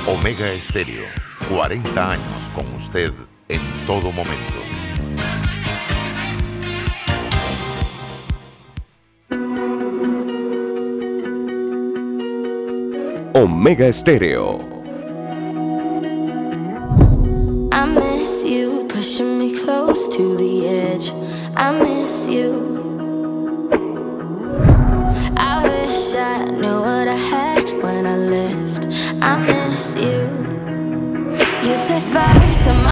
Omega 0.08 0.52
Estéreo, 0.52 1.06
40 1.50 2.12
años 2.12 2.50
con 2.50 2.74
usted 2.74 3.14
en 3.48 3.62
todo 3.86 4.12
momento. 4.12 4.58
Omega 13.36 13.86
Estéreo. 13.86 14.62
I 17.72 17.86
miss 17.86 18.44
you, 18.44 18.88
pushing 18.90 19.38
me 19.38 19.54
close 19.54 20.10
to 20.18 20.36
the 20.36 20.68
edge. 20.68 21.14
I 21.56 21.72
miss 21.72 22.28
you. 22.28 22.79
I 25.42 25.64
wish 25.64 26.16
I 26.16 26.44
knew 26.46 26.82
what 26.82 27.08
I 27.08 27.16
had 27.16 27.66
when 27.82 28.06
I 28.06 28.18
left. 28.18 28.86
I 29.22 29.38
miss 29.48 29.96
you. 29.96 30.20
You 31.68 31.76
said 31.78 32.02
fire. 32.02 32.49